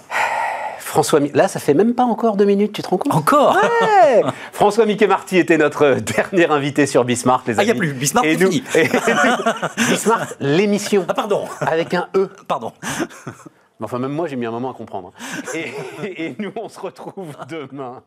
François, 0.79 1.21
là, 1.33 1.47
ça 1.47 1.59
fait 1.59 1.73
même 1.73 1.93
pas 1.93 2.03
encore 2.03 2.35
deux 2.35 2.45
minutes, 2.45 2.73
tu 2.73 2.81
te 2.81 2.89
rends 2.89 2.97
compte? 2.97 3.13
Encore? 3.13 3.57
François 4.51 4.85
Mickey 4.85 5.07
Marty 5.07 5.37
était 5.37 5.57
notre 5.57 5.95
dernier 5.95 6.49
invité 6.49 6.85
sur 6.85 7.05
Bismarck, 7.05 7.47
les 7.47 7.59
amis. 7.59 7.59
Ah, 7.59 7.63
il 7.63 7.65
n'y 7.67 7.71
a 7.71 7.75
plus 7.75 7.93
Bismarck, 7.93 8.25
c'est 8.25 8.37
fini. 8.37 8.63
Bismarck, 9.89 10.35
l'émission. 10.39 11.05
Ah, 11.07 11.13
pardon. 11.13 11.45
Avec 11.61 11.93
un 11.93 12.09
E. 12.15 12.29
Pardon. 12.47 12.73
Enfin, 13.83 13.97
même 13.97 14.11
moi, 14.11 14.27
j'ai 14.27 14.35
mis 14.35 14.45
un 14.45 14.51
moment 14.51 14.69
à 14.69 14.73
comprendre. 14.75 15.11
Et, 15.55 15.71
et 16.03 16.35
nous, 16.37 16.51
on 16.55 16.69
se 16.69 16.79
retrouve 16.79 17.35
demain. 17.49 18.03